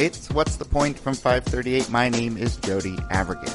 It's 0.00 0.30
What's 0.30 0.54
the 0.54 0.64
Point 0.64 0.96
from 0.96 1.14
538. 1.14 1.90
My 1.90 2.08
name 2.08 2.36
is 2.36 2.56
Jody 2.58 2.94
Avirgan. 3.10 3.52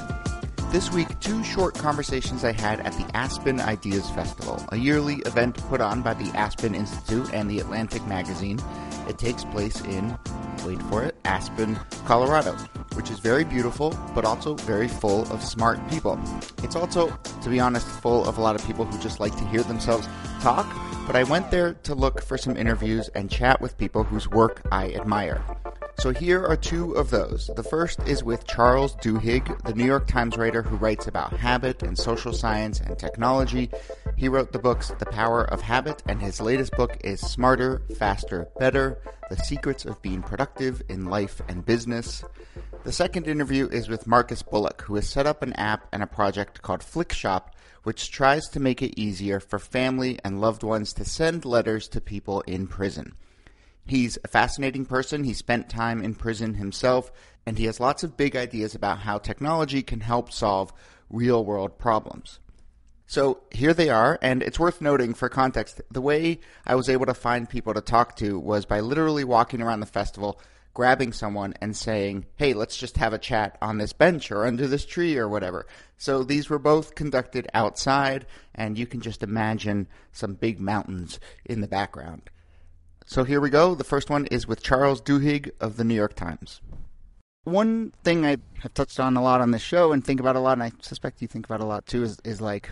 This 0.73 0.91
week, 0.91 1.07
two 1.21 1.41
short 1.41 1.73
conversations 1.73 2.43
I 2.43 2.51
had 2.51 2.81
at 2.81 2.91
the 2.97 3.09
Aspen 3.15 3.61
Ideas 3.61 4.09
Festival, 4.09 4.61
a 4.73 4.75
yearly 4.75 5.19
event 5.25 5.55
put 5.69 5.79
on 5.79 6.01
by 6.01 6.13
the 6.15 6.29
Aspen 6.37 6.75
Institute 6.75 7.33
and 7.33 7.49
the 7.49 7.59
Atlantic 7.59 8.05
Magazine. 8.07 8.59
It 9.07 9.17
takes 9.17 9.45
place 9.45 9.79
in, 9.85 10.17
wait 10.65 10.83
for 10.83 11.05
it, 11.05 11.15
Aspen, 11.23 11.79
Colorado, 12.03 12.51
which 12.95 13.09
is 13.09 13.19
very 13.19 13.45
beautiful, 13.45 13.97
but 14.13 14.25
also 14.25 14.55
very 14.55 14.89
full 14.89 15.21
of 15.31 15.41
smart 15.41 15.79
people. 15.89 16.19
It's 16.61 16.75
also, 16.75 17.17
to 17.41 17.49
be 17.49 17.61
honest, 17.61 17.87
full 17.87 18.27
of 18.27 18.37
a 18.37 18.41
lot 18.41 18.55
of 18.57 18.67
people 18.67 18.83
who 18.83 18.99
just 18.99 19.21
like 19.21 19.35
to 19.37 19.45
hear 19.45 19.63
themselves 19.63 20.09
talk, 20.41 20.67
but 21.07 21.15
I 21.15 21.23
went 21.23 21.51
there 21.51 21.75
to 21.83 21.95
look 21.95 22.21
for 22.21 22.37
some 22.37 22.57
interviews 22.57 23.07
and 23.15 23.31
chat 23.31 23.61
with 23.61 23.77
people 23.77 24.03
whose 24.03 24.27
work 24.27 24.61
I 24.73 24.91
admire. 24.91 25.41
So 25.99 26.11
here 26.11 26.45
are 26.45 26.57
two 26.57 26.91
of 26.93 27.11
those. 27.11 27.49
The 27.55 27.63
first 27.63 28.01
is 28.07 28.23
with 28.23 28.45
Charles 28.45 28.95
Duhigg, 28.97 29.63
the 29.63 29.73
New 29.73 29.85
York 29.85 30.05
Times 30.05 30.35
writer 30.35 30.61
who 30.61 30.75
writes 30.75 31.07
about 31.07 31.31
habit 31.31 31.81
and 31.81 31.97
social 31.97 32.33
science 32.33 32.81
and 32.81 32.99
technology. 32.99 33.69
He 34.17 34.27
wrote 34.27 34.51
the 34.51 34.59
books 34.59 34.91
The 34.99 35.05
Power 35.05 35.45
of 35.45 35.61
Habit, 35.61 36.03
and 36.05 36.21
his 36.21 36.41
latest 36.41 36.73
book 36.73 36.97
is 37.05 37.21
Smarter, 37.21 37.81
Faster, 37.97 38.49
Better 38.59 38.97
The 39.29 39.37
Secrets 39.37 39.85
of 39.85 40.01
Being 40.01 40.21
Productive 40.21 40.81
in 40.89 41.05
Life 41.05 41.41
and 41.47 41.65
Business. 41.65 42.23
The 42.83 42.91
second 42.91 43.27
interview 43.27 43.69
is 43.69 43.87
with 43.87 44.05
Marcus 44.05 44.41
Bullock, 44.41 44.81
who 44.81 44.95
has 44.95 45.07
set 45.07 45.25
up 45.25 45.41
an 45.41 45.53
app 45.53 45.87
and 45.93 46.03
a 46.03 46.07
project 46.07 46.61
called 46.61 46.81
Flikshop, 46.81 47.43
which 47.83 48.11
tries 48.11 48.49
to 48.49 48.59
make 48.59 48.81
it 48.81 48.99
easier 48.99 49.39
for 49.39 49.57
family 49.57 50.19
and 50.23 50.41
loved 50.41 50.63
ones 50.63 50.91
to 50.93 51.05
send 51.05 51.45
letters 51.45 51.87
to 51.87 52.01
people 52.01 52.41
in 52.41 52.67
prison. 52.67 53.13
He's 53.85 54.17
a 54.23 54.29
fascinating 54.29 54.85
person. 54.85 55.23
He 55.23 55.33
spent 55.33 55.69
time 55.69 56.01
in 56.01 56.15
prison 56.15 56.55
himself, 56.55 57.11
and 57.45 57.57
he 57.57 57.65
has 57.65 57.79
lots 57.79 58.03
of 58.03 58.17
big 58.17 58.35
ideas 58.35 58.75
about 58.75 58.99
how 58.99 59.17
technology 59.17 59.83
can 59.83 59.99
help 59.99 60.31
solve 60.31 60.73
real 61.09 61.43
world 61.43 61.77
problems. 61.77 62.39
So 63.05 63.41
here 63.51 63.73
they 63.73 63.89
are, 63.89 64.17
and 64.21 64.41
it's 64.41 64.59
worth 64.59 64.81
noting 64.81 65.13
for 65.13 65.29
context 65.29 65.81
the 65.91 66.01
way 66.01 66.39
I 66.65 66.75
was 66.75 66.89
able 66.89 67.05
to 67.05 67.13
find 67.13 67.49
people 67.49 67.73
to 67.73 67.81
talk 67.81 68.15
to 68.17 68.39
was 68.39 68.65
by 68.65 68.79
literally 68.79 69.25
walking 69.25 69.61
around 69.61 69.81
the 69.81 69.85
festival, 69.85 70.39
grabbing 70.73 71.11
someone, 71.11 71.53
and 71.61 71.75
saying, 71.75 72.25
Hey, 72.37 72.53
let's 72.53 72.77
just 72.77 72.97
have 72.97 73.13
a 73.13 73.19
chat 73.19 73.57
on 73.61 73.77
this 73.77 73.93
bench 73.93 74.31
or 74.31 74.45
under 74.45 74.65
this 74.65 74.85
tree 74.85 75.17
or 75.17 75.27
whatever. 75.27 75.67
So 75.97 76.23
these 76.23 76.49
were 76.49 76.57
both 76.57 76.95
conducted 76.95 77.47
outside, 77.53 78.25
and 78.55 78.79
you 78.79 78.87
can 78.87 79.01
just 79.01 79.21
imagine 79.21 79.87
some 80.13 80.33
big 80.35 80.59
mountains 80.59 81.19
in 81.45 81.59
the 81.61 81.67
background. 81.67 82.29
So 83.05 83.23
here 83.23 83.41
we 83.41 83.49
go. 83.49 83.75
The 83.75 83.83
first 83.83 84.09
one 84.09 84.25
is 84.27 84.47
with 84.47 84.63
Charles 84.63 85.01
Duhigg 85.01 85.51
of 85.59 85.77
the 85.77 85.83
New 85.83 85.93
York 85.95 86.15
Times. 86.15 86.61
One 87.43 87.91
thing 88.03 88.25
I 88.25 88.37
have 88.61 88.73
touched 88.73 88.99
on 88.99 89.17
a 89.17 89.21
lot 89.21 89.41
on 89.41 89.51
this 89.51 89.61
show 89.61 89.91
and 89.91 90.03
think 90.03 90.19
about 90.19 90.35
a 90.37 90.39
lot, 90.39 90.53
and 90.53 90.63
I 90.63 90.71
suspect 90.81 91.21
you 91.21 91.27
think 91.27 91.45
about 91.45 91.59
a 91.59 91.65
lot 91.65 91.85
too, 91.85 92.03
is, 92.03 92.17
is 92.23 92.39
like 92.39 92.71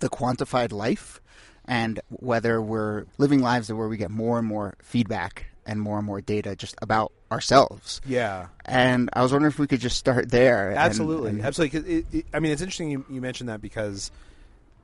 the 0.00 0.08
quantified 0.08 0.72
life 0.72 1.20
and 1.64 2.00
whether 2.08 2.60
we're 2.60 3.04
living 3.18 3.40
lives 3.40 3.72
where 3.72 3.88
we 3.88 3.96
get 3.96 4.10
more 4.10 4.38
and 4.38 4.46
more 4.48 4.74
feedback 4.82 5.46
and 5.66 5.80
more 5.80 5.98
and 5.98 6.06
more 6.06 6.20
data 6.20 6.56
just 6.56 6.74
about 6.82 7.12
ourselves. 7.30 8.00
Yeah. 8.06 8.46
And 8.64 9.10
I 9.12 9.22
was 9.22 9.32
wondering 9.32 9.52
if 9.52 9.58
we 9.58 9.66
could 9.66 9.80
just 9.80 9.98
start 9.98 10.30
there. 10.30 10.72
Absolutely. 10.72 11.28
and- 11.30 11.38
and- 11.38 11.46
Absolutely. 11.46 11.94
It, 11.98 12.06
it, 12.12 12.26
I 12.34 12.40
mean, 12.40 12.50
it's 12.52 12.62
interesting 12.62 12.90
you, 12.90 13.04
you 13.08 13.20
mentioned 13.20 13.48
that 13.50 13.60
because 13.60 14.10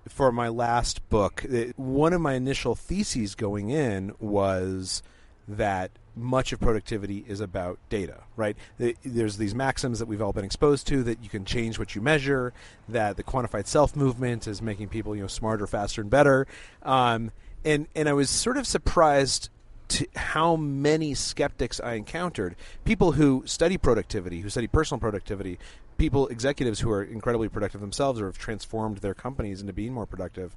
for 0.09 0.33
my 0.33 0.49
last 0.49 1.09
book, 1.09 1.45
it, 1.45 1.79
one 1.79 2.13
of 2.13 2.21
my 2.21 2.35
initial 2.35 2.75
theses 2.75 3.35
going 3.35 3.71
in 3.71 4.15
was 4.19 5.03
that 5.47 5.91
much 6.17 6.53
of 6.53 6.61
productivity 6.61 7.25
is 7.27 7.41
about 7.41 7.79
data, 7.89 8.23
right? 8.37 8.57
There's 8.79 9.37
these 9.37 9.55
maxims 9.55 9.99
that 9.99 10.07
we've 10.07 10.23
all 10.23 10.33
been 10.33 10.45
exposed 10.45 10.87
to 10.89 11.03
that 11.05 11.23
you 11.23 11.29
can 11.29 11.45
change 11.45 11.79
what 11.79 11.95
you 11.95 12.01
measure, 12.01 12.53
that 12.89 13.17
the 13.17 13.25
quantified 13.25 13.67
self 13.67 13.97
movement 13.97 14.47
is 14.47 14.63
making 14.63 14.89
people, 14.89 15.17
you 15.17 15.23
know, 15.23 15.29
smarter, 15.29 15.67
faster, 15.67 16.01
and 16.01 16.11
better. 16.11 16.47
Um, 16.83 17.33
and 17.65 17.89
and 17.97 18.09
I 18.09 18.13
was 18.13 18.31
sort 18.31 18.57
of 18.57 18.67
surprised 18.67 19.49
to 19.89 20.07
how 20.17 20.57
many 20.57 21.15
skeptics 21.15 21.81
I 21.81 21.95
encountered. 21.95 22.57
People 22.85 23.13
who 23.13 23.43
study 23.47 23.77
productivity, 23.77 24.41
who 24.41 24.49
study 24.49 24.67
personal 24.67 24.99
productivity, 24.99 25.59
people, 25.97 26.29
executives 26.29 26.81
who 26.81 26.91
are 26.91 27.03
incredibly 27.03 27.49
productive 27.49 27.81
themselves 27.81 28.21
or 28.21 28.27
have 28.27 28.39
transformed 28.39 28.99
their 28.99 29.15
companies 29.15 29.61
into 29.61 29.73
being 29.73 29.93
more 29.93 30.07
productive, 30.07 30.57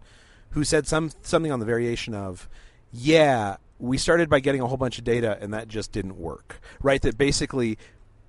who 0.51 0.63
said 0.63 0.87
some 0.87 1.11
something 1.21 1.51
on 1.51 1.59
the 1.59 1.65
variation 1.65 2.13
of, 2.13 2.49
"Yeah, 2.91 3.57
we 3.79 3.97
started 3.97 4.29
by 4.29 4.39
getting 4.39 4.61
a 4.61 4.67
whole 4.67 4.77
bunch 4.77 4.97
of 4.97 5.03
data 5.03 5.37
and 5.41 5.53
that 5.53 5.67
just 5.67 5.91
didn't 5.91 6.17
work." 6.17 6.59
Right? 6.81 7.01
That 7.01 7.17
basically 7.17 7.77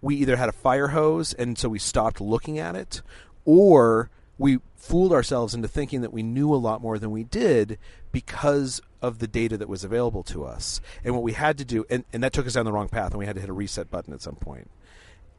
we 0.01 0.17
either 0.17 0.37
had 0.37 0.49
a 0.49 0.53
fire 0.53 0.89
hose 0.89 1.33
and 1.33 1.59
so 1.59 1.69
we 1.69 1.79
stopped 1.79 2.21
looking 2.21 2.59
at 2.59 2.77
it, 2.77 3.03
or 3.45 4.11
we 4.39 4.61
fooled 4.77 5.13
ourselves 5.13 5.55
into 5.55 5.69
thinking 5.69 6.01
that 6.03 6.13
we 6.13 6.23
knew 6.23 6.55
a 6.55 6.57
lot 6.57 6.81
more 6.81 6.99
than 6.99 7.11
we 7.11 7.25
did 7.25 7.79
because 8.13 8.81
of 9.03 9.19
the 9.19 9.27
data 9.27 9.57
that 9.57 9.69
was 9.69 9.85
available 9.85 10.23
to 10.25 10.45
us. 10.45 10.81
And 11.05 11.15
what 11.15 11.23
we 11.23 11.33
had 11.33 11.59
to 11.59 11.65
do, 11.65 11.85
and, 11.91 12.05
and 12.13 12.23
that 12.23 12.33
took 12.33 12.47
us 12.47 12.55
down 12.55 12.65
the 12.65 12.73
wrong 12.73 12.89
path, 12.89 13.11
and 13.11 13.19
we 13.19 13.27
had 13.27 13.35
to 13.35 13.41
hit 13.41 13.51
a 13.51 13.55
reset 13.55 13.91
button 13.91 14.15
at 14.15 14.23
some 14.23 14.37
point. 14.37 14.71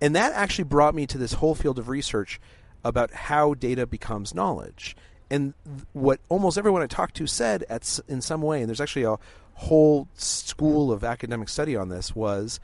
And 0.02 0.16
that 0.16 0.34
actually 0.34 0.66
brought 0.66 0.96
me 0.96 1.06
to 1.08 1.18
this 1.18 1.34
whole 1.34 1.56
field 1.56 1.80
of 1.80 1.90
research 1.90 2.40
about 2.84 3.12
how 3.12 3.54
data 3.54 3.86
becomes 3.86 4.34
knowledge. 4.34 4.96
And 5.30 5.54
what 5.94 6.20
almost 6.30 6.58
everyone 6.58 6.82
I 6.82 6.88
talked 6.88 7.16
to 7.18 7.28
said 7.28 7.66
at, 7.70 8.00
in 8.08 8.22
some 8.22 8.42
way, 8.42 8.62
and 8.62 8.70
there's 8.70 8.82
actually 8.82 9.04
a 9.04 9.18
whole 9.56 10.08
school 10.16 10.92
of 10.92 11.04
academic 11.04 11.50
study 11.50 11.76
on 11.76 11.90
this, 11.90 12.16
was 12.16 12.60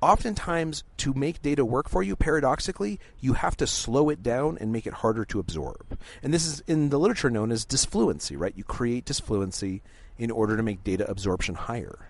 oftentimes 0.00 0.84
to 0.96 1.12
make 1.12 1.42
data 1.42 1.64
work 1.64 1.88
for 1.88 2.04
you 2.04 2.14
paradoxically 2.14 3.00
you 3.18 3.32
have 3.32 3.56
to 3.56 3.66
slow 3.66 4.08
it 4.10 4.22
down 4.22 4.56
and 4.60 4.70
make 4.70 4.86
it 4.86 4.92
harder 4.92 5.24
to 5.24 5.40
absorb 5.40 5.98
and 6.22 6.32
this 6.32 6.46
is 6.46 6.62
in 6.68 6.90
the 6.90 6.98
literature 7.00 7.28
known 7.28 7.50
as 7.50 7.64
disfluency 7.66 8.36
right 8.36 8.54
you 8.56 8.62
create 8.62 9.04
disfluency 9.04 9.80
in 10.16 10.30
order 10.30 10.56
to 10.56 10.62
make 10.62 10.84
data 10.84 11.04
absorption 11.10 11.56
higher 11.56 12.08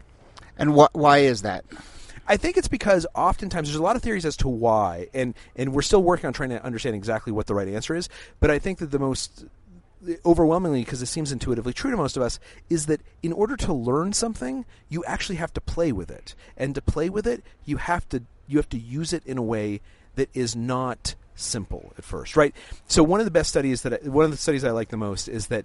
and 0.58 0.74
wh- 0.74 0.94
why 0.94 1.18
is 1.18 1.42
that? 1.42 1.64
I 2.28 2.36
think 2.36 2.56
it's 2.58 2.68
because 2.68 3.06
oftentimes 3.14 3.68
there's 3.68 3.80
a 3.80 3.82
lot 3.82 3.96
of 3.96 4.02
theories 4.02 4.26
as 4.26 4.36
to 4.38 4.48
why, 4.48 5.08
and 5.14 5.34
and 5.56 5.72
we're 5.72 5.82
still 5.82 6.02
working 6.02 6.26
on 6.26 6.32
trying 6.34 6.50
to 6.50 6.62
understand 6.62 6.94
exactly 6.94 7.32
what 7.32 7.46
the 7.46 7.54
right 7.54 7.68
answer 7.68 7.94
is. 7.94 8.08
But 8.38 8.50
I 8.50 8.58
think 8.58 8.78
that 8.78 8.90
the 8.90 8.98
most 8.98 9.46
overwhelmingly, 10.24 10.84
because 10.84 11.02
it 11.02 11.06
seems 11.06 11.32
intuitively 11.32 11.72
true 11.72 11.90
to 11.90 11.96
most 11.96 12.16
of 12.16 12.22
us, 12.22 12.38
is 12.68 12.86
that 12.86 13.00
in 13.22 13.32
order 13.32 13.56
to 13.56 13.72
learn 13.72 14.12
something, 14.12 14.64
you 14.88 15.02
actually 15.04 15.36
have 15.36 15.52
to 15.54 15.60
play 15.60 15.90
with 15.90 16.10
it, 16.10 16.34
and 16.56 16.74
to 16.74 16.82
play 16.82 17.08
with 17.08 17.26
it, 17.26 17.42
you 17.64 17.78
have 17.78 18.08
to 18.10 18.22
you 18.46 18.58
have 18.58 18.68
to 18.68 18.78
use 18.78 19.12
it 19.12 19.24
in 19.26 19.38
a 19.38 19.42
way 19.42 19.80
that 20.16 20.28
is 20.34 20.54
not 20.54 21.14
simple 21.34 21.92
at 21.96 22.04
first, 22.04 22.36
right? 22.36 22.54
So 22.88 23.02
one 23.02 23.20
of 23.20 23.26
the 23.26 23.30
best 23.30 23.50
studies 23.50 23.82
that 23.82 23.92
I, 23.94 24.08
one 24.08 24.26
of 24.26 24.30
the 24.30 24.36
studies 24.36 24.64
I 24.64 24.70
like 24.70 24.88
the 24.88 24.96
most 24.96 25.28
is 25.28 25.46
that 25.46 25.64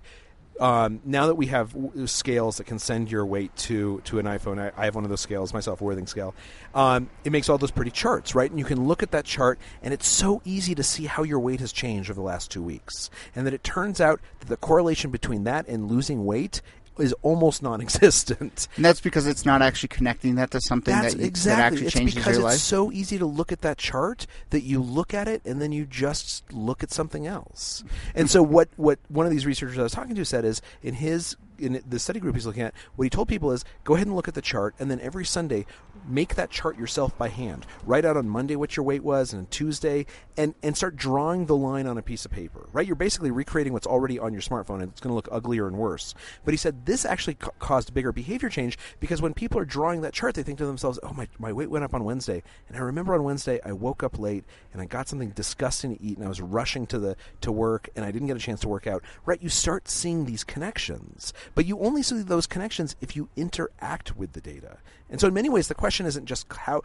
um, 0.59 1.01
now 1.03 1.27
that 1.27 1.35
we 1.35 1.47
have 1.47 1.73
w- 1.73 2.07
scales 2.07 2.57
that 2.57 2.65
can 2.65 2.79
send 2.79 3.11
your 3.11 3.25
weight 3.25 3.55
to 3.57 4.01
to 4.05 4.19
an 4.19 4.25
iPhone, 4.25 4.59
I, 4.59 4.71
I 4.79 4.85
have 4.85 4.95
one 4.95 5.03
of 5.03 5.09
those 5.09 5.21
scales 5.21 5.53
myself, 5.53 5.79
Withings 5.79 6.09
scale. 6.09 6.35
Um, 6.75 7.09
it 7.23 7.31
makes 7.31 7.49
all 7.49 7.57
those 7.57 7.71
pretty 7.71 7.91
charts, 7.91 8.35
right? 8.35 8.49
And 8.49 8.59
you 8.59 8.65
can 8.65 8.87
look 8.87 9.03
at 9.03 9.11
that 9.11 9.25
chart, 9.25 9.59
and 9.81 9.93
it's 9.93 10.07
so 10.07 10.41
easy 10.45 10.75
to 10.75 10.83
see 10.83 11.05
how 11.05 11.23
your 11.23 11.39
weight 11.39 11.59
has 11.59 11.71
changed 11.71 12.09
over 12.09 12.19
the 12.19 12.25
last 12.25 12.51
two 12.51 12.61
weeks, 12.61 13.09
and 13.35 13.47
that 13.47 13.53
it 13.53 13.63
turns 13.63 13.99
out 13.99 14.19
that 14.39 14.47
the 14.47 14.57
correlation 14.57 15.11
between 15.11 15.43
that 15.45 15.67
and 15.67 15.89
losing 15.89 16.25
weight 16.25 16.61
is 16.99 17.13
almost 17.21 17.61
non-existent. 17.63 18.67
And 18.75 18.85
that's 18.85 19.01
because 19.01 19.27
it's 19.27 19.45
not 19.45 19.61
actually 19.61 19.89
connecting 19.89 20.35
that 20.35 20.51
to 20.51 20.61
something 20.61 20.93
That's 20.93 21.13
that, 21.13 21.19
you, 21.19 21.27
exactly. 21.27 21.61
that 21.61 21.65
actually 21.65 21.85
it's 21.87 21.95
changes 21.95 22.15
because 22.15 22.37
your 22.37 22.49
it's 22.49 22.61
so 22.61 22.91
easy 22.91 23.17
to 23.17 23.25
look 23.25 23.51
at 23.51 23.61
that 23.61 23.77
chart 23.77 24.25
that 24.49 24.61
you 24.61 24.81
look 24.81 25.13
at 25.13 25.27
it 25.27 25.41
and 25.45 25.61
then 25.61 25.71
you 25.71 25.85
just 25.85 26.51
look 26.51 26.83
at 26.83 26.91
something 26.91 27.27
else. 27.27 27.83
And 28.15 28.29
so 28.29 28.41
what 28.43 28.69
what 28.75 28.99
one 29.09 29.25
of 29.25 29.31
these 29.31 29.45
researchers 29.45 29.77
I 29.77 29.83
was 29.83 29.91
talking 29.91 30.15
to 30.15 30.25
said 30.25 30.45
is 30.45 30.61
in 30.81 30.95
his 30.95 31.35
in 31.59 31.81
the 31.87 31.99
study 31.99 32.19
group 32.19 32.35
he's 32.35 32.45
looking 32.45 32.63
at, 32.63 32.73
what 32.95 33.03
he 33.03 33.09
told 33.09 33.27
people 33.27 33.51
is 33.51 33.63
go 33.83 33.95
ahead 33.95 34.07
and 34.07 34.15
look 34.15 34.27
at 34.27 34.33
the 34.33 34.41
chart 34.41 34.75
and 34.79 34.89
then 34.89 34.99
every 34.99 35.25
Sunday 35.25 35.65
make 36.07 36.35
that 36.35 36.49
chart 36.49 36.77
yourself 36.77 37.17
by 37.17 37.29
hand. 37.29 37.65
Write 37.85 38.05
out 38.05 38.17
on 38.17 38.27
Monday 38.27 38.55
what 38.55 38.75
your 38.75 38.85
weight 38.85 39.03
was 39.03 39.33
and 39.33 39.41
on 39.41 39.45
Tuesday 39.47 40.05
and 40.37 40.55
and 40.63 40.75
start 40.75 40.95
drawing 40.95 41.45
the 41.45 41.55
line 41.55 41.87
on 41.87 41.97
a 41.97 42.01
piece 42.01 42.25
of 42.25 42.31
paper. 42.31 42.67
Right? 42.71 42.85
You're 42.85 42.95
basically 42.95 43.31
recreating 43.31 43.73
what's 43.73 43.87
already 43.87 44.19
on 44.19 44.33
your 44.33 44.41
smartphone 44.41 44.81
and 44.81 44.91
it's 44.91 45.01
going 45.01 45.11
to 45.11 45.15
look 45.15 45.29
uglier 45.31 45.67
and 45.67 45.77
worse. 45.77 46.13
But 46.45 46.53
he 46.53 46.57
said 46.57 46.85
this 46.85 47.05
actually 47.05 47.35
ca- 47.35 47.51
caused 47.59 47.93
bigger 47.93 48.11
behavior 48.11 48.49
change 48.49 48.77
because 48.99 49.21
when 49.21 49.33
people 49.33 49.59
are 49.59 49.65
drawing 49.65 50.01
that 50.01 50.13
chart 50.13 50.35
they 50.35 50.43
think 50.43 50.57
to 50.59 50.65
themselves, 50.65 50.99
"Oh, 51.03 51.13
my 51.13 51.27
my 51.39 51.53
weight 51.53 51.69
went 51.69 51.85
up 51.85 51.93
on 51.93 52.03
Wednesday." 52.03 52.43
And 52.67 52.77
I 52.77 52.81
remember 52.81 53.13
on 53.13 53.23
Wednesday 53.23 53.59
I 53.65 53.71
woke 53.71 54.03
up 54.03 54.19
late 54.19 54.43
and 54.71 54.81
I 54.81 54.85
got 54.85 55.07
something 55.07 55.29
disgusting 55.29 55.95
to 55.95 56.03
eat 56.03 56.17
and 56.17 56.25
I 56.25 56.29
was 56.29 56.41
rushing 56.41 56.85
to 56.87 56.99
the 56.99 57.15
to 57.41 57.51
work 57.51 57.89
and 57.95 58.05
I 58.05 58.11
didn't 58.11 58.27
get 58.27 58.37
a 58.37 58.41
chance 58.41 58.61
to 58.61 58.67
work 58.67 58.87
out. 58.87 59.03
Right? 59.25 59.41
You 59.41 59.49
start 59.49 59.87
seeing 59.87 60.25
these 60.25 60.43
connections. 60.43 61.33
But 61.55 61.65
you 61.65 61.79
only 61.79 62.03
see 62.03 62.21
those 62.21 62.47
connections 62.47 62.95
if 63.01 63.15
you 63.15 63.29
interact 63.35 64.15
with 64.15 64.33
the 64.33 64.41
data. 64.41 64.77
And 65.09 65.21
so 65.21 65.27
in 65.27 65.33
many 65.33 65.49
ways 65.49 65.67
the 65.67 65.75
question 65.75 65.92
isn't 66.01 66.25
just 66.25 66.51
how 66.51 66.81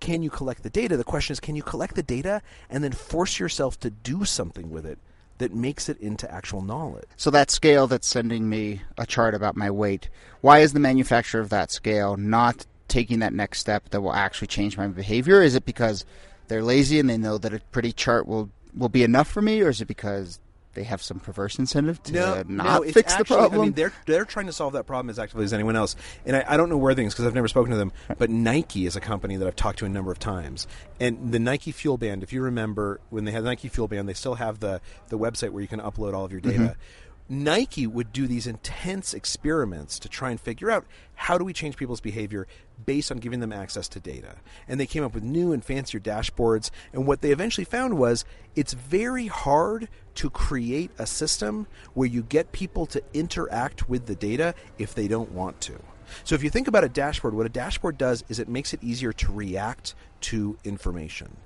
can 0.00 0.22
you 0.22 0.30
collect 0.30 0.62
the 0.62 0.70
data? 0.70 0.96
The 0.96 1.04
question 1.04 1.32
is 1.32 1.40
can 1.40 1.56
you 1.56 1.62
collect 1.62 1.94
the 1.94 2.02
data 2.02 2.42
and 2.68 2.82
then 2.82 2.92
force 2.92 3.38
yourself 3.38 3.78
to 3.80 3.90
do 3.90 4.24
something 4.24 4.70
with 4.70 4.84
it 4.84 4.98
that 5.38 5.54
makes 5.54 5.88
it 5.88 5.98
into 6.00 6.30
actual 6.30 6.62
knowledge? 6.62 7.06
So 7.16 7.30
that 7.30 7.50
scale 7.50 7.86
that's 7.86 8.08
sending 8.08 8.48
me 8.48 8.82
a 8.98 9.06
chart 9.06 9.34
about 9.34 9.56
my 9.56 9.70
weight, 9.70 10.08
why 10.40 10.58
is 10.58 10.72
the 10.72 10.80
manufacturer 10.80 11.40
of 11.40 11.50
that 11.50 11.70
scale 11.70 12.16
not 12.16 12.66
taking 12.88 13.20
that 13.20 13.32
next 13.32 13.60
step 13.60 13.88
that 13.90 14.00
will 14.00 14.12
actually 14.12 14.48
change 14.48 14.76
my 14.76 14.88
behavior? 14.88 15.40
Is 15.40 15.54
it 15.54 15.64
because 15.64 16.04
they're 16.48 16.62
lazy 16.62 16.98
and 16.98 17.08
they 17.08 17.16
know 17.16 17.38
that 17.38 17.54
a 17.54 17.60
pretty 17.70 17.92
chart 17.92 18.26
will 18.26 18.50
will 18.76 18.88
be 18.88 19.04
enough 19.04 19.28
for 19.28 19.42
me, 19.42 19.60
or 19.60 19.68
is 19.68 19.80
it 19.80 19.86
because 19.86 20.40
they 20.74 20.84
have 20.84 21.02
some 21.02 21.20
perverse 21.20 21.58
incentive 21.58 22.02
to 22.04 22.12
no, 22.12 22.42
not 22.46 22.46
no, 22.48 22.82
fix 22.82 23.12
actually, 23.12 23.18
the 23.18 23.24
problem? 23.24 23.60
I 23.60 23.64
mean, 23.64 23.72
they're 23.72 23.92
they're 24.06 24.24
trying 24.24 24.46
to 24.46 24.52
solve 24.52 24.72
that 24.74 24.86
problem 24.86 25.10
as 25.10 25.18
actively 25.18 25.44
as 25.44 25.52
anyone 25.52 25.76
else. 25.76 25.96
And 26.24 26.36
I, 26.36 26.44
I 26.48 26.56
don't 26.56 26.68
know 26.68 26.76
where 26.76 26.94
things 26.94 27.14
because 27.14 27.26
I've 27.26 27.34
never 27.34 27.48
spoken 27.48 27.70
to 27.72 27.76
them. 27.76 27.92
But 28.18 28.30
Nike 28.30 28.86
is 28.86 28.96
a 28.96 29.00
company 29.00 29.36
that 29.36 29.46
I've 29.46 29.56
talked 29.56 29.78
to 29.80 29.84
a 29.84 29.88
number 29.88 30.10
of 30.10 30.18
times. 30.18 30.66
And 31.00 31.32
the 31.32 31.38
Nike 31.38 31.72
Fuel 31.72 31.98
Band, 31.98 32.22
if 32.22 32.32
you 32.32 32.42
remember 32.42 33.00
when 33.10 33.24
they 33.24 33.32
had 33.32 33.44
the 33.44 33.48
Nike 33.48 33.68
Fuel 33.68 33.88
Band, 33.88 34.08
they 34.08 34.14
still 34.14 34.34
have 34.34 34.60
the 34.60 34.80
the 35.08 35.18
website 35.18 35.50
where 35.50 35.62
you 35.62 35.68
can 35.68 35.80
upload 35.80 36.14
all 36.14 36.24
of 36.24 36.32
your 36.32 36.40
data. 36.40 36.58
Mm-hmm. 36.58 36.80
Nike 37.28 37.86
would 37.86 38.12
do 38.12 38.26
these 38.26 38.46
intense 38.46 39.14
experiments 39.14 39.98
to 40.00 40.08
try 40.08 40.30
and 40.30 40.40
figure 40.40 40.70
out 40.70 40.84
how 41.14 41.38
do 41.38 41.44
we 41.44 41.52
change 41.52 41.76
people's 41.76 42.00
behavior 42.00 42.46
based 42.84 43.10
on 43.10 43.18
giving 43.18 43.40
them 43.40 43.52
access 43.52 43.88
to 43.88 44.00
data. 44.00 44.36
And 44.68 44.78
they 44.78 44.86
came 44.86 45.02
up 45.02 45.14
with 45.14 45.22
new 45.22 45.52
and 45.52 45.64
fancier 45.64 46.00
dashboards. 46.00 46.70
And 46.92 47.06
what 47.06 47.20
they 47.20 47.30
eventually 47.30 47.64
found 47.64 47.96
was 47.96 48.24
it's 48.54 48.74
very 48.74 49.28
hard 49.28 49.88
to 50.16 50.30
create 50.30 50.90
a 50.98 51.06
system 51.06 51.66
where 51.94 52.08
you 52.08 52.22
get 52.22 52.52
people 52.52 52.86
to 52.86 53.02
interact 53.14 53.88
with 53.88 54.06
the 54.06 54.14
data 54.14 54.54
if 54.78 54.94
they 54.94 55.08
don't 55.08 55.32
want 55.32 55.60
to. 55.62 55.78
So 56.24 56.34
if 56.34 56.42
you 56.42 56.50
think 56.50 56.68
about 56.68 56.84
a 56.84 56.88
dashboard, 56.88 57.34
what 57.34 57.46
a 57.46 57.50
dashboard 57.50 57.96
does 57.96 58.24
is 58.28 58.38
it 58.38 58.48
makes 58.48 58.74
it 58.74 58.82
easier 58.82 59.12
to 59.14 59.32
react 59.32 59.94
to 60.22 60.58
information 60.64 61.36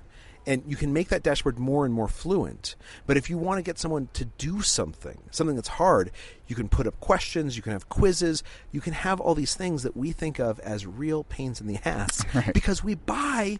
and 0.47 0.63
you 0.65 0.77
can 0.77 0.93
make 0.93 1.09
that 1.09 1.21
dashboard 1.21 1.59
more 1.59 1.83
and 1.85 1.93
more 1.93 2.07
fluent. 2.07 2.77
But 3.05 3.17
if 3.17 3.29
you 3.29 3.37
want 3.37 3.57
to 3.57 3.61
get 3.61 3.77
someone 3.77 4.07
to 4.13 4.25
do 4.25 4.61
something, 4.61 5.19
something 5.29 5.57
that's 5.57 5.67
hard, 5.67 6.09
you 6.47 6.55
can 6.55 6.69
put 6.69 6.87
up 6.87 6.97
questions, 7.01 7.57
you 7.57 7.61
can 7.61 7.73
have 7.73 7.89
quizzes, 7.89 8.43
you 8.71 8.79
can 8.79 8.93
have 8.93 9.19
all 9.19 9.35
these 9.35 9.53
things 9.55 9.83
that 9.83 9.95
we 9.97 10.13
think 10.13 10.39
of 10.39 10.59
as 10.61 10.87
real 10.87 11.25
pains 11.25 11.59
in 11.59 11.67
the 11.67 11.77
ass 11.85 12.23
Right. 12.33 12.53
because 12.53 12.81
we 12.81 12.95
buy 12.95 13.59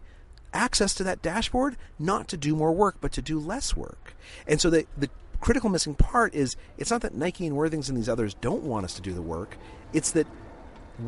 access 0.52 0.94
to 0.94 1.04
that 1.04 1.22
dashboard 1.22 1.76
not 1.98 2.28
to 2.28 2.36
do 2.36 2.56
more 2.56 2.72
work 2.72 2.96
but 3.00 3.12
to 3.12 3.22
do 3.22 3.38
less 3.38 3.76
work. 3.76 4.14
And 4.46 4.60
so 4.60 4.70
the 4.70 4.86
the 4.96 5.10
critical 5.40 5.70
missing 5.70 5.94
part 5.94 6.34
is 6.34 6.56
it's 6.76 6.90
not 6.90 7.02
that 7.02 7.14
Nike 7.14 7.46
and 7.46 7.56
Withings 7.56 7.88
and 7.88 7.96
these 7.96 8.08
others 8.08 8.34
don't 8.34 8.62
want 8.62 8.84
us 8.84 8.94
to 8.94 9.02
do 9.02 9.12
the 9.12 9.22
work, 9.22 9.56
it's 9.92 10.10
that 10.12 10.26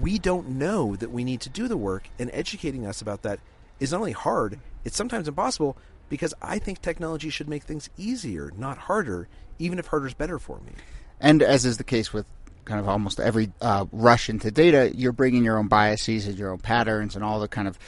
we 0.01 0.19
don't 0.19 0.49
know 0.51 0.95
that 0.97 1.11
we 1.11 1.25
need 1.25 1.41
to 1.43 1.49
do 1.49 1.67
the 1.67 1.77
work, 1.77 2.09
and 2.19 2.31
educating 2.33 2.87
us 2.87 3.01
about 3.01 3.23
that 3.23 3.41
is 3.81 3.93
not 3.93 3.99
only 3.99 4.13
hard, 4.13 4.61
it's 4.85 4.97
sometimes 4.97 5.27
impossible 5.27 5.77
because 6.09 6.35
I 6.41 6.59
think 6.59 6.81
technology 6.81 7.31
should 7.31 7.49
make 7.49 7.65
things 7.65 7.91
easier, 7.97 8.53
not 8.57 8.79
harder, 8.79 9.29
even 9.59 9.79
if 9.79 9.87
harder 9.87 10.07
is 10.07 10.15
better 10.15 10.39
for 10.39 10.61
me. 10.61 10.73
And 11.21 11.43
as 11.43 11.65
is 11.65 11.77
the 11.77 11.85
case 11.85 12.13
with 12.13 12.27
kind 12.65 12.81
of 12.81 12.89
almost 12.89 13.21
every 13.21 13.53
uh, 13.61 13.87
rush 13.91 14.29
into 14.29 14.51
data, 14.51 14.93
you're 14.95 15.13
bringing 15.13 15.45
your 15.45 15.59
own 15.59 15.69
biases 15.69 16.27
and 16.27 16.39
your 16.39 16.53
own 16.53 16.59
patterns 16.59 17.15
and 17.17 17.25
all 17.25 17.41
the 17.41 17.49
kind 17.49 17.67
of 17.67 17.79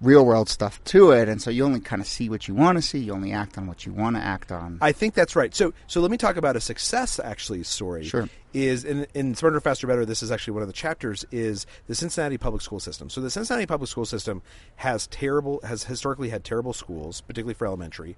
real 0.00 0.24
world 0.24 0.48
stuff 0.48 0.82
to 0.84 1.10
it. 1.10 1.28
And 1.28 1.40
so 1.42 1.50
you 1.50 1.64
only 1.64 1.80
kind 1.80 2.00
of 2.00 2.08
see 2.08 2.28
what 2.28 2.48
you 2.48 2.54
want 2.54 2.78
to 2.78 2.82
see. 2.82 2.98
You 2.98 3.12
only 3.12 3.32
act 3.32 3.58
on 3.58 3.66
what 3.66 3.84
you 3.84 3.92
want 3.92 4.16
to 4.16 4.22
act 4.22 4.50
on. 4.50 4.78
I 4.80 4.92
think 4.92 5.14
that's 5.14 5.36
right. 5.36 5.54
So, 5.54 5.72
so 5.86 6.00
let 6.00 6.10
me 6.10 6.16
talk 6.16 6.36
about 6.36 6.56
a 6.56 6.60
success 6.60 7.18
actually 7.18 7.62
story. 7.64 8.04
Sure. 8.04 8.28
Is 8.52 8.84
in, 8.84 9.06
in 9.14 9.34
Smarter, 9.34 9.60
Faster, 9.60 9.86
Better. 9.86 10.04
This 10.04 10.22
is 10.22 10.32
actually 10.32 10.54
one 10.54 10.62
of 10.62 10.68
the 10.68 10.74
chapters. 10.74 11.24
Is 11.30 11.66
the 11.86 11.94
Cincinnati 11.94 12.38
public 12.38 12.62
school 12.62 12.80
system. 12.80 13.08
So 13.08 13.20
the 13.20 13.30
Cincinnati 13.30 13.66
public 13.66 13.88
school 13.88 14.06
system 14.06 14.42
has 14.76 15.06
terrible, 15.06 15.60
has 15.62 15.84
historically 15.84 16.30
had 16.30 16.42
terrible 16.42 16.72
schools, 16.72 17.20
particularly 17.20 17.54
for 17.54 17.66
elementary, 17.66 18.16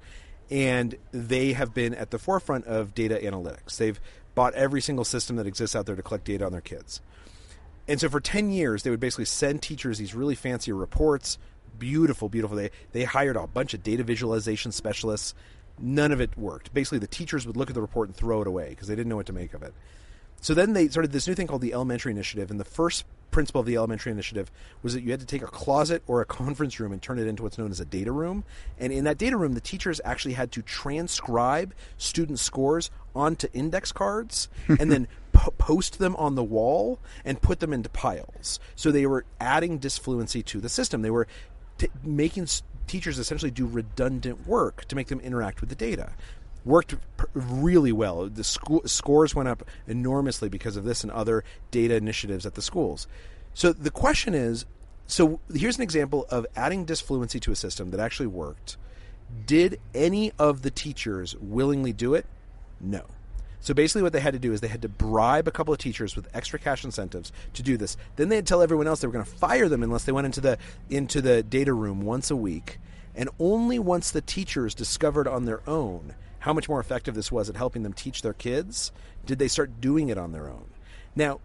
and 0.51 0.97
they 1.11 1.53
have 1.53 1.75
been 1.75 1.95
at 1.95 2.11
the 2.11 2.19
forefront 2.19 2.65
of 2.65 2.95
data 2.95 3.21
analytics. 3.23 3.77
They've 3.77 4.01
bought 4.35 4.55
every 4.55 4.81
single 4.81 5.05
system 5.05 5.37
that 5.37 5.47
exists 5.47 5.77
out 5.77 5.85
there 5.85 5.97
to 5.97 6.03
collect 6.03 6.25
data 6.25 6.47
on 6.47 6.53
their 6.53 6.63
kids. 6.63 7.03
And 7.89 8.01
so 8.01 8.09
for 8.09 8.21
10 8.21 8.51
years, 8.51 8.83
they 8.83 8.91
would 8.91 9.01
basically 9.01 9.25
send 9.25 9.61
teachers 9.61 9.99
these 9.99 10.15
really 10.15 10.35
fancy 10.35 10.73
reports. 10.73 11.39
Beautiful, 11.83 12.29
beautiful. 12.29 12.57
They, 12.57 12.71
they 12.93 13.03
hired 13.03 13.35
a 13.35 13.49
bunch 13.49 13.75
of 13.75 13.83
data 13.83 14.05
visualization 14.05 14.71
specialists. 14.71 15.35
None 15.81 16.13
of 16.13 16.21
it 16.21 16.31
worked. 16.39 16.73
Basically, 16.73 17.01
the 17.01 17.09
teachers 17.09 17.45
would 17.45 17.57
look 17.57 17.71
at 17.71 17.75
the 17.75 17.81
report 17.81 18.09
and 18.09 18.15
throw 18.15 18.41
it 18.41 18.47
away 18.47 18.69
because 18.69 18.87
they 18.87 18.95
didn't 18.95 19.09
know 19.09 19.17
what 19.17 19.27
to 19.27 19.33
make 19.33 19.53
of 19.53 19.65
it. 19.65 19.75
So 20.41 20.55
then 20.55 20.75
they 20.75 20.87
started 20.87 21.11
this 21.11 21.27
new 21.27 21.35
thing 21.35 21.49
called 21.49 21.61
the 21.61 21.73
Elementary 21.73 22.13
Initiative. 22.13 22.53
And 22.53 22.61
the 22.61 22.65
first 22.65 23.05
principle 23.33 23.61
of 23.61 23.67
the 23.67 23.75
Elementary 23.75 24.13
Initiative 24.13 24.53
was 24.85 24.95
that 24.95 25.03
you 25.03 25.11
had 25.11 25.19
to 25.19 25.27
take 25.27 25.43
a 25.43 25.47
closet 25.47 26.05
or 26.07 26.21
a 26.21 26.25
conference 26.41 26.79
room 26.79 26.93
and 26.93 27.03
turn 27.03 27.19
it 27.19 27.27
into 27.27 27.43
what's 27.43 27.59
known 27.59 27.73
as 27.73 27.81
a 27.81 27.85
data 27.85 28.13
room. 28.13 28.45
And 28.79 28.93
in 28.93 29.03
that 29.03 29.19
data 29.19 29.37
room, 29.37 29.55
the 29.55 29.61
teachers 29.61 30.01
actually 30.05 30.35
had 30.35 30.53
to 30.53 30.63
transcribe 30.63 31.75
student 31.99 32.39
scores 32.39 32.93
onto 33.13 33.49
index 33.53 33.91
cards 33.91 34.49
and 34.69 34.93
then 34.93 35.09
po- 35.33 35.51
post 35.59 35.99
them 35.99 36.15
on 36.17 36.37
the 36.37 36.45
wall 36.45 37.01
and 37.25 37.43
put 37.43 37.61
them 37.61 37.73
into 37.73 37.89
piles. 37.89 38.61
So 38.77 38.93
they 38.93 39.07
were 39.07 39.25
adding 39.41 39.79
disfluency 39.79 40.45
to 40.47 40.61
the 40.61 40.69
system. 40.69 41.03
They 41.03 41.11
were 41.11 41.27
t- 41.83 41.91
making 42.03 42.45
s- 42.45 42.63
teachers 42.87 43.19
essentially 43.19 43.51
do 43.51 43.67
redundant 43.67 44.47
work 44.47 44.85
to 44.87 44.97
make 44.97 45.09
them 45.09 45.21
interact 45.21 45.61
with 45.61 45.71
the 45.71 45.77
data. 45.77 46.13
Worked 46.65 46.95
pr- 47.17 47.27
really 47.35 47.93
well. 47.93 48.29
The 48.29 48.45
school 48.45 48.83
scores 48.87 49.35
went 49.35 49.49
up 49.49 49.65
enormously 49.87 50.49
because 50.49 50.77
of 50.77 50.85
this 50.85 51.03
and 51.03 51.11
other 51.11 51.45
data 51.71 51.95
initiatives 51.97 52.47
at 52.47 52.55
the 52.55 52.63
schools. 52.63 53.07
So 53.55 53.73
the 53.73 53.91
question 53.91 54.35
is 54.35 54.65
so 55.07 55.41
here's 55.53 55.77
an 55.77 55.83
example 55.83 56.27
of 56.31 56.47
adding 56.57 56.85
disfluency 56.87 57.41
to 57.41 57.53
a 57.53 57.57
system 57.57 57.91
that 57.91 58.01
actually 58.01 58.29
worked. 58.29 58.77
Did 59.47 59.81
any 59.95 60.33
of 60.39 60.63
the 60.63 60.71
teachers 60.71 61.35
willingly 61.37 61.93
do 61.93 62.15
it? 62.15 62.27
No. 62.81 63.03
So 63.63 63.75
basically, 63.75 64.03
what 64.03 64.13
they 64.13 64.21
had 64.21 64.35
to 64.35 64.41
do 64.41 64.53
is 64.53 64.61
they 64.61 64.67
had 64.67 64.83
to 64.83 64.89
bribe 64.89 65.47
a 65.47 65.53
couple 65.53 65.73
of 65.73 65.79
teachers 65.79 66.17
with 66.17 66.29
extra 66.35 66.59
cash 66.59 66.85
incentives 66.85 67.33
to 67.55 67.63
do 67.63 67.77
this. 67.77 67.97
Then 68.17 68.29
they'd 68.29 68.47
tell 68.47 68.61
everyone 68.61 68.89
else 68.89 69.01
they 69.01 69.07
were 69.07 69.13
going 69.13 69.25
to 69.25 69.31
fire 69.31 69.69
them 69.69 69.85
unless 69.85 70.03
they 70.03 70.11
went 70.11 70.27
into 70.27 70.41
the 70.41 70.59
into 70.91 71.23
the 71.23 71.45
data 71.45 71.73
room 71.73 72.03
once 72.03 72.31
a 72.31 72.37
week. 72.37 72.79
And 73.15 73.31
only 73.39 73.79
once 73.79 74.11
the 74.11 74.21
teachers 74.21 74.75
discovered 74.75 75.29
on 75.29 75.45
their 75.45 75.61
own 75.69 76.17
how 76.41 76.53
much 76.53 76.69
more 76.69 76.81
effective 76.81 77.15
this 77.15 77.31
was 77.31 77.49
at 77.49 77.57
helping 77.57 77.85
them 77.85 77.93
teach 77.93 78.23
their 78.23 78.33
kids 78.33 78.91
did 79.27 79.39
they 79.39 79.47
start 79.47 79.81
doing 79.81 80.09
it 80.09 80.19
on 80.19 80.33
their 80.33 80.49
own. 80.49 80.65
Now, 81.15 81.39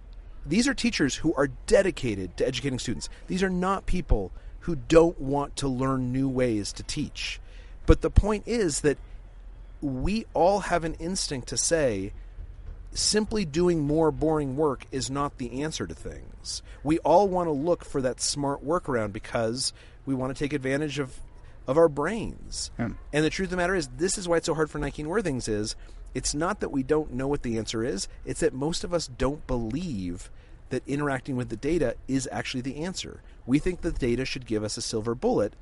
these 0.43 0.67
are 0.67 0.73
teachers 0.73 1.15
who 1.15 1.35
are 1.35 1.49
dedicated 1.67 2.35
to 2.37 2.47
educating 2.47 2.79
students. 2.79 3.09
These 3.27 3.43
are 3.43 3.49
not 3.49 3.85
people 3.85 4.31
who 4.61 4.75
don't 4.75 5.21
want 5.21 5.55
to 5.57 5.67
learn 5.67 6.11
new 6.11 6.27
ways 6.27 6.73
to 6.73 6.83
teach. 6.83 7.39
But 7.85 8.01
the 8.01 8.09
point 8.09 8.43
is 8.47 8.81
that 8.81 8.97
we 9.81 10.25
all 10.33 10.59
have 10.61 10.83
an 10.83 10.95
instinct 10.95 11.49
to 11.49 11.57
say 11.57 12.13
simply 12.91 13.45
doing 13.45 13.81
more 13.81 14.11
boring 14.11 14.55
work 14.55 14.85
is 14.91 15.09
not 15.09 15.37
the 15.37 15.61
answer 15.61 15.85
to 15.85 15.93
things. 15.93 16.61
We 16.83 16.99
all 16.99 17.27
want 17.27 17.47
to 17.47 17.51
look 17.51 17.85
for 17.85 18.01
that 18.01 18.19
smart 18.19 18.65
workaround 18.65 19.13
because 19.13 19.73
we 20.05 20.15
want 20.15 20.35
to 20.35 20.39
take 20.39 20.53
advantage 20.53 20.99
of 20.99 21.19
of 21.67 21.77
our 21.77 21.89
brains. 21.89 22.71
Yeah. 22.79 22.91
And 23.11 23.25
the 23.25 23.29
truth 23.29 23.47
of 23.47 23.51
the 23.51 23.57
matter 23.57 23.75
is 23.75 23.89
this 23.97 24.17
is 24.17 24.27
why 24.27 24.37
it's 24.37 24.45
so 24.45 24.55
hard 24.55 24.69
for 24.69 24.79
Nike 24.79 25.01
and 25.01 25.11
Withings 25.11 25.49
is 25.49 25.75
it's 26.13 26.33
not 26.33 26.61
that 26.61 26.69
we 26.69 26.81
don't 26.81 27.13
know 27.13 27.27
what 27.27 27.43
the 27.43 27.57
answer 27.57 27.83
is, 27.83 28.07
it's 28.25 28.39
that 28.39 28.53
most 28.53 28.83
of 28.83 28.93
us 28.93 29.07
don't 29.07 29.45
believe 29.45 30.31
that 30.69 30.81
interacting 30.87 31.35
with 31.35 31.49
the 31.49 31.57
data 31.57 31.95
is 32.07 32.27
actually 32.31 32.61
the 32.61 32.77
answer. 32.77 33.21
We 33.45 33.59
think 33.59 33.81
the 33.81 33.91
data 33.91 34.25
should 34.25 34.45
give 34.45 34.63
us 34.63 34.77
a 34.77 34.81
silver 34.81 35.13
bullet. 35.13 35.53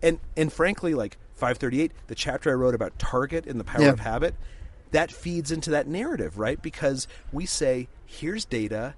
And 0.00 0.20
and 0.36 0.52
frankly 0.52 0.94
like 0.94 1.18
538 1.38 1.92
the 2.08 2.14
chapter 2.14 2.50
I 2.50 2.54
wrote 2.54 2.74
about 2.74 2.98
target 2.98 3.46
and 3.46 3.58
the 3.58 3.64
power 3.64 3.82
Yeah. 3.82 3.90
of 3.90 4.00
habit 4.00 4.34
that 4.90 5.12
feeds 5.12 5.50
into 5.52 5.70
that 5.70 5.86
narrative, 5.86 6.38
right? 6.38 6.60
Because 6.60 7.06
we 7.32 7.44
say, 7.46 7.88
here's 8.06 8.44
data, 8.46 8.94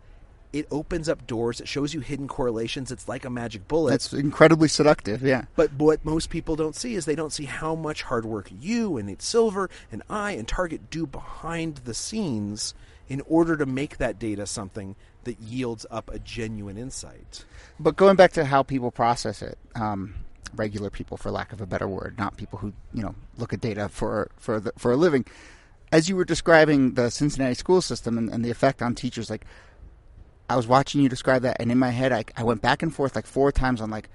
it 0.53 0.67
opens 0.71 1.09
up 1.09 1.27
doors, 1.27 1.61
it 1.61 1.67
shows 1.69 1.95
you 1.95 2.01
hidden 2.01 2.29
correlations, 2.29 2.91
it's 2.93 3.09
like 3.09 3.25
a 3.25 3.31
magic 3.31 3.67
bullet. 3.69 3.91
That's 3.91 4.13
incredibly 4.13 4.69
seductive. 4.69 5.23
Yeah. 5.23 5.45
But 5.57 5.73
what 5.75 6.05
most 6.05 6.31
people 6.31 6.57
don't 6.57 6.75
see 6.77 6.95
is 6.95 7.05
they 7.07 7.15
don't 7.17 7.33
see 7.33 7.45
how 7.45 7.75
much 7.75 8.03
hard 8.03 8.25
work 8.25 8.51
you 8.61 8.97
and 8.97 9.09
Nate 9.09 9.23
Silver 9.23 9.69
and 9.93 10.03
I 10.09 10.33
and 10.33 10.47
Target 10.47 10.91
do 10.91 11.07
behind 11.07 11.77
the 11.85 11.95
scenes 11.95 12.75
in 13.09 13.21
order 13.29 13.57
to 13.57 13.67
make 13.67 13.99
that 13.99 14.19
data 14.19 14.47
something 14.47 14.95
that 15.25 15.41
yields 15.41 15.85
up 15.91 16.09
a 16.13 16.19
genuine 16.21 16.79
insight. 16.79 17.45
But 17.81 17.97
going 17.97 18.15
back 18.17 18.33
to 18.33 18.45
how 18.45 18.63
people 18.63 18.91
process 18.93 19.43
it, 19.43 19.59
um, 19.75 20.15
regular 20.55 20.91
people, 20.91 21.17
for 21.17 21.31
lack 21.31 21.53
of 21.53 21.61
a 21.61 21.67
better 21.67 21.89
word, 21.89 22.17
not 22.19 22.37
people 22.37 22.59
who 22.59 22.73
you 22.93 23.03
know 23.03 23.15
look 23.37 23.53
at 23.53 23.61
data 23.61 23.89
for 23.89 24.31
for 24.37 24.61
the, 24.61 24.73
for 24.77 24.93
a 24.93 24.97
living. 24.97 25.25
As 25.93 26.09
you 26.09 26.17
were 26.17 26.25
describing 26.25 26.95
the 26.95 27.11
Cincinnati 27.11 27.55
school 27.55 27.81
system 27.81 28.17
and, 28.17 28.31
and 28.31 28.45
the 28.45 28.51
effect 28.51 28.81
on 28.81 28.95
teachers, 28.95 29.29
like 29.29 29.45
I 30.49 30.57
was 30.57 30.67
watching 30.67 31.01
you 31.01 31.09
describe 31.09 31.43
that, 31.43 31.57
and 31.61 31.73
in 31.73 31.79
my 31.79 31.91
head, 31.91 32.13
I, 32.13 32.25
I 32.37 32.45
went 32.45 32.63
back 32.63 32.83
and 32.83 32.95
forth 32.95 33.17
like 33.17 33.27
four 33.27 33.53
times 33.53 33.81
on 33.81 33.91
like. 33.91 34.09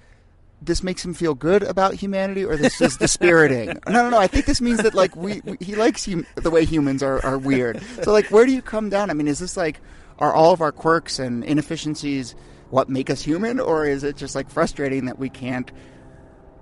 This 0.62 0.82
makes 0.82 1.04
him 1.04 1.12
feel 1.12 1.34
good 1.34 1.62
about 1.62 1.92
humanity, 1.92 2.42
or 2.42 2.56
this 2.56 2.80
is 2.80 2.96
dispiriting. 2.96 3.66
no, 3.86 4.04
no, 4.04 4.08
no. 4.08 4.18
I 4.18 4.26
think 4.26 4.46
this 4.46 4.62
means 4.62 4.82
that 4.82 4.94
like 4.94 5.14
we, 5.14 5.42
we 5.44 5.58
he 5.60 5.74
likes 5.74 6.06
hum- 6.06 6.26
the 6.34 6.50
way 6.50 6.64
humans 6.64 7.02
are, 7.02 7.22
are 7.26 7.36
weird. 7.36 7.82
So 8.02 8.10
like, 8.10 8.30
where 8.30 8.46
do 8.46 8.52
you 8.52 8.62
come 8.62 8.88
down? 8.88 9.10
I 9.10 9.12
mean, 9.12 9.28
is 9.28 9.38
this 9.38 9.58
like 9.58 9.82
are 10.18 10.32
all 10.32 10.54
of 10.54 10.62
our 10.62 10.72
quirks 10.72 11.18
and 11.18 11.44
inefficiencies 11.44 12.34
what 12.70 12.88
make 12.88 13.10
us 13.10 13.22
human, 13.22 13.60
or 13.60 13.86
is 13.86 14.04
it 14.04 14.16
just 14.16 14.34
like 14.34 14.50
frustrating 14.50 15.06
that 15.06 15.18
we 15.18 15.28
can't 15.28 15.70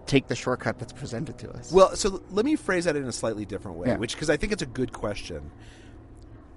take 0.07 0.29
the 0.29 0.35
shortcut 0.35 0.79
that's 0.79 0.93
presented 0.93 1.39
to 1.39 1.51
us? 1.53 1.73
Well, 1.73 1.95
so 1.97 2.23
let 2.31 2.45
me 2.45 2.57
phrase 2.57 2.85
that 2.85 2.97
in 2.97 3.05
a 3.05 3.13
slightly 3.13 3.45
different 3.45 3.79
way, 3.79 3.89
Yeah. 3.89 3.97
which 3.97 4.15
because 4.15 4.31
I 4.31 4.37
think 4.37 4.53
it's 4.53 4.63
a 4.63 4.67
good 4.67 4.93
question. 4.93 5.51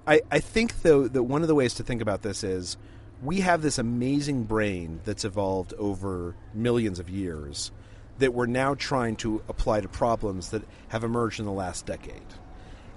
I, 0.06 0.22
I 0.32 0.40
think 0.40 0.82
though 0.84 1.08
that 1.08 1.24
one 1.24 1.42
of 1.42 1.48
the 1.48 1.56
ways 1.56 1.74
to 1.76 1.84
think 1.84 2.02
about 2.02 2.22
this 2.22 2.44
is 2.44 2.78
we 3.22 3.42
have 3.42 3.62
this 3.62 3.78
amazing 3.78 4.44
brain 4.44 5.02
that's 5.04 5.26
evolved 5.26 5.74
over 5.74 6.36
millions 6.54 7.00
of 7.00 7.10
years 7.10 7.72
that 8.20 8.34
we're 8.34 8.46
now 8.46 8.74
trying 8.76 9.16
to 9.18 9.42
apply 9.50 9.82
to 9.82 9.88
problems 9.88 10.50
that 10.52 10.64
have 10.88 11.04
emerged 11.04 11.40
in 11.40 11.46
the 11.46 11.52
last 11.52 11.86
decade. 11.86 12.22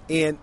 And 0.09 0.37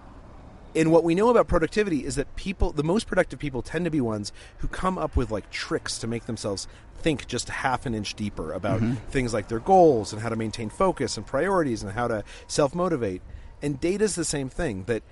and 0.77 0.93
what 0.93 1.05
we 1.05 1.15
know 1.15 1.29
about 1.31 1.49
productivity 1.49 2.05
is 2.05 2.15
that 2.17 2.35
people 2.37 2.73
the 2.73 2.83
most 2.85 3.07
productive 3.07 3.39
people 3.39 3.63
tend 3.63 3.85
to 3.85 3.91
be 3.91 4.01
ones 4.01 4.33
who 4.59 4.69
come 4.69 4.99
up 4.99 5.17
with 5.17 5.31
like 5.31 5.51
tricks 5.51 5.99
to 5.99 6.07
make 6.07 6.27
themselves 6.27 6.69
think 6.99 7.27
just 7.27 7.49
half 7.49 7.87
an 7.87 7.95
inch 7.95 8.15
deeper 8.15 8.53
about 8.53 8.81
Mm-hmm. 8.81 8.95
things 9.11 9.33
like 9.33 9.49
their 9.49 9.61
goals 9.61 10.13
and 10.13 10.21
how 10.23 10.29
to 10.29 10.37
maintain 10.37 10.69
focus 10.69 11.17
and 11.17 11.27
priorities 11.27 11.83
and 11.83 11.93
how 11.93 12.09
to 12.09 12.23
self-motivate 12.47 13.23
and 13.63 13.81
data 13.81 14.05
is 14.05 14.15
the 14.15 14.25
same 14.25 14.49
thing 14.49 14.85
that 14.85 15.03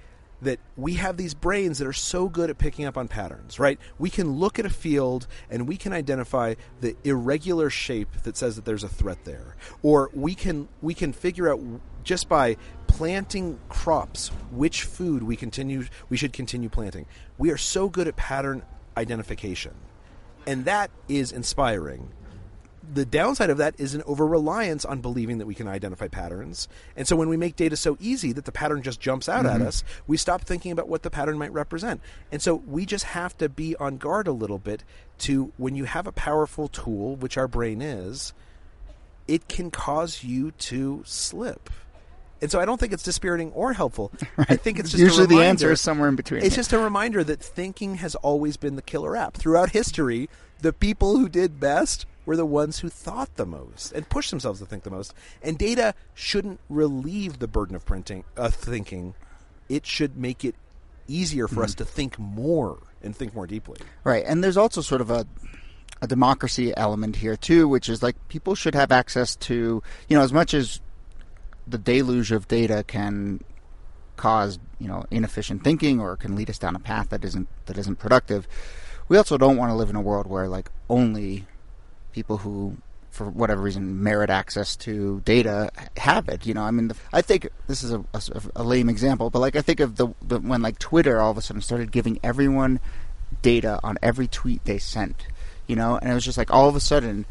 that 0.43 0.59
we 0.77 0.95
have 0.95 1.17
these 1.17 1.35
brains 1.35 1.79
that 1.79 1.87
are 1.87 1.93
so 1.93 2.29
good 2.29 2.51
at 2.51 2.59
picking 2.59 2.85
up 2.85 2.97
on 2.97 3.09
patterns, 3.09 3.59
right? 3.59 3.79
We 3.99 4.11
can 4.11 4.33
look 4.33 4.59
at 4.59 4.67
a 4.67 4.71
field 4.71 5.27
and 5.51 5.67
we 5.67 5.77
can 5.77 5.93
identify 5.93 6.55
the 6.81 6.97
irregular 7.05 7.71
shape 7.71 8.13
that 8.25 8.37
says 8.37 8.57
that 8.57 8.65
there's 8.65 8.85
a 8.85 8.89
threat 8.89 9.25
there. 9.25 9.57
Or 9.83 10.11
we 10.13 10.35
can 10.35 10.69
we 10.83 10.95
can 10.95 11.13
figure 11.13 11.51
out 11.51 11.61
just 12.05 12.29
by 12.29 12.57
planting 12.87 13.59
crops 13.69 14.29
which 14.51 14.85
food 14.85 15.23
we 15.23 15.37
continue 15.37 15.85
we 16.09 16.17
should 16.17 16.33
continue 16.33 16.69
planting. 16.69 17.07
We 17.39 17.51
are 17.51 17.59
so 17.59 17.89
good 17.89 18.09
at 18.09 18.17
pattern 18.17 18.63
identification. 18.97 19.75
And 20.47 20.65
that 20.67 20.91
is 21.09 21.33
inspiring 21.33 22.11
the 22.93 23.05
downside 23.05 23.51
of 23.51 23.59
that 23.59 23.75
is 23.79 23.95
an 23.95 24.03
over 24.07 24.27
reliance 24.27 24.85
on 24.85 25.01
believing 25.01 25.39
that 25.39 25.47
we 25.47 25.55
can 25.55 25.69
identify 25.69 26.09
patterns. 26.09 26.69
And 26.97 27.07
so 27.07 27.17
when 27.17 27.29
we 27.29 27.37
make 27.37 27.57
data 27.57 27.77
so 27.77 27.97
easy 28.01 28.33
that 28.33 28.45
the 28.45 28.53
pattern 28.53 28.83
just 28.83 29.01
jumps 29.01 29.29
out 29.29 29.47
at 29.47 29.59
mm-hmm. 29.59 29.69
us, 29.69 29.85
we 30.07 30.17
stop 30.17 30.43
thinking 30.43 30.73
about 30.73 30.89
what 30.89 31.03
the 31.03 31.11
pattern 31.11 31.39
might 31.39 31.53
represent. 31.53 32.01
And 32.31 32.41
so 32.41 32.55
we 32.55 32.87
just 32.87 33.05
have 33.05 33.37
to 33.39 33.49
be 33.49 33.77
on 33.77 33.97
guard 33.97 34.27
a 34.27 34.33
little 34.33 34.59
bit 34.59 34.85
to 35.19 35.53
when 35.57 35.75
you 35.75 35.85
have 35.85 36.07
a 36.07 36.13
powerful 36.13 36.69
tool, 36.69 37.17
which 37.17 37.37
our 37.37 37.49
brain 37.49 37.83
is, 37.83 38.33
it 39.27 39.49
can 39.49 39.71
cause 39.71 40.23
you 40.23 40.53
to 40.53 41.03
slip. 41.05 41.71
And 42.43 42.51
so 42.51 42.61
I 42.61 42.67
don't 42.67 42.79
think 42.79 42.93
it's 42.93 43.03
dispiriting 43.03 43.51
or 43.53 43.73
helpful. 43.73 44.13
I 44.39 44.57
think 44.57 44.79
it's 44.79 44.91
just 44.91 45.01
a 45.01 45.05
Usually 45.05 45.27
the 45.27 45.43
answer 45.43 45.73
is 45.73 45.81
somewhere 45.81 46.09
in 46.09 46.17
between. 46.17 46.43
it's 46.43 46.55
just 46.55 46.73
a 46.73 46.79
reminder 46.79 47.25
that 47.25 47.41
thinking 47.41 47.97
has 47.97 48.15
always 48.17 48.57
been 48.57 48.77
the 48.77 48.83
killer 48.83 49.17
app. 49.17 49.35
Throughout 49.35 49.71
history, 49.71 50.29
the 50.61 50.73
people 50.73 51.17
who 51.17 51.29
did 51.29 51.59
best 51.59 52.05
were 52.27 52.37
the 52.37 52.45
ones 52.45 52.81
who 52.81 52.89
thought 52.89 53.35
the 53.37 53.47
most 53.47 53.93
and 53.93 54.09
pushed 54.09 54.31
themselves 54.31 54.61
to 54.61 54.67
think 54.67 54.83
the 54.83 54.91
most. 54.91 55.15
And 55.43 55.57
data 55.57 55.95
shouldn't 56.13 56.61
relieve 56.69 57.39
the 57.39 57.49
burden 57.49 57.75
of 57.77 57.87
printing, 57.87 58.25
uh, 58.37 58.51
thinking. 58.51 59.15
It 59.69 59.87
should 59.87 60.17
make 60.19 60.45
it 60.45 60.57
easier 61.09 61.49
for 61.49 61.63
us 61.63 61.75
to 61.77 61.85
think 61.85 62.19
more 62.19 62.79
and 63.03 63.17
think 63.17 63.35
more 63.35 63.47
deeply. 63.47 63.79
Right, 64.05 64.25
and 64.27 64.43
there's 64.43 64.57
also 64.57 64.81
sort 64.81 65.01
of 65.01 65.11
a 65.11 65.27
a 66.03 66.07
democracy 66.07 66.77
element 66.77 67.17
here 67.17 67.37
too, 67.37 67.67
which 67.67 67.89
is 67.89 68.03
like 68.03 68.17
people 68.29 68.55
should 68.55 68.75
have 68.75 68.93
access 68.93 69.37
to 69.37 69.83
you 70.09 70.17
know 70.17 70.23
as 70.23 70.33
much 70.33 70.53
as 70.53 70.81
the 71.67 71.79
deluge 71.79 72.33
of 72.33 72.47
data 72.49 72.85
can 72.87 73.41
cause 74.17 74.59
you 74.79 74.89
know 74.89 75.05
inefficient 75.11 75.63
thinking 75.63 76.01
or 76.01 76.17
can 76.17 76.35
lead 76.35 76.49
us 76.49 76.59
down 76.59 76.75
a 76.75 76.79
path 76.79 77.11
that 77.11 77.25
isn't 77.25 77.49
that 77.67 77.79
isn't 77.79 77.97
productive. 77.97 78.47
We 79.09 79.17
also 79.17 79.39
don't 79.39 79.57
want 79.57 79.71
to 79.71 79.75
live 79.75 79.91
in 79.91 79.97
a 79.97 80.01
world 80.01 80.27
where 80.27 80.49
like 80.49 80.71
only 80.91 81.47
people 82.17 82.39
who 82.39 82.75
for 83.11 83.29
whatever 83.29 83.61
reason 83.61 84.03
merit 84.03 84.31
access 84.31 84.75
to 84.75 85.21
data 85.27 85.71
have 85.99 86.31
it 86.31 86.47
you 86.47 86.55
know? 86.55 86.63
I 86.63 86.71
mean 86.71 86.89
the, 86.89 86.97
i 87.13 87.21
think 87.21 87.47
this 87.67 87.83
is 87.83 87.93
a, 87.93 88.03
a, 88.15 88.23
a 88.57 88.65
lame 88.65 88.89
example 88.89 89.29
but 89.29 89.41
like 89.41 89.55
i 89.55 89.61
think 89.61 89.81
of 89.81 89.97
the, 89.97 90.09
the 90.23 90.41
when 90.41 90.63
like 90.63 90.79
twitter 90.79 91.21
all 91.21 91.31
of 91.31 91.37
a 91.37 91.43
sudden 91.43 91.61
started 91.61 91.93
giving 91.93 92.19
everyone 92.25 92.81
data 93.43 93.79
on 93.85 93.99
every 94.03 94.27
tweet 94.27 94.65
they 94.65 94.79
sent 94.79 95.27
you 95.67 95.75
know? 95.75 95.97
And 95.97 96.11
it 96.11 96.15
was 96.15 96.25
just 96.25 96.39
like 96.39 96.51
all 96.51 96.69
of 96.69 96.77
a 96.77 96.81
sudden 96.81 97.27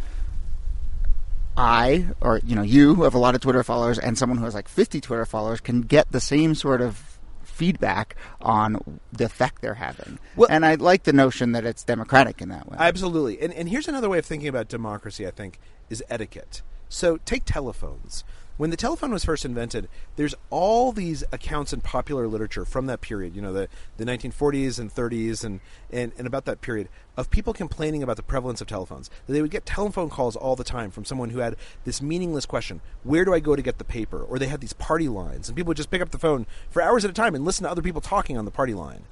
i 1.57 2.05
or 2.19 2.41
you 2.45 2.53
know 2.53 2.61
you 2.61 2.93
who 2.95 3.03
have 3.03 3.15
a 3.15 3.17
lot 3.17 3.33
of 3.33 3.39
twitter 3.39 3.63
followers 3.63 3.97
and 3.97 4.17
someone 4.17 4.37
who 4.37 4.43
has 4.43 4.53
like 4.53 4.67
50 4.67 4.99
twitter 4.99 5.25
followers 5.25 5.61
can 5.61 5.81
get 5.81 6.11
the 6.11 6.19
same 6.19 6.53
sort 6.53 6.81
of 6.81 7.14
feedback 7.55 8.15
on 8.41 8.99
the 9.13 9.23
effect 9.25 9.61
they're 9.61 9.75
having 9.75 10.19
Well- 10.35 10.49
and 10.51 10.65
i 10.65 10.75
like 10.75 11.03
the 11.03 11.13
notion 11.13 11.53
that 11.53 11.65
it's 11.65 11.83
democratic 11.83 12.41
in 12.41 12.49
that 12.49 12.69
way 12.69 12.77
Absolutely. 12.79 13.39
And, 13.41 13.53
and 13.53 13.69
here's 13.69 13.87
another 13.87 14.09
way 14.09 14.19
of 14.19 14.25
thinking 14.25 14.47
about 14.49 14.67
democracy, 14.67 15.25
I 15.25 15.31
think, 15.31 15.59
is 15.89 16.03
etiquette. 16.09 16.61
So 16.89 17.17
take 17.17 17.43
telephones. 17.45 18.23
When 18.57 18.69
the 18.69 18.77
telephone 18.77 19.11
was 19.11 19.25
first 19.25 19.43
invented, 19.43 19.89
there's 20.15 20.33
all 20.49 20.93
these 20.93 21.25
accounts 21.33 21.73
in 21.73 21.81
popular 21.81 22.25
literature 22.25 22.63
from 22.63 22.85
that 22.85 23.01
period, 23.01 23.35
you 23.35 23.41
know, 23.41 23.51
the, 23.51 23.67
the 23.97 24.05
1940s 24.05 24.79
and 24.79 24.93
30s 24.93 25.43
and, 25.43 25.59
and, 25.91 26.13
and 26.17 26.25
about 26.25 26.45
that 26.45 26.61
period, 26.61 26.87
of 27.17 27.29
people 27.29 27.51
complaining 27.51 28.01
about 28.01 28.15
the 28.15 28.23
prevalence 28.23 28.61
of 28.61 28.67
telephones. 28.67 29.09
They 29.27 29.41
would 29.41 29.51
get 29.51 29.65
telephone 29.65 30.09
calls 30.09 30.37
all 30.37 30.55
the 30.55 30.63
time 30.63 30.89
from 30.89 31.03
someone 31.03 31.31
who 31.31 31.39
had 31.39 31.57
this 31.83 32.01
meaningless 32.01 32.45
question 32.45 32.79
Where 33.03 33.25
do 33.25 33.33
I 33.33 33.41
go 33.41 33.57
to 33.57 33.61
get 33.61 33.77
the 33.77 33.83
paper? 33.83 34.21
Or 34.23 34.39
they 34.39 34.47
had 34.47 34.61
these 34.61 34.73
party 34.73 35.09
lines, 35.09 35.49
and 35.49 35.55
people 35.57 35.69
would 35.69 35.77
just 35.77 35.91
pick 35.91 36.01
up 36.01 36.11
the 36.11 36.17
phone 36.17 36.45
for 36.69 36.81
hours 36.81 37.03
at 37.03 37.11
a 37.11 37.13
time 37.13 37.35
and 37.35 37.43
listen 37.43 37.65
to 37.65 37.71
other 37.71 37.81
people 37.81 37.99
talking 37.99 38.37
on 38.37 38.45
the 38.45 38.51
party 38.51 38.73
line. 38.73 39.03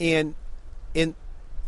And 0.00 0.34
and 0.94 1.14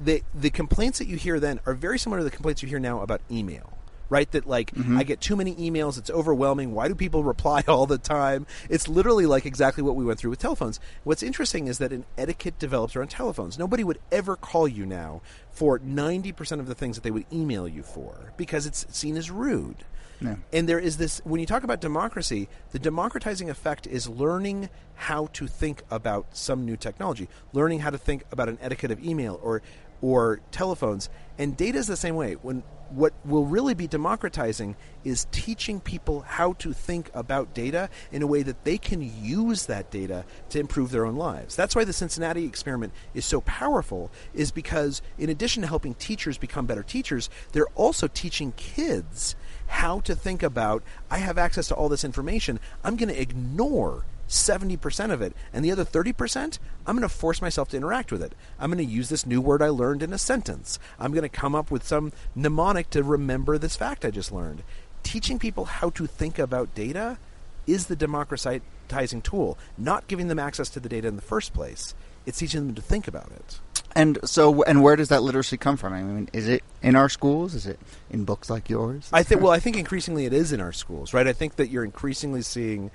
the 0.02 0.22
the 0.34 0.48
complaints 0.48 0.98
that 0.98 1.06
you 1.06 1.16
hear 1.16 1.38
then 1.38 1.60
are 1.66 1.74
very 1.74 1.98
similar 1.98 2.20
to 2.20 2.24
the 2.24 2.30
complaints 2.30 2.62
you 2.62 2.68
hear 2.68 2.78
now 2.78 3.02
about 3.02 3.20
email 3.30 3.76
right? 4.10 4.30
That 4.32 4.46
like 4.46 4.72
mm-hmm. 4.72 4.98
i 4.98 5.04
get 5.04 5.20
too 5.20 5.36
many 5.36 5.54
emails. 5.54 5.96
It's 5.96 6.10
overwhelming. 6.10 6.74
Why 6.74 6.88
do 6.88 6.94
people 6.94 7.24
reply 7.30 7.64
all 7.66 7.86
the 7.86 7.98
time? 7.98 8.46
It's 8.68 8.88
literally 8.88 9.24
like 9.24 9.46
exactly 9.46 9.82
what 9.82 9.96
we 9.96 10.04
went 10.04 10.18
through 10.18 10.30
with 10.30 10.40
telephones. 10.40 10.78
What's 11.04 11.22
interesting 11.22 11.68
is 11.68 11.78
that 11.78 11.92
an 11.92 12.04
etiquette 12.18 12.58
develops 12.58 12.94
around 12.94 13.08
telephones. 13.08 13.58
Nobody 13.58 13.84
would 13.84 14.00
ever 14.12 14.36
call 14.36 14.68
you 14.68 14.84
now 14.84 15.22
for 15.50 15.78
90% 15.78 16.60
of 16.60 16.66
the 16.66 16.74
things 16.74 16.96
that 16.96 17.02
they 17.02 17.10
would 17.10 17.26
email 17.32 17.66
you 17.66 17.82
for 17.82 18.32
because 18.36 18.66
it's 18.66 18.86
seen 18.94 19.16
as 19.16 19.30
rude. 19.30 19.84
Yeah. 20.22 20.36
and 20.52 20.68
there 20.68 20.78
is 20.78 20.98
this 20.98 21.22
when 21.24 21.40
you 21.40 21.46
talk 21.46 21.64
about 21.64 21.80
democracy, 21.80 22.50
the 22.72 22.78
democratizing 22.78 23.48
effect 23.48 23.86
is 23.86 24.06
learning 24.06 24.68
how 24.94 25.28
to 25.28 25.46
think 25.46 25.82
about 25.90 26.36
some 26.36 26.66
new 26.66 26.76
technology, 26.76 27.26
learning 27.54 27.80
how 27.80 27.88
to 27.88 27.96
think 27.96 28.24
about 28.30 28.50
an 28.50 28.58
etiquette 28.60 28.90
of 28.90 29.02
email 29.02 29.40
or 29.42 29.62
or 30.02 30.40
telephones. 30.50 31.08
And 31.38 31.56
data 31.56 31.78
is 31.78 31.86
the 31.86 31.96
same 31.96 32.16
way. 32.16 32.34
When 32.34 32.62
what 32.90 33.12
will 33.24 33.46
really 33.46 33.74
be 33.74 33.86
democratizing 33.86 34.76
is 35.04 35.26
teaching 35.30 35.80
people 35.80 36.20
how 36.22 36.52
to 36.54 36.72
think 36.72 37.10
about 37.14 37.54
data 37.54 37.88
in 38.10 38.22
a 38.22 38.26
way 38.26 38.42
that 38.42 38.64
they 38.64 38.76
can 38.78 39.00
use 39.22 39.66
that 39.66 39.90
data 39.90 40.24
to 40.50 40.58
improve 40.58 40.90
their 40.90 41.06
own 41.06 41.16
lives. 41.16 41.56
That's 41.56 41.76
why 41.76 41.84
the 41.84 41.92
Cincinnati 41.92 42.44
experiment 42.44 42.92
is 43.14 43.24
so 43.24 43.40
powerful 43.42 44.10
is 44.34 44.50
because 44.50 45.02
in 45.18 45.30
addition 45.30 45.62
to 45.62 45.68
helping 45.68 45.94
teachers 45.94 46.36
become 46.36 46.66
better 46.66 46.82
teachers, 46.82 47.30
they're 47.52 47.66
also 47.74 48.08
teaching 48.08 48.52
kids 48.56 49.36
how 49.68 50.00
to 50.00 50.14
think 50.14 50.42
about 50.42 50.82
I 51.10 51.18
have 51.18 51.38
access 51.38 51.68
to 51.68 51.74
all 51.74 51.88
this 51.88 52.04
information. 52.04 52.58
I'm 52.82 52.96
going 52.96 53.08
to 53.08 53.20
ignore 53.20 54.04
70% 54.30 55.10
of 55.10 55.20
it 55.20 55.34
and 55.52 55.64
the 55.64 55.72
other 55.72 55.84
30% 55.84 56.58
I'm 56.86 56.96
going 56.96 57.08
to 57.08 57.14
force 57.14 57.42
myself 57.42 57.68
to 57.70 57.76
interact 57.76 58.10
with 58.10 58.22
it. 58.22 58.34
I'm 58.58 58.70
going 58.70 58.84
to 58.84 58.92
use 58.92 59.08
this 59.08 59.26
new 59.26 59.40
word 59.40 59.60
I 59.60 59.68
learned 59.68 60.02
in 60.02 60.12
a 60.12 60.18
sentence. 60.18 60.78
I'm 60.98 61.12
going 61.12 61.22
to 61.22 61.28
come 61.28 61.54
up 61.54 61.70
with 61.70 61.86
some 61.86 62.12
mnemonic 62.34 62.90
to 62.90 63.02
remember 63.02 63.58
this 63.58 63.76
fact 63.76 64.04
I 64.04 64.10
just 64.10 64.32
learned. 64.32 64.62
Teaching 65.02 65.38
people 65.38 65.66
how 65.66 65.90
to 65.90 66.06
think 66.06 66.38
about 66.38 66.74
data 66.74 67.18
is 67.66 67.86
the 67.86 67.96
democratizing 67.96 69.22
tool, 69.22 69.58
not 69.76 70.08
giving 70.08 70.28
them 70.28 70.38
access 70.38 70.68
to 70.70 70.80
the 70.80 70.88
data 70.88 71.08
in 71.08 71.16
the 71.16 71.22
first 71.22 71.52
place. 71.52 71.94
It's 72.24 72.38
teaching 72.38 72.66
them 72.66 72.74
to 72.74 72.82
think 72.82 73.08
about 73.08 73.30
it. 73.32 73.60
And 73.96 74.18
so, 74.24 74.62
and 74.62 74.82
where 74.82 74.94
does 74.94 75.08
that 75.08 75.22
literacy 75.22 75.56
come 75.56 75.76
from? 75.76 75.92
I 75.92 76.02
mean, 76.02 76.28
is 76.32 76.46
it 76.46 76.62
in 76.82 76.94
our 76.94 77.08
schools? 77.08 77.54
Is 77.54 77.66
it 77.66 77.80
in 78.10 78.24
books 78.24 78.48
like 78.48 78.70
yours? 78.70 79.08
I 79.12 79.24
think. 79.24 79.40
Well, 79.40 79.50
I 79.50 79.58
think 79.58 79.76
increasingly 79.76 80.26
it 80.26 80.32
is 80.32 80.52
in 80.52 80.60
our 80.60 80.72
schools, 80.72 81.12
right? 81.12 81.26
I 81.26 81.32
think 81.32 81.56
that 81.56 81.70
you're 81.70 81.84
increasingly 81.84 82.42
seeing 82.42 82.92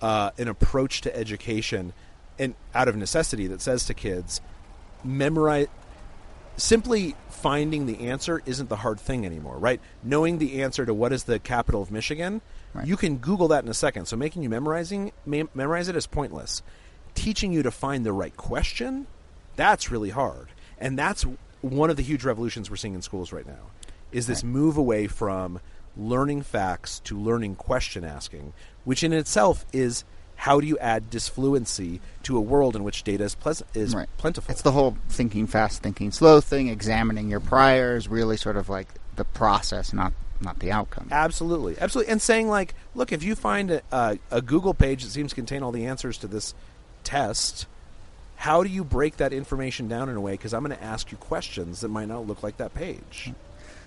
uh, 0.00 0.30
an 0.38 0.48
approach 0.48 1.00
to 1.02 1.16
education, 1.16 1.92
and 2.38 2.54
out 2.74 2.88
of 2.88 2.96
necessity, 2.96 3.46
that 3.48 3.60
says 3.60 3.84
to 3.86 3.94
kids, 3.94 4.40
memorize. 5.02 5.68
Simply 6.56 7.16
finding 7.30 7.86
the 7.86 8.06
answer 8.06 8.40
isn't 8.46 8.68
the 8.68 8.76
hard 8.76 9.00
thing 9.00 9.26
anymore, 9.26 9.58
right? 9.58 9.80
Knowing 10.04 10.38
the 10.38 10.62
answer 10.62 10.86
to 10.86 10.94
what 10.94 11.12
is 11.12 11.24
the 11.24 11.38
capital 11.40 11.82
of 11.82 11.90
Michigan, 11.90 12.40
Right. 12.72 12.86
you 12.86 12.96
can 12.96 13.16
Google 13.18 13.48
that 13.48 13.64
in 13.64 13.70
a 13.70 13.74
second. 13.74 14.06
So 14.06 14.16
making 14.16 14.42
you 14.44 14.48
memorizing 14.48 15.10
mem- 15.26 15.48
memorize 15.52 15.88
it 15.88 15.96
is 15.96 16.06
pointless. 16.06 16.62
Teaching 17.14 17.52
you 17.52 17.62
to 17.64 17.70
find 17.72 18.06
the 18.06 18.12
right 18.12 18.36
question, 18.36 19.06
that's 19.56 19.90
really 19.90 20.10
hard, 20.10 20.48
and 20.78 20.96
that's 20.98 21.24
one 21.60 21.90
of 21.90 21.96
the 21.96 22.02
huge 22.02 22.24
revolutions 22.24 22.70
we're 22.70 22.76
seeing 22.76 22.94
in 22.94 23.02
schools 23.02 23.32
right 23.32 23.46
now. 23.46 23.70
Is 24.12 24.26
this 24.28 24.44
move 24.44 24.76
away 24.76 25.06
from 25.08 25.60
learning 25.96 26.42
facts 26.42 27.00
to 27.00 27.18
learning 27.18 27.56
question 27.56 28.04
asking, 28.04 28.52
which 28.84 29.02
in 29.02 29.12
itself 29.12 29.64
is 29.72 30.04
how 30.36 30.60
do 30.60 30.66
you 30.66 30.76
add 30.78 31.10
disfluency 31.10 32.00
to 32.24 32.36
a 32.36 32.40
world 32.40 32.74
in 32.76 32.82
which 32.84 33.02
data 33.04 33.24
is, 33.24 33.34
pleas- 33.34 33.62
is 33.72 33.94
Right. 33.94 34.08
plentiful? 34.18 34.50
It's 34.52 34.62
the 34.62 34.72
whole 34.72 34.96
thinking 35.08 35.46
fast, 35.46 35.82
thinking 35.82 36.10
slow 36.10 36.40
thing. 36.40 36.68
Examining 36.68 37.28
your 37.30 37.40
priors, 37.40 38.08
really 38.08 38.36
sort 38.36 38.56
of 38.56 38.68
like 38.68 38.88
the 39.16 39.24
process, 39.24 39.92
not 39.92 40.12
not 40.40 40.58
the 40.58 40.70
outcome. 40.72 41.08
Absolutely, 41.10 41.76
absolutely, 41.80 42.10
and 42.12 42.20
saying 42.20 42.48
like, 42.48 42.74
look, 42.94 43.12
if 43.12 43.22
you 43.22 43.34
find 43.34 43.70
a, 43.70 43.82
a, 43.92 44.18
a 44.30 44.42
Google 44.42 44.74
page 44.74 45.04
that 45.04 45.10
seems 45.10 45.30
to 45.30 45.34
contain 45.36 45.62
all 45.62 45.70
the 45.72 45.86
answers 45.86 46.18
to 46.18 46.26
this 46.26 46.52
test, 47.04 47.66
how 48.36 48.62
do 48.62 48.68
you 48.68 48.84
break 48.84 49.16
that 49.18 49.32
information 49.32 49.88
down 49.88 50.08
in 50.08 50.16
a 50.16 50.20
way? 50.20 50.32
Because 50.32 50.52
I'm 50.52 50.64
going 50.64 50.76
to 50.76 50.84
ask 50.84 51.10
you 51.12 51.16
questions 51.16 51.80
that 51.80 51.88
might 51.88 52.08
not 52.08 52.26
look 52.26 52.42
like 52.42 52.56
that 52.58 52.74
page. 52.74 53.32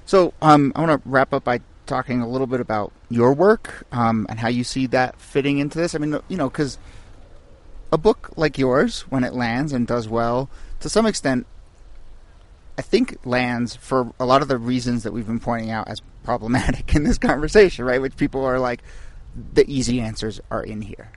So 0.06 0.34
um, 0.42 0.72
I 0.76 0.82
want 0.82 1.04
to 1.04 1.10
wrap 1.10 1.34
up 1.34 1.44
by 1.44 1.60
talking 1.88 2.22
a 2.22 2.28
little 2.28 2.48
bit 2.48 2.60
about 2.60 2.92
your 3.10 3.34
work 3.34 3.86
um, 3.92 4.26
and 4.30 4.40
how 4.40 4.48
you 4.48 4.64
see 4.64 4.86
that 4.88 5.20
fitting 5.20 5.58
into 5.58 5.78
this. 5.78 5.96
I 5.96 5.98
mean, 5.98 6.20
you 6.28 6.38
know, 6.38 6.50
because 6.50 6.78
a 7.92 7.98
book 7.98 8.32
like 8.36 8.58
yours, 8.58 9.02
when 9.10 9.24
it 9.24 9.34
lands 9.34 9.74
and 9.74 9.88
does 9.88 10.08
well, 10.08 10.50
to 10.82 10.90
some 10.90 11.06
extent, 11.06 11.48
I 12.78 12.82
think 12.82 13.18
lands 13.26 13.76
for 13.76 14.14
a 14.20 14.26
lot 14.26 14.42
of 14.42 14.48
the 14.48 14.58
reasons 14.58 15.04
that 15.04 15.12
we've 15.12 15.26
been 15.26 15.40
pointing 15.40 15.72
out 15.72 15.88
as 15.88 16.02
problematic 16.24 16.94
in 16.96 17.04
this 17.04 17.18
conversation, 17.18 17.86
right? 17.86 18.02
Which 18.02 18.18
people 18.18 18.46
are 18.46 18.60
like, 18.60 18.84
the 19.54 19.70
easy 19.72 20.00
answers 20.02 20.42
are 20.52 20.64
in 20.64 20.82
here, 20.82 21.12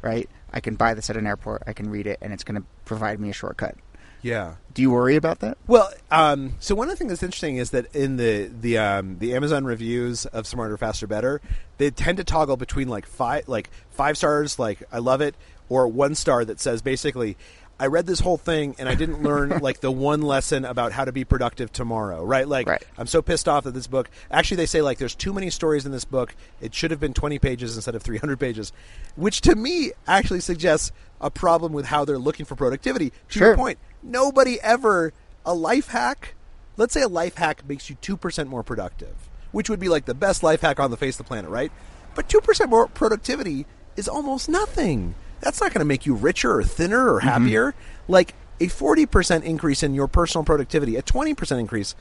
right? 0.00 0.28
I 0.52 0.60
can 0.60 0.76
buy 0.76 0.94
this 0.94 1.10
at 1.10 1.16
an 1.16 1.26
airport, 1.26 1.62
I 1.66 1.72
can 1.72 1.90
read 1.90 2.06
it, 2.06 2.18
and 2.20 2.32
it's 2.32 2.44
going 2.44 2.60
to 2.60 2.66
provide 2.84 3.18
me 3.18 3.30
a 3.30 3.32
shortcut. 3.32 3.76
Yeah. 4.22 4.54
Do 4.72 4.80
you 4.82 4.90
worry 4.90 5.16
about 5.16 5.40
that? 5.40 5.58
Well, 5.66 5.90
um, 6.10 6.54
so 6.60 6.74
one 6.74 6.88
of 6.88 6.92
the 6.92 6.96
things 6.96 7.10
that's 7.10 7.22
interesting 7.22 7.56
is 7.56 7.70
that 7.70 7.94
in 7.94 8.16
the 8.16 8.50
the 8.60 8.78
um, 8.78 9.18
the 9.18 9.34
Amazon 9.34 9.64
reviews 9.64 10.24
of 10.26 10.46
Smarter, 10.46 10.76
Faster, 10.78 11.06
Better, 11.06 11.40
they 11.78 11.90
tend 11.90 12.18
to 12.18 12.24
toggle 12.24 12.56
between 12.56 12.88
like 12.88 13.04
five 13.04 13.48
like 13.48 13.68
five 13.90 14.16
stars, 14.16 14.58
like 14.58 14.82
I 14.90 14.98
love 14.98 15.20
it, 15.20 15.34
or 15.68 15.88
one 15.88 16.14
star 16.14 16.44
that 16.44 16.60
says 16.60 16.80
basically 16.82 17.36
I 17.80 17.86
read 17.86 18.06
this 18.06 18.20
whole 18.20 18.36
thing 18.36 18.76
and 18.78 18.88
I 18.88 18.94
didn't 18.94 19.22
learn 19.24 19.58
like 19.60 19.80
the 19.80 19.90
one 19.90 20.22
lesson 20.22 20.64
about 20.64 20.92
how 20.92 21.04
to 21.04 21.10
be 21.12 21.24
productive 21.24 21.72
tomorrow, 21.72 22.24
right? 22.24 22.46
Like 22.46 22.68
Right. 22.68 22.82
I'm 22.96 23.08
so 23.08 23.20
pissed 23.22 23.48
off 23.48 23.64
that 23.64 23.74
this 23.74 23.88
book. 23.88 24.08
Actually, 24.30 24.58
they 24.58 24.66
say 24.66 24.80
like 24.82 24.98
there's 24.98 25.14
too 25.16 25.32
many 25.32 25.50
stories 25.50 25.84
in 25.84 25.90
this 25.92 26.04
book. 26.04 26.34
It 26.60 26.74
should 26.74 26.92
have 26.92 27.00
been 27.00 27.12
20 27.12 27.40
pages 27.40 27.74
instead 27.76 27.94
of 27.96 28.02
300 28.02 28.38
pages, 28.38 28.72
which 29.16 29.40
to 29.42 29.54
me 29.56 29.92
actually 30.06 30.40
suggests 30.40 30.92
a 31.20 31.28
problem 31.30 31.72
with 31.72 31.86
how 31.86 32.04
they're 32.04 32.18
looking 32.18 32.46
for 32.46 32.54
productivity. 32.54 33.10
To 33.10 33.16
Sure. 33.28 33.48
your 33.48 33.56
point, 33.56 33.78
nobody 34.02 34.60
ever 34.60 35.12
a 35.44 35.54
life 35.54 35.88
hack. 35.88 36.34
Let's 36.76 36.94
say 36.94 37.02
a 37.02 37.08
life 37.08 37.36
hack 37.36 37.68
makes 37.68 37.90
you 37.90 37.96
two 38.00 38.16
percent 38.16 38.48
more 38.48 38.62
productive, 38.62 39.14
which 39.52 39.68
would 39.68 39.80
be 39.80 39.88
like 39.88 40.04
the 40.04 40.14
best 40.14 40.42
life 40.42 40.62
hack 40.62 40.80
on 40.80 40.90
the 40.90 40.96
face 40.96 41.14
of 41.14 41.26
the 41.26 41.28
planet, 41.28 41.50
right? 41.50 41.72
But 42.14 42.28
two 42.28 42.40
percent 42.40 42.70
more 42.70 42.88
productivity 42.88 43.66
is 43.96 44.08
almost 44.08 44.48
nothing. 44.48 45.14
That's 45.40 45.60
not 45.60 45.72
going 45.72 45.80
to 45.80 45.84
make 45.84 46.06
you 46.06 46.14
richer 46.14 46.58
or 46.58 46.62
thinner 46.62 47.12
or 47.12 47.18
mm-hmm. 47.18 47.28
happier. 47.28 47.74
Like 48.08 48.34
a 48.60 48.68
forty 48.68 49.06
percent 49.06 49.44
increase 49.44 49.82
in 49.82 49.94
your 49.94 50.08
personal 50.08 50.44
productivity, 50.44 50.96
a 50.96 51.02
twenty 51.02 51.34
percent 51.34 51.60
increase, 51.60 51.94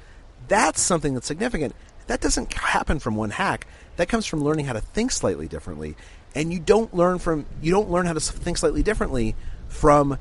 that's 0.48 0.82
something 0.82 1.14
that's 1.14 1.28
significant. 1.28 1.76
That 2.08 2.22
doesn't 2.22 2.54
happen 2.54 3.00
from 3.00 3.16
one 3.16 3.32
hack. 3.32 3.68
That 3.98 4.10
comes 4.10 4.26
from 4.26 4.44
learning 4.44 4.66
how 4.66 4.74
to 4.74 4.82
think 4.82 5.12
slightly 5.12 5.48
differently. 5.48 5.96
And 6.34 6.52
you 6.52 6.60
don't 6.60 6.94
learn 6.94 7.20
from 7.20 7.46
you 7.62 7.72
don't 7.72 7.90
learn 7.90 8.06
how 8.06 8.14
to 8.14 8.20
think 8.20 8.58
slightly 8.58 8.84
differently 8.84 9.36
from 9.68 10.18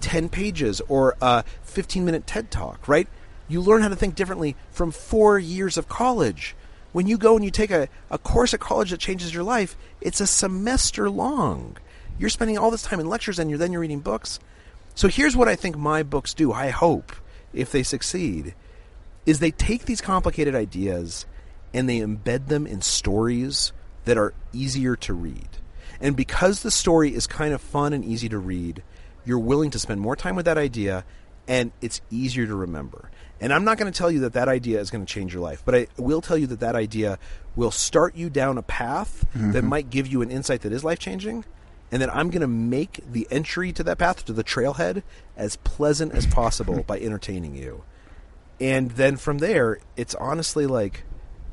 10 0.00 0.28
pages 0.28 0.80
or 0.88 1.16
a 1.20 1.44
15 1.62 2.04
minute 2.04 2.26
TED 2.26 2.50
talk, 2.50 2.88
right? 2.88 3.08
You 3.48 3.60
learn 3.60 3.82
how 3.82 3.88
to 3.88 3.96
think 3.96 4.14
differently 4.14 4.56
from 4.70 4.90
four 4.90 5.38
years 5.38 5.76
of 5.76 5.88
college. 5.88 6.56
When 6.92 7.06
you 7.06 7.18
go 7.18 7.36
and 7.36 7.44
you 7.44 7.50
take 7.50 7.70
a, 7.70 7.88
a 8.10 8.18
course 8.18 8.54
at 8.54 8.60
college 8.60 8.90
that 8.90 9.00
changes 9.00 9.34
your 9.34 9.44
life, 9.44 9.76
it's 10.00 10.20
a 10.20 10.26
semester 10.26 11.10
long. 11.10 11.76
You're 12.18 12.30
spending 12.30 12.58
all 12.58 12.70
this 12.70 12.82
time 12.82 13.00
in 13.00 13.08
lectures 13.08 13.38
and 13.38 13.50
you're 13.50 13.58
then 13.58 13.72
you're 13.72 13.82
reading 13.82 14.00
books. 14.00 14.40
So 14.94 15.08
here's 15.08 15.36
what 15.36 15.48
I 15.48 15.56
think 15.56 15.76
my 15.76 16.02
books 16.02 16.32
do, 16.32 16.52
I 16.52 16.70
hope, 16.70 17.12
if 17.52 17.70
they 17.70 17.82
succeed, 17.82 18.54
is 19.26 19.40
they 19.40 19.50
take 19.50 19.84
these 19.84 20.00
complicated 20.00 20.54
ideas 20.54 21.26
and 21.74 21.88
they 21.88 21.98
embed 21.98 22.48
them 22.48 22.66
in 22.66 22.80
stories 22.80 23.72
that 24.06 24.16
are 24.16 24.32
easier 24.52 24.96
to 24.96 25.12
read. 25.12 25.48
And 26.00 26.16
because 26.16 26.62
the 26.62 26.70
story 26.70 27.14
is 27.14 27.26
kind 27.26 27.52
of 27.52 27.60
fun 27.60 27.92
and 27.92 28.04
easy 28.04 28.28
to 28.30 28.38
read, 28.38 28.82
you're 29.26 29.38
willing 29.38 29.70
to 29.70 29.78
spend 29.78 30.00
more 30.00 30.16
time 30.16 30.36
with 30.36 30.46
that 30.46 30.56
idea 30.56 31.04
and 31.48 31.72
it's 31.80 32.00
easier 32.10 32.46
to 32.46 32.54
remember. 32.54 33.10
And 33.40 33.52
I'm 33.52 33.64
not 33.64 33.76
going 33.76 33.92
to 33.92 33.96
tell 33.96 34.10
you 34.10 34.20
that 34.20 34.32
that 34.32 34.48
idea 34.48 34.80
is 34.80 34.90
going 34.90 35.04
to 35.04 35.12
change 35.12 35.34
your 35.34 35.42
life, 35.42 35.62
but 35.64 35.74
I 35.74 35.86
will 35.98 36.22
tell 36.22 36.38
you 36.38 36.46
that 36.48 36.60
that 36.60 36.74
idea 36.74 37.18
will 37.54 37.70
start 37.70 38.16
you 38.16 38.30
down 38.30 38.56
a 38.56 38.62
path 38.62 39.26
that 39.34 39.38
mm-hmm. 39.38 39.66
might 39.66 39.90
give 39.90 40.06
you 40.06 40.22
an 40.22 40.30
insight 40.30 40.62
that 40.62 40.72
is 40.72 40.82
life 40.82 40.98
changing. 40.98 41.44
And 41.92 42.02
then 42.02 42.10
I'm 42.10 42.30
going 42.30 42.40
to 42.40 42.48
make 42.48 43.00
the 43.12 43.28
entry 43.30 43.72
to 43.72 43.84
that 43.84 43.98
path, 43.98 44.24
to 44.24 44.32
the 44.32 44.42
trailhead, 44.42 45.02
as 45.36 45.56
pleasant 45.56 46.14
as 46.14 46.26
possible 46.26 46.82
by 46.82 46.98
entertaining 46.98 47.54
you. 47.54 47.84
And 48.60 48.92
then 48.92 49.16
from 49.16 49.38
there, 49.38 49.78
it's 49.96 50.14
honestly 50.14 50.66
like, 50.66 51.04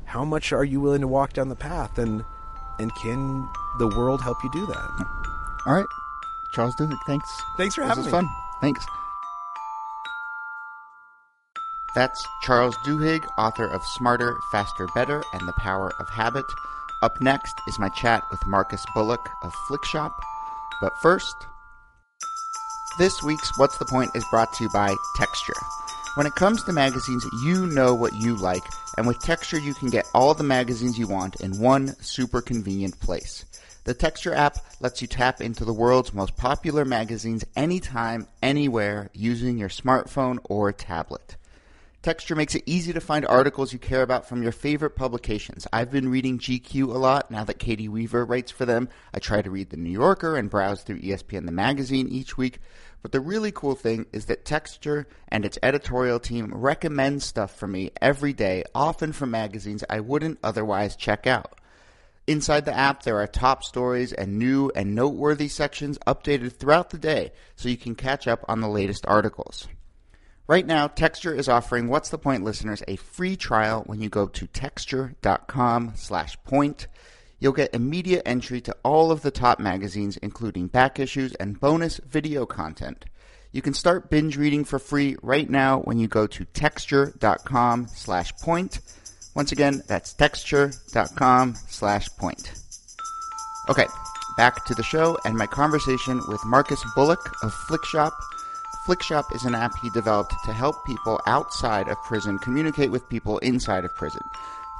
how 0.06 0.24
much 0.24 0.52
are 0.52 0.64
you 0.64 0.80
willing 0.80 1.02
to 1.02 1.08
walk 1.08 1.34
down 1.34 1.48
the 1.48 1.56
path, 1.56 1.98
and 1.98 2.24
and 2.78 2.94
can 2.96 3.48
the 3.78 3.88
world 3.88 4.22
help 4.22 4.42
you 4.42 4.50
do 4.52 4.66
that? 4.66 5.06
All 5.66 5.74
right. 5.74 5.86
Charles 6.54 6.74
Duhigg, 6.76 6.98
thanks. 7.06 7.42
Thanks 7.56 7.74
for 7.74 7.82
having 7.82 8.04
me. 8.04 8.10
This 8.10 8.12
having 8.12 8.28
was 8.28 8.32
me. 8.32 8.36
fun. 8.36 8.60
Thanks. 8.60 8.86
That's 11.94 12.26
Charles 12.42 12.76
Duhigg, 12.78 13.24
author 13.38 13.66
of 13.68 13.84
Smarter, 13.84 14.36
Faster, 14.50 14.88
Better 14.94 15.22
and 15.32 15.46
the 15.46 15.52
Power 15.58 15.92
of 16.00 16.08
Habit. 16.08 16.44
Up 17.02 17.20
next 17.20 17.54
is 17.68 17.78
my 17.78 17.88
chat 17.90 18.24
with 18.30 18.44
Marcus 18.46 18.84
Bullock 18.94 19.28
of 19.42 19.52
Flikshop. 19.68 20.12
But 20.80 20.92
first, 21.02 21.34
this 22.98 23.22
week's 23.22 23.56
What's 23.58 23.78
the 23.78 23.84
Point 23.84 24.10
is 24.14 24.24
brought 24.30 24.52
to 24.54 24.64
you 24.64 24.70
by 24.72 24.94
Texture. 25.16 25.54
When 26.16 26.26
it 26.26 26.34
comes 26.34 26.62
to 26.64 26.72
magazines, 26.72 27.24
you 27.44 27.66
know 27.66 27.94
what 27.94 28.14
you 28.14 28.36
like, 28.36 28.62
and 28.96 29.06
with 29.06 29.18
Texture 29.20 29.58
you 29.58 29.74
can 29.74 29.90
get 29.90 30.08
all 30.14 30.34
the 30.34 30.44
magazines 30.44 30.98
you 30.98 31.06
want 31.06 31.40
in 31.40 31.58
one 31.58 31.94
super 32.00 32.40
convenient 32.40 32.98
place. 33.00 33.44
The 33.84 33.92
Texture 33.92 34.32
app 34.32 34.56
lets 34.80 35.02
you 35.02 35.08
tap 35.08 35.42
into 35.42 35.66
the 35.66 35.72
world's 35.74 36.14
most 36.14 36.38
popular 36.38 36.86
magazines 36.86 37.44
anytime, 37.54 38.26
anywhere, 38.42 39.10
using 39.12 39.58
your 39.58 39.68
smartphone 39.68 40.38
or 40.44 40.72
tablet. 40.72 41.36
Texture 42.00 42.34
makes 42.34 42.54
it 42.54 42.62
easy 42.64 42.94
to 42.94 43.00
find 43.00 43.26
articles 43.26 43.74
you 43.74 43.78
care 43.78 44.00
about 44.00 44.26
from 44.26 44.42
your 44.42 44.52
favorite 44.52 44.96
publications. 44.96 45.66
I've 45.70 45.90
been 45.90 46.08
reading 46.08 46.38
GQ 46.38 46.94
a 46.94 46.98
lot 46.98 47.30
now 47.30 47.44
that 47.44 47.58
Caity 47.58 47.90
Weaver 47.90 48.24
writes 48.24 48.50
for 48.50 48.64
them. 48.64 48.88
I 49.12 49.18
try 49.18 49.42
to 49.42 49.50
read 49.50 49.68
The 49.68 49.76
New 49.76 49.90
Yorker 49.90 50.34
and 50.36 50.48
browse 50.48 50.82
through 50.82 51.00
ESPN 51.00 51.44
the 51.44 51.52
magazine 51.52 52.08
each 52.08 52.38
week. 52.38 52.60
But 53.02 53.12
the 53.12 53.20
really 53.20 53.52
cool 53.52 53.74
thing 53.74 54.06
is 54.14 54.24
that 54.26 54.46
Texture 54.46 55.06
and 55.28 55.44
its 55.44 55.58
editorial 55.62 56.20
team 56.20 56.50
recommend 56.54 57.22
stuff 57.22 57.54
for 57.54 57.66
me 57.66 57.90
every 58.00 58.32
day, 58.32 58.64
often 58.74 59.12
from 59.12 59.30
magazines 59.30 59.84
I 59.90 60.00
wouldn't 60.00 60.38
otherwise 60.42 60.96
check 60.96 61.26
out. 61.26 61.60
Inside 62.26 62.64
the 62.64 62.74
app, 62.74 63.02
there 63.02 63.18
are 63.20 63.26
top 63.26 63.62
stories 63.62 64.12
and 64.12 64.38
new 64.38 64.70
and 64.74 64.94
noteworthy 64.94 65.48
sections 65.48 65.98
updated 66.06 66.56
throughout 66.56 66.90
the 66.90 66.98
day 66.98 67.32
so 67.54 67.68
you 67.68 67.76
can 67.76 67.94
catch 67.94 68.26
up 68.26 68.44
on 68.48 68.60
the 68.60 68.68
latest 68.68 69.04
articles. 69.06 69.68
Right 70.46 70.66
now, 70.66 70.88
Texture 70.88 71.34
is 71.34 71.48
offering 71.48 71.88
What's 71.88 72.08
the 72.08 72.18
Point 72.18 72.44
listeners 72.44 72.82
a 72.88 72.96
free 72.96 73.36
trial 73.36 73.82
when 73.86 74.00
you 74.00 74.08
go 74.08 74.26
to 74.26 74.46
texture.com 74.46 75.92
slash 75.96 76.36
point. 76.44 76.86
You'll 77.40 77.52
get 77.52 77.74
immediate 77.74 78.22
entry 78.24 78.60
to 78.62 78.76
all 78.82 79.10
of 79.10 79.20
the 79.22 79.30
top 79.30 79.58
magazines, 79.58 80.16
including 80.18 80.68
back 80.68 80.98
issues 80.98 81.34
and 81.34 81.60
bonus 81.60 81.98
video 82.06 82.46
content. 82.46 83.04
You 83.52 83.62
can 83.62 83.74
start 83.74 84.10
binge 84.10 84.36
reading 84.36 84.64
for 84.64 84.78
free 84.78 85.16
right 85.22 85.48
now 85.48 85.80
when 85.80 85.98
you 85.98 86.08
go 86.08 86.26
to 86.26 86.44
texture.com 86.44 87.86
slash 87.88 88.34
point. 88.36 88.80
Once 89.34 89.52
again, 89.52 89.82
that's 89.88 90.12
texture.com 90.12 91.54
slash 91.68 92.08
point. 92.18 92.52
Okay, 93.68 93.86
back 94.36 94.64
to 94.66 94.74
the 94.74 94.82
show 94.82 95.18
and 95.24 95.36
my 95.36 95.46
conversation 95.46 96.20
with 96.28 96.44
Marcus 96.44 96.82
Bullock 96.94 97.42
of 97.42 97.52
Flikshop. 97.52 98.12
Flikshop 98.86 99.34
is 99.34 99.44
an 99.44 99.54
app 99.54 99.72
he 99.80 99.90
developed 99.90 100.34
to 100.44 100.52
help 100.52 100.84
people 100.84 101.20
outside 101.26 101.88
of 101.88 101.96
prison 102.02 102.38
communicate 102.38 102.90
with 102.90 103.08
people 103.08 103.38
inside 103.38 103.84
of 103.84 103.94
prison. 103.94 104.20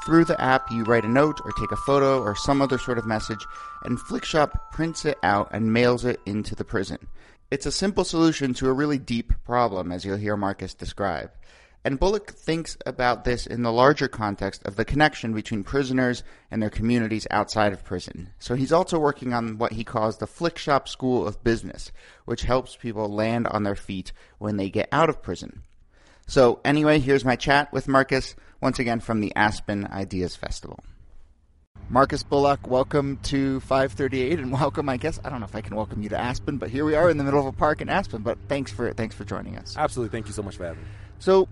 Through 0.04 0.26
the 0.26 0.38
app, 0.38 0.70
you 0.70 0.84
write 0.84 1.06
a 1.06 1.08
note 1.08 1.40
or 1.44 1.52
take 1.52 1.72
a 1.72 1.76
photo 1.76 2.20
or 2.20 2.36
some 2.36 2.60
other 2.60 2.76
sort 2.76 2.98
of 2.98 3.06
message, 3.06 3.46
and 3.84 3.98
Flikshop 3.98 4.52
prints 4.70 5.06
it 5.06 5.18
out 5.22 5.48
and 5.50 5.72
mails 5.72 6.04
it 6.04 6.20
into 6.26 6.54
the 6.54 6.64
prison. 6.64 6.98
It's 7.50 7.64
a 7.64 7.72
simple 7.72 8.04
solution 8.04 8.52
to 8.54 8.68
a 8.68 8.72
really 8.72 8.98
deep 8.98 9.32
problem, 9.44 9.90
as 9.90 10.04
you'll 10.04 10.18
hear 10.18 10.36
Marcus 10.36 10.74
describe. 10.74 11.30
And 11.86 11.98
Bullock 11.98 12.30
thinks 12.30 12.78
about 12.86 13.24
this 13.24 13.46
in 13.46 13.62
the 13.62 13.70
larger 13.70 14.08
context 14.08 14.62
of 14.64 14.76
the 14.76 14.86
connection 14.86 15.34
between 15.34 15.62
prisoners 15.62 16.22
and 16.50 16.62
their 16.62 16.70
communities 16.70 17.26
outside 17.30 17.74
of 17.74 17.84
prison. 17.84 18.30
So 18.38 18.54
he's 18.54 18.72
also 18.72 18.98
working 18.98 19.34
on 19.34 19.58
what 19.58 19.72
he 19.72 19.84
calls 19.84 20.16
the 20.16 20.26
Flikshop 20.26 20.88
School 20.88 21.26
of 21.26 21.44
Business, 21.44 21.92
which 22.24 22.44
helps 22.44 22.74
people 22.74 23.08
land 23.08 23.46
on 23.48 23.64
their 23.64 23.74
feet 23.74 24.12
when 24.38 24.56
they 24.56 24.70
get 24.70 24.88
out 24.92 25.10
of 25.10 25.20
prison. 25.20 25.62
So 26.26 26.58
anyway, 26.64 27.00
here's 27.00 27.24
my 27.24 27.36
chat 27.36 27.70
with 27.70 27.86
Marcus, 27.86 28.34
once 28.62 28.78
again 28.78 29.00
from 29.00 29.20
the 29.20 29.34
Aspen 29.36 29.86
Ideas 29.86 30.36
Festival. 30.36 30.80
Marcus 31.90 32.22
Bullock, 32.22 32.66
welcome 32.66 33.18
to 33.24 33.60
538, 33.60 34.40
and 34.40 34.50
welcome. 34.50 34.88
I 34.88 34.96
guess 34.96 35.20
I 35.22 35.28
don't 35.28 35.40
know 35.40 35.46
if 35.46 35.54
I 35.54 35.60
can 35.60 35.76
welcome 35.76 36.02
you 36.02 36.08
to 36.08 36.18
Aspen, 36.18 36.56
but 36.56 36.70
here 36.70 36.86
we 36.86 36.94
are 36.94 37.10
in 37.10 37.18
the 37.18 37.24
middle 37.24 37.40
of 37.40 37.46
a 37.46 37.52
park 37.52 37.82
in 37.82 37.90
Aspen. 37.90 38.22
But 38.22 38.38
thanks 38.48 38.72
for 38.72 38.90
thanks 38.94 39.14
for 39.14 39.24
joining 39.24 39.58
us. 39.58 39.76
Absolutely. 39.76 40.10
Thank 40.10 40.26
you 40.26 40.32
so 40.32 40.42
much 40.42 40.56
for 40.56 40.64
having 40.64 40.82
me. 40.82 40.88
So, 41.18 41.46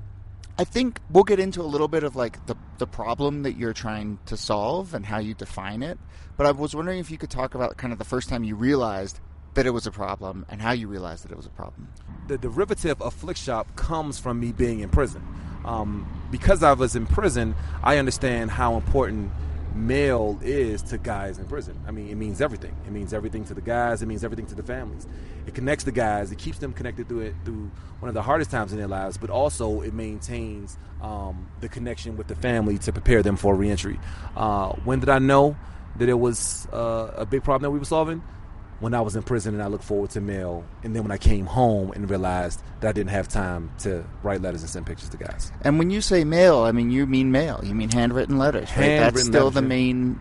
I 0.59 0.65
think 0.65 1.01
we'll 1.11 1.25
get 1.25 1.41
into 1.41 1.63
a 1.63 1.65
little 1.65 1.89
bit 1.89 2.05
of 2.05 2.15
like 2.15 2.45
the 2.47 2.57
the 2.79 2.87
problem 2.87 3.43
that 3.45 3.57
you're 3.57 3.73
trying 3.73 4.19
to 4.27 4.37
solve 4.37 4.95
and 4.95 5.07
how 5.07 5.19
you 5.19 5.35
define 5.35 5.83
it. 5.83 5.99
But 6.37 6.47
I 6.47 6.51
was 6.51 6.75
wondering 6.75 6.99
if 6.99 7.11
you 7.11 7.19
could 7.19 7.31
talk 7.31 7.55
about 7.55 7.77
kind 7.77 7.93
of 7.93 7.99
the 7.99 8.05
first 8.05 8.29
time 8.29 8.45
you 8.45 8.55
realized 8.55 9.21
that 9.55 9.67
it 9.67 9.71
was 9.71 9.87
a 9.87 9.91
problem 9.91 10.47
and 10.49 10.61
how 10.63 10.73
you 10.73 10.89
realized 10.89 11.25
that 11.25 11.31
it 11.31 11.37
was 11.37 11.47
a 11.47 11.51
problem. 11.51 11.89
The 12.27 12.39
derivative 12.39 13.01
of 13.03 13.15
Flikshop 13.15 13.77
comes 13.77 14.19
from 14.19 14.41
me 14.41 14.53
being 14.53 14.81
in 14.81 14.89
prison. 14.89 15.23
Um, 15.65 16.07
because 16.31 16.63
I 16.63 16.73
was 16.73 16.97
in 16.97 17.07
prison, 17.07 17.55
I 17.83 17.99
understand 17.99 18.51
how 18.51 18.77
important 18.77 19.31
mail 19.75 20.39
is 20.43 20.83
to 20.83 20.99
guys 20.99 21.39
in 21.39 21.47
prison. 21.47 21.79
I 21.87 21.91
mean, 21.91 22.09
it 22.09 22.17
means 22.17 22.41
everything. 22.41 22.75
It 22.87 22.93
means 22.93 23.13
everything 23.13 23.45
to 23.47 23.55
the 23.55 23.61
guys. 23.61 24.03
It 24.03 24.07
means 24.07 24.25
everything 24.25 24.47
to 24.47 24.55
the 24.55 24.63
families. 24.63 25.07
It 25.47 25.55
connects 25.55 25.85
the 25.85 25.93
guys. 25.93 26.31
It 26.33 26.39
keeps 26.39 26.59
them 26.59 26.73
connected 26.73 27.09
through 27.09 27.21
it 27.21 27.35
through 27.45 27.71
one 28.01 28.09
of 28.09 28.15
the 28.15 28.23
hardest 28.23 28.51
times 28.51 28.73
in 28.73 28.79
their 28.79 28.89
lives. 28.89 29.17
But 29.17 29.31
also, 29.31 29.81
it 29.81 29.95
maintains 29.95 30.77
um, 31.01 31.49
the 31.61 31.69
connection 31.69 32.17
with 32.17 32.29
the 32.29 32.37
family 32.37 32.79
to 32.79 32.93
prepare 32.93 33.23
them 33.23 33.37
for 33.37 33.55
reentry. 33.55 33.99
Uh, 34.37 34.71
when 34.85 35.01
did 35.01 35.09
I 35.09 35.19
know 35.19 35.57
that 35.97 36.09
it 36.09 36.19
was 36.19 36.67
uh, 36.73 37.13
a 37.17 37.27
big 37.27 37.43
problem 37.43 37.63
that 37.63 37.71
we 37.71 37.79
were 37.79 37.85
solving? 37.85 38.23
When 38.83 38.95
I 38.95 39.01
was 39.01 39.15
in 39.15 39.23
prison 39.23 39.55
and 39.55 39.63
I 39.63 39.69
looked 39.69 39.85
forward 39.85 40.11
to 40.11 40.21
mail. 40.21 40.65
And 40.83 40.95
then 40.95 41.05
when 41.05 41.13
I 41.13 41.17
came 41.17 41.47
home 41.47 41.93
and 41.93 42.11
realized 42.11 42.61
that 42.81 42.89
I 42.89 42.93
didn't 42.93 43.11
have 43.11 43.29
time 43.29 43.71
to 43.81 44.05
write 44.25 44.43
letters 44.43 44.63
and 44.63 44.71
send 44.71 44.87
pictures 44.87 45.09
to 45.11 45.17
guys. 45.17 45.53
And 45.63 45.79
when 45.79 45.91
you 45.91 46.01
say 46.01 46.25
mail, 46.25 46.59
I 46.59 46.73
mean 46.73 46.91
you 46.91 47.07
mean 47.07 47.31
mail. 47.31 47.61
You 47.63 47.77
mean 47.77 47.91
handwritten 47.91 48.39
letters, 48.39 48.69
right? 48.71 48.85
Handwritten 48.85 49.15
That's 49.15 49.27
still 49.27 49.45
letters, 49.45 49.55
the 49.55 49.63
main 49.63 50.21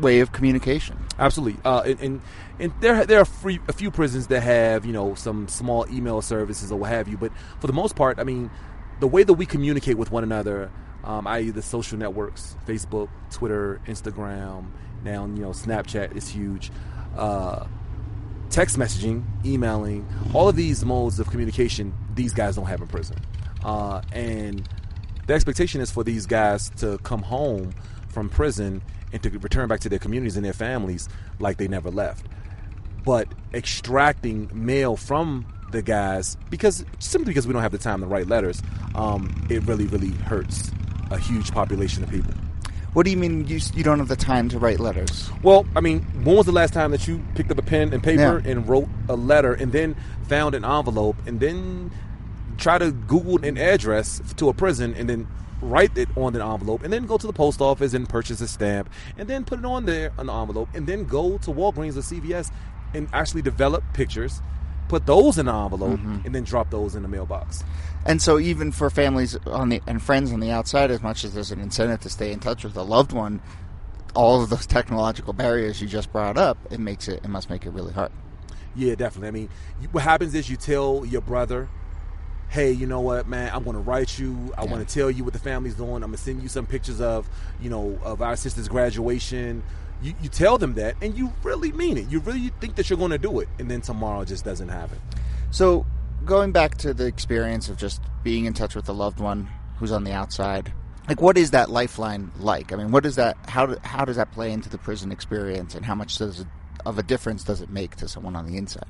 way 0.00 0.18
of 0.18 0.32
communication. 0.32 0.98
Absolutely. 1.20 1.60
Uh, 1.64 1.82
and, 1.86 2.00
and 2.00 2.20
and 2.58 2.72
there 2.80 3.06
there 3.06 3.20
are 3.20 3.24
free, 3.24 3.60
a 3.68 3.72
few 3.72 3.92
prisons 3.92 4.26
that 4.26 4.42
have 4.42 4.84
you 4.84 4.92
know 4.92 5.14
some 5.14 5.46
small 5.46 5.86
email 5.88 6.20
services 6.22 6.72
or 6.72 6.80
what 6.80 6.90
have 6.90 7.06
you. 7.06 7.16
But 7.16 7.30
for 7.60 7.68
the 7.68 7.72
most 7.72 7.94
part, 7.94 8.18
I 8.18 8.24
mean, 8.24 8.50
the 8.98 9.06
way 9.06 9.22
that 9.22 9.34
we 9.34 9.46
communicate 9.46 9.96
with 9.96 10.10
one 10.10 10.24
another, 10.24 10.70
um, 11.04 11.28
i.e., 11.28 11.50
the 11.50 11.62
social 11.62 11.96
networks, 11.96 12.56
Facebook, 12.66 13.08
Twitter, 13.30 13.80
Instagram, 13.86 14.66
now 15.04 15.26
you 15.26 15.42
know 15.42 15.50
Snapchat 15.50 16.16
is 16.16 16.28
huge. 16.28 16.70
Uh, 17.16 17.66
text 18.50 18.78
messaging, 18.78 19.24
emailing, 19.44 20.06
all 20.34 20.48
of 20.48 20.56
these 20.56 20.84
modes 20.84 21.20
of 21.20 21.28
communication, 21.30 21.94
these 22.14 22.32
guys 22.32 22.56
don't 22.56 22.66
have 22.66 22.80
in 22.80 22.88
prison. 22.88 23.16
Uh, 23.64 24.02
and 24.12 24.68
the 25.26 25.34
expectation 25.34 25.80
is 25.80 25.90
for 25.90 26.02
these 26.02 26.26
guys 26.26 26.70
to 26.70 26.98
come 26.98 27.22
home 27.22 27.72
from 28.08 28.28
prison 28.28 28.82
and 29.12 29.22
to 29.22 29.30
return 29.38 29.68
back 29.68 29.80
to 29.80 29.88
their 29.88 29.98
communities 29.98 30.36
and 30.36 30.44
their 30.44 30.52
families 30.52 31.08
like 31.38 31.56
they 31.56 31.68
never 31.68 31.90
left. 31.90 32.26
But 33.04 33.28
extracting 33.54 34.50
mail 34.52 34.96
from 34.96 35.46
the 35.70 35.82
guys, 35.82 36.36
because 36.50 36.84
simply 36.98 37.30
because 37.30 37.46
we 37.46 37.52
don't 37.52 37.62
have 37.62 37.72
the 37.72 37.78
time 37.78 38.00
to 38.00 38.06
write 38.06 38.26
letters, 38.26 38.62
um, 38.94 39.46
it 39.48 39.62
really, 39.64 39.86
really 39.86 40.10
hurts 40.10 40.72
a 41.10 41.18
huge 41.18 41.52
population 41.52 42.02
of 42.02 42.10
people. 42.10 42.34
What 42.92 43.04
do 43.04 43.10
you 43.10 43.16
mean 43.16 43.46
you, 43.46 43.60
you 43.74 43.84
don't 43.84 43.98
have 44.00 44.08
the 44.08 44.16
time 44.16 44.48
to 44.48 44.58
write 44.58 44.80
letters? 44.80 45.30
Well, 45.42 45.64
I 45.76 45.80
mean, 45.80 46.00
when 46.24 46.36
was 46.36 46.46
the 46.46 46.52
last 46.52 46.72
time 46.74 46.90
that 46.90 47.06
you 47.06 47.22
picked 47.36 47.50
up 47.50 47.58
a 47.58 47.62
pen 47.62 47.92
and 47.92 48.02
paper 48.02 48.42
Yeah. 48.44 48.50
and 48.50 48.68
wrote 48.68 48.88
a 49.08 49.14
letter 49.16 49.52
and 49.54 49.70
then 49.72 49.94
found 50.28 50.54
an 50.56 50.64
envelope 50.64 51.16
and 51.26 51.38
then 51.38 51.92
try 52.58 52.78
to 52.78 52.90
Google 52.90 53.44
an 53.44 53.56
address 53.58 54.20
to 54.36 54.48
a 54.48 54.52
prison 54.52 54.94
and 54.94 55.08
then 55.08 55.28
write 55.62 55.96
it 55.96 56.08
on 56.16 56.32
the 56.32 56.44
envelope 56.44 56.82
and 56.82 56.92
then 56.92 57.06
go 57.06 57.16
to 57.16 57.26
the 57.26 57.32
post 57.32 57.60
office 57.60 57.94
and 57.94 58.08
purchase 58.08 58.40
a 58.40 58.48
stamp 58.48 58.88
and 59.18 59.28
then 59.28 59.44
put 59.44 59.58
it 59.58 59.64
on 59.64 59.84
there 59.86 60.10
on 60.18 60.26
the 60.26 60.32
envelope 60.32 60.68
and 60.74 60.86
then 60.86 61.04
go 61.04 61.38
to 61.38 61.50
Walgreens 61.50 61.96
or 61.96 62.00
CVS 62.00 62.50
and 62.94 63.08
actually 63.12 63.42
develop 63.42 63.84
pictures, 63.92 64.40
put 64.90 65.06
those 65.06 65.38
in 65.38 65.46
the 65.46 65.54
envelope 65.54 66.00
mm-hmm. 66.00 66.26
and 66.26 66.34
then 66.34 66.42
drop 66.42 66.68
those 66.70 66.96
in 66.96 67.02
the 67.02 67.08
mailbox. 67.08 67.62
And 68.04 68.20
so, 68.20 68.40
even 68.40 68.72
for 68.72 68.90
families 68.90 69.36
on 69.46 69.68
the 69.68 69.80
and 69.86 70.02
friends 70.02 70.32
on 70.32 70.40
the 70.40 70.50
outside, 70.50 70.90
as 70.90 71.00
much 71.00 71.24
as 71.24 71.32
there's 71.32 71.52
an 71.52 71.60
incentive 71.60 72.00
to 72.00 72.08
stay 72.10 72.32
in 72.32 72.40
touch 72.40 72.64
with 72.64 72.76
a 72.76 72.82
loved 72.82 73.12
one, 73.12 73.40
all 74.14 74.42
of 74.42 74.50
those 74.50 74.66
technological 74.78 75.32
barriers 75.32 75.80
you 75.80 75.86
just 75.86 76.10
brought 76.12 76.36
up, 76.36 76.58
it 76.72 76.80
makes 76.80 77.06
it 77.06 77.24
it 77.24 77.28
must 77.28 77.48
make 77.48 77.64
it 77.64 77.70
really 77.70 77.92
hard. 77.92 78.10
Yeah, 78.74 78.96
definitely. 78.96 79.28
I 79.28 79.30
mean, 79.30 79.48
what 79.92 80.02
happens 80.02 80.34
is 80.34 80.50
you 80.50 80.56
tell 80.56 81.04
your 81.06 81.20
brother, 81.20 81.68
"Hey, 82.48 82.72
you 82.72 82.86
know 82.88 83.00
what, 83.00 83.28
man? 83.28 83.50
I'm 83.54 83.62
going 83.62 83.76
to 83.76 83.82
write 83.82 84.18
you. 84.18 84.52
I 84.58 84.64
Yeah. 84.64 84.72
want 84.72 84.88
to 84.88 84.92
tell 84.92 85.10
you 85.10 85.22
what 85.22 85.32
the 85.34 85.38
family's 85.38 85.74
doing. 85.74 86.02
I'm 86.02 86.10
going 86.10 86.12
to 86.12 86.18
send 86.18 86.42
you 86.42 86.48
some 86.48 86.66
pictures 86.66 87.00
of, 87.00 87.28
you 87.60 87.70
know, 87.70 87.96
of 88.02 88.22
our 88.22 88.34
sister's 88.34 88.66
graduation." 88.66 89.62
You, 90.02 90.14
you 90.22 90.28
tell 90.28 90.58
them 90.58 90.74
that, 90.74 90.96
and 91.02 91.16
you 91.16 91.32
really 91.42 91.72
mean 91.72 91.98
it. 91.98 92.08
You 92.08 92.20
really 92.20 92.50
think 92.60 92.76
that 92.76 92.88
you're 92.88 92.98
going 92.98 93.10
to 93.10 93.18
do 93.18 93.40
it, 93.40 93.48
and 93.58 93.70
then 93.70 93.80
tomorrow 93.80 94.24
just 94.24 94.44
doesn't 94.44 94.68
happen. 94.68 94.98
So, 95.50 95.86
going 96.24 96.52
back 96.52 96.76
to 96.78 96.94
the 96.94 97.06
experience 97.06 97.68
of 97.68 97.76
just 97.76 98.00
being 98.22 98.44
in 98.44 98.54
touch 98.54 98.74
with 98.74 98.88
a 98.88 98.92
loved 98.92 99.20
one 99.20 99.48
who's 99.78 99.92
on 99.92 100.04
the 100.04 100.12
outside, 100.12 100.72
like 101.08 101.20
what 101.20 101.36
is 101.36 101.50
that 101.50 101.70
lifeline 101.70 102.30
like? 102.38 102.72
I 102.72 102.76
mean, 102.76 102.92
what 102.92 103.04
is 103.04 103.16
that? 103.16 103.36
How 103.48 103.66
do, 103.66 103.76
how 103.82 104.04
does 104.04 104.16
that 104.16 104.32
play 104.32 104.52
into 104.52 104.68
the 104.68 104.78
prison 104.78 105.12
experience, 105.12 105.74
and 105.74 105.84
how 105.84 105.94
much 105.94 106.16
does 106.18 106.40
it, 106.40 106.46
of 106.86 106.98
a 106.98 107.02
difference 107.02 107.44
does 107.44 107.60
it 107.60 107.68
make 107.68 107.96
to 107.96 108.08
someone 108.08 108.36
on 108.36 108.46
the 108.46 108.56
inside? 108.56 108.86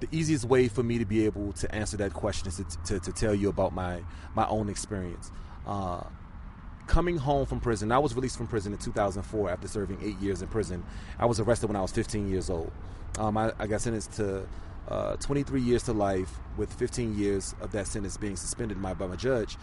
the 0.00 0.08
easiest 0.10 0.46
way 0.46 0.66
for 0.66 0.82
me 0.82 0.98
to 0.98 1.04
be 1.04 1.24
able 1.26 1.52
to 1.52 1.72
answer 1.74 1.96
that 1.98 2.12
question 2.14 2.48
is 2.48 2.56
to, 2.56 2.64
to, 2.84 3.00
to 3.00 3.12
tell 3.12 3.34
you 3.34 3.48
about 3.48 3.72
my 3.72 4.02
my 4.34 4.46
own 4.48 4.68
experience. 4.68 5.30
Uh, 5.66 6.02
coming 6.90 7.16
home 7.16 7.46
from 7.46 7.60
prison, 7.60 7.92
I 7.92 8.00
was 8.00 8.16
released 8.16 8.36
from 8.36 8.48
prison 8.48 8.72
in 8.72 8.78
2004 8.80 9.48
after 9.48 9.68
serving 9.68 9.98
eight 10.02 10.18
years 10.18 10.42
in 10.42 10.48
prison. 10.48 10.82
I 11.20 11.26
was 11.26 11.38
arrested 11.38 11.68
when 11.68 11.76
I 11.76 11.82
was 11.82 11.92
15 11.92 12.28
years 12.28 12.50
old. 12.50 12.72
Um, 13.16 13.36
I, 13.36 13.52
I 13.60 13.68
got 13.68 13.80
sentenced 13.80 14.14
to 14.14 14.44
uh, 14.88 15.14
23 15.16 15.60
years 15.60 15.84
to 15.84 15.92
life, 15.92 16.40
with 16.56 16.72
15 16.72 17.16
years 17.16 17.54
of 17.60 17.70
that 17.72 17.86
sentence 17.86 18.16
being 18.16 18.34
suspended 18.34 18.82
by, 18.82 18.94
by 18.94 19.06
my 19.06 19.14
judge. 19.14 19.56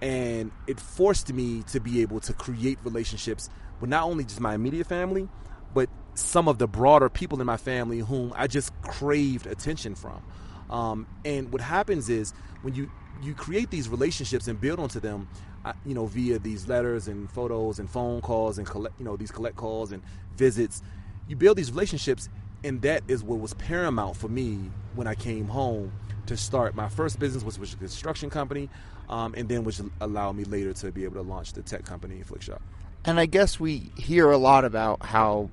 And 0.00 0.50
it 0.66 0.80
forced 0.80 1.30
me 1.30 1.62
to 1.64 1.78
be 1.78 2.00
able 2.00 2.20
to 2.20 2.32
create 2.32 2.78
relationships 2.84 3.50
with 3.78 3.90
not 3.90 4.04
only 4.04 4.24
just 4.24 4.40
my 4.40 4.54
immediate 4.54 4.86
family, 4.86 5.28
but 5.74 5.90
some 6.14 6.48
of 6.48 6.56
the 6.56 6.66
broader 6.66 7.10
people 7.10 7.38
in 7.38 7.46
my 7.46 7.58
family 7.58 7.98
whom 7.98 8.32
I 8.34 8.46
just 8.46 8.72
craved 8.80 9.46
attention 9.46 9.94
from. 9.94 10.22
Um, 10.70 11.06
and 11.22 11.52
what 11.52 11.60
happens 11.60 12.08
is 12.08 12.32
when 12.62 12.74
you 12.74 12.90
you 13.22 13.34
create 13.34 13.70
these 13.70 13.88
relationships 13.88 14.48
and 14.48 14.60
build 14.60 14.78
onto 14.78 15.00
them, 15.00 15.28
uh, 15.64 15.72
you 15.84 15.94
know, 15.94 16.06
via 16.06 16.38
these 16.38 16.68
letters 16.68 17.08
and 17.08 17.30
photos 17.30 17.78
and 17.78 17.88
phone 17.88 18.20
calls 18.20 18.58
and 18.58 18.66
collect, 18.66 18.98
you 18.98 19.04
know, 19.04 19.16
these 19.16 19.30
collect 19.30 19.56
calls 19.56 19.92
and 19.92 20.02
visits, 20.36 20.82
you 21.28 21.36
build 21.36 21.56
these 21.56 21.70
relationships, 21.70 22.28
and 22.64 22.82
that 22.82 23.02
is 23.08 23.22
what 23.22 23.40
was 23.40 23.54
paramount 23.54 24.16
for 24.16 24.28
me 24.28 24.70
when 24.94 25.06
I 25.06 25.14
came 25.14 25.46
home 25.48 25.92
to 26.26 26.36
start 26.36 26.74
my 26.74 26.88
first 26.88 27.18
business, 27.18 27.42
which 27.44 27.58
was 27.58 27.74
a 27.74 27.76
construction 27.76 28.30
company, 28.30 28.68
um, 29.08 29.34
and 29.36 29.48
then 29.48 29.64
which 29.64 29.80
allowed 30.00 30.36
me 30.36 30.44
later 30.44 30.72
to 30.72 30.90
be 30.90 31.04
able 31.04 31.14
to 31.14 31.22
launch 31.22 31.52
the 31.52 31.62
tech 31.62 31.84
company, 31.84 32.22
Flikshop. 32.28 32.58
And 33.04 33.20
I 33.20 33.26
guess 33.26 33.60
we 33.60 33.90
hear 33.96 34.30
a 34.30 34.38
lot 34.38 34.64
about 34.64 35.04
how 35.04 35.50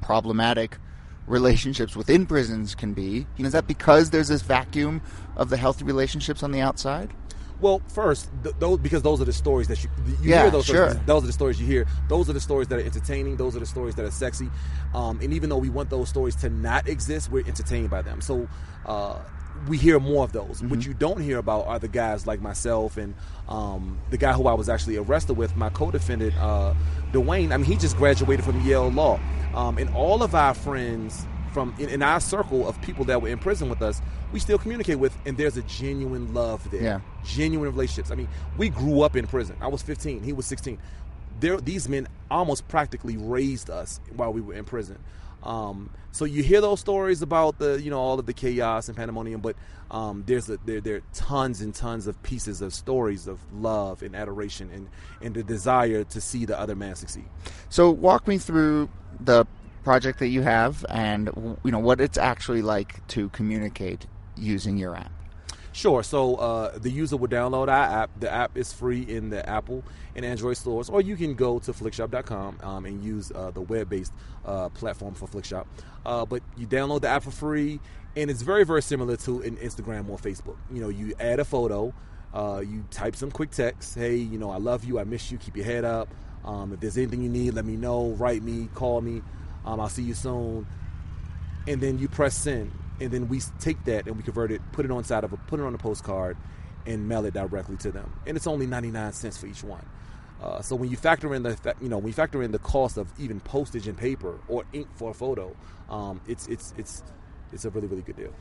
problematic 0.00 0.78
relationships 1.26 1.96
within 1.96 2.26
prisons 2.26 2.74
can 2.74 2.92
be. 2.92 3.26
You 3.36 3.42
know, 3.42 3.46
Is 3.46 3.52
that 3.52 3.66
because 3.66 4.10
there's 4.10 4.28
this 4.28 4.42
vacuum 4.42 5.02
of 5.36 5.50
the 5.50 5.56
healthy 5.56 5.84
relationships 5.84 6.42
on 6.42 6.52
the 6.52 6.60
outside? 6.60 7.12
Well, 7.58 7.80
first, 7.88 8.28
th- 8.42 8.54
those 8.58 8.78
because 8.78 9.00
those 9.02 9.20
are 9.20 9.24
the 9.24 9.32
stories 9.32 9.66
that 9.68 9.82
you 9.82 9.88
you 10.06 10.30
Yeah, 10.30 10.42
hear. 10.42 10.50
Those 10.50 10.66
sure. 10.66 10.90
stories, 10.90 11.06
those 11.06 11.22
are 11.22 11.26
the 11.26 11.32
stories 11.32 11.58
you 11.60 11.66
hear. 11.66 11.86
Those 12.08 12.28
are 12.28 12.34
the 12.34 12.40
stories 12.40 12.68
that 12.68 12.78
are 12.78 12.82
entertaining. 12.84 13.36
Those 13.36 13.56
are 13.56 13.60
the 13.60 13.66
stories 13.66 13.94
that 13.94 14.04
are 14.04 14.10
sexy. 14.10 14.50
Um, 14.94 15.18
and 15.22 15.32
even 15.32 15.48
though 15.48 15.56
we 15.56 15.70
want 15.70 15.88
those 15.88 16.10
stories 16.10 16.36
to 16.36 16.50
not 16.50 16.86
exist, 16.86 17.30
we're 17.30 17.46
entertained 17.46 17.88
by 17.88 18.02
them. 18.02 18.20
So 18.20 18.46
uh, 18.84 19.20
we 19.68 19.76
hear 19.78 19.98
more 19.98 20.24
of 20.24 20.32
those. 20.32 20.62
What 20.62 20.84
you 20.86 20.94
don't 20.94 21.20
hear 21.20 21.38
about 21.38 21.66
are 21.66 21.78
the 21.78 21.88
guys 21.88 22.26
like 22.26 22.40
myself 22.40 22.96
and 22.96 23.14
um, 23.48 23.98
the 24.10 24.16
guy 24.18 24.32
who 24.32 24.46
I 24.46 24.54
was 24.54 24.68
actually 24.68 24.96
arrested 24.96 25.34
with, 25.34 25.56
my 25.56 25.70
co-defendant 25.70 26.34
uh, 26.38 26.74
Dwayne. 27.12 27.52
I 27.52 27.56
mean, 27.56 27.64
he 27.64 27.76
just 27.76 27.96
graduated 27.96 28.44
from 28.44 28.60
Yale 28.62 28.88
Law, 28.90 29.18
um, 29.54 29.78
and 29.78 29.88
all 29.94 30.22
of 30.22 30.34
our 30.34 30.54
friends 30.54 31.26
from 31.52 31.74
in, 31.78 31.88
in 31.88 32.02
our 32.02 32.20
circle 32.20 32.68
of 32.68 32.80
people 32.82 33.04
that 33.06 33.22
were 33.22 33.28
in 33.28 33.38
prison 33.38 33.70
with 33.70 33.80
us, 33.80 34.02
we 34.30 34.38
still 34.38 34.58
communicate 34.58 34.98
with, 34.98 35.16
and 35.24 35.38
there's 35.38 35.56
a 35.56 35.62
genuine 35.62 36.34
love 36.34 36.70
there 36.70 36.82
Yeah. 36.82 37.00
genuine 37.24 37.70
relationships. 37.70 38.10
I 38.10 38.14
mean, 38.14 38.28
we 38.58 38.68
grew 38.68 39.00
up 39.00 39.16
in 39.16 39.26
prison. 39.26 39.56
I 39.60 39.68
was 39.68 39.80
15, 39.82 40.22
he 40.22 40.34
was 40.34 40.44
16. 40.44 40.78
There, 41.40 41.58
these 41.58 41.88
men 41.88 42.08
almost 42.30 42.68
practically 42.68 43.16
raised 43.16 43.70
us 43.70 44.00
while 44.14 44.32
we 44.32 44.40
were 44.42 44.52
in 44.54 44.64
prison. 44.64 44.98
Um, 45.46 45.90
so 46.12 46.24
you 46.24 46.42
hear 46.42 46.60
those 46.60 46.80
stories 46.80 47.22
about 47.22 47.58
the, 47.58 47.80
you 47.80 47.90
know, 47.90 48.00
all 48.00 48.18
of 48.18 48.26
the 48.26 48.32
chaos 48.32 48.88
and 48.88 48.96
pandemonium, 48.96 49.40
but 49.40 49.54
um, 49.90 50.24
there's 50.26 50.48
a, 50.48 50.58
there, 50.64 50.80
there 50.80 50.96
are 50.96 51.02
tons 51.12 51.60
and 51.60 51.74
tons 51.74 52.06
of 52.06 52.20
pieces 52.22 52.62
of 52.62 52.74
stories 52.74 53.26
of 53.26 53.38
love 53.52 54.02
and 54.02 54.16
adoration 54.16 54.70
and, 54.72 54.88
and 55.22 55.34
the 55.34 55.42
desire 55.42 56.04
to 56.04 56.20
see 56.20 56.44
the 56.44 56.58
other 56.58 56.74
man 56.74 56.94
succeed. 56.96 57.26
So 57.68 57.90
walk 57.90 58.26
me 58.26 58.38
through 58.38 58.88
the 59.20 59.46
project 59.84 60.18
that 60.18 60.28
you 60.28 60.42
have 60.42 60.84
and 60.88 61.58
you 61.62 61.70
know 61.70 61.78
what 61.78 62.00
it's 62.00 62.18
actually 62.18 62.62
like 62.62 63.06
to 63.08 63.28
communicate 63.28 64.06
using 64.36 64.76
your 64.76 64.96
app. 64.96 65.12
Sure. 65.76 66.02
So 66.02 66.36
uh, 66.36 66.78
the 66.78 66.88
user 66.90 67.18
would 67.18 67.30
download 67.30 67.68
our 67.68 68.02
app. 68.02 68.10
The 68.18 68.32
app 68.32 68.56
is 68.56 68.72
free 68.72 69.02
in 69.02 69.28
the 69.28 69.46
Apple 69.46 69.84
and 70.14 70.24
Android 70.24 70.56
stores, 70.56 70.88
or 70.88 71.02
you 71.02 71.16
can 71.16 71.34
go 71.34 71.58
to 71.58 71.70
flikshop.com 71.74 72.60
um, 72.62 72.86
and 72.86 73.04
use 73.04 73.30
uh, 73.34 73.50
the 73.50 73.60
web-based 73.60 74.14
uh, 74.46 74.70
platform 74.70 75.12
for 75.12 75.28
Flikshop. 75.28 75.66
Uh, 76.06 76.24
but 76.24 76.42
you 76.56 76.66
download 76.66 77.02
the 77.02 77.08
app 77.08 77.24
for 77.24 77.30
free, 77.30 77.78
and 78.16 78.30
it's 78.30 78.40
very, 78.40 78.64
very 78.64 78.80
similar 78.80 79.18
to 79.18 79.42
an 79.42 79.58
Instagram 79.58 80.08
or 80.08 80.16
Facebook. 80.16 80.56
You 80.72 80.80
know, 80.80 80.88
you 80.88 81.12
add 81.20 81.40
a 81.40 81.44
photo, 81.44 81.92
uh, 82.32 82.62
you 82.66 82.82
type 82.90 83.14
some 83.14 83.30
quick 83.30 83.50
text. 83.50 83.96
Hey, 83.96 84.16
you 84.16 84.38
know, 84.38 84.50
I 84.50 84.56
love 84.56 84.82
you. 84.82 84.98
I 84.98 85.04
miss 85.04 85.30
you. 85.30 85.36
Keep 85.36 85.58
your 85.58 85.66
head 85.66 85.84
up. 85.84 86.08
Um, 86.42 86.72
if 86.72 86.80
there's 86.80 86.96
anything 86.96 87.20
you 87.20 87.28
need, 87.28 87.52
let 87.52 87.66
me 87.66 87.76
know. 87.76 88.12
Write 88.12 88.42
me. 88.42 88.70
Call 88.74 89.02
me. 89.02 89.20
Um, 89.66 89.78
I'll 89.78 89.90
see 89.90 90.04
you 90.04 90.14
soon 90.14 90.66
and 91.66 91.80
then 91.80 91.98
you 91.98 92.08
press 92.08 92.34
send, 92.34 92.70
and 93.00 93.10
then 93.10 93.28
we 93.28 93.40
take 93.60 93.84
that 93.84 94.06
and 94.06 94.16
we 94.16 94.22
convert 94.22 94.50
it, 94.50 94.60
put 94.72 94.84
it 94.84 94.90
on 94.90 95.04
side 95.04 95.24
of 95.24 95.32
a, 95.32 95.36
put 95.36 95.60
it 95.60 95.64
on 95.64 95.74
a 95.74 95.78
postcard, 95.78 96.36
and 96.86 97.08
mail 97.08 97.24
it 97.24 97.34
directly 97.34 97.76
to 97.78 97.90
them. 97.90 98.12
And 98.26 98.36
it's 98.36 98.46
only 98.46 98.66
ninety 98.66 98.90
nine 98.90 99.12
cents 99.12 99.38
for 99.38 99.46
each 99.46 99.64
one. 99.64 99.84
Uh, 100.42 100.60
so 100.60 100.76
when 100.76 100.90
you 100.90 100.96
factor 100.96 101.34
in 101.34 101.42
the 101.42 101.56
you 101.80 101.88
know 101.88 101.98
when 101.98 102.08
you 102.08 102.12
factor 102.12 102.42
in 102.42 102.52
the 102.52 102.58
cost 102.58 102.96
of 102.96 103.08
even 103.18 103.40
postage 103.40 103.88
and 103.88 103.96
paper 103.96 104.38
or 104.48 104.64
ink 104.72 104.88
for 104.94 105.10
a 105.10 105.14
photo, 105.14 105.56
um, 105.88 106.20
it's 106.26 106.46
it's 106.48 106.74
it's 106.76 107.02
it's 107.52 107.64
a 107.64 107.70
really 107.70 107.86
really 107.86 108.02
good 108.02 108.16
deal. 108.16 108.32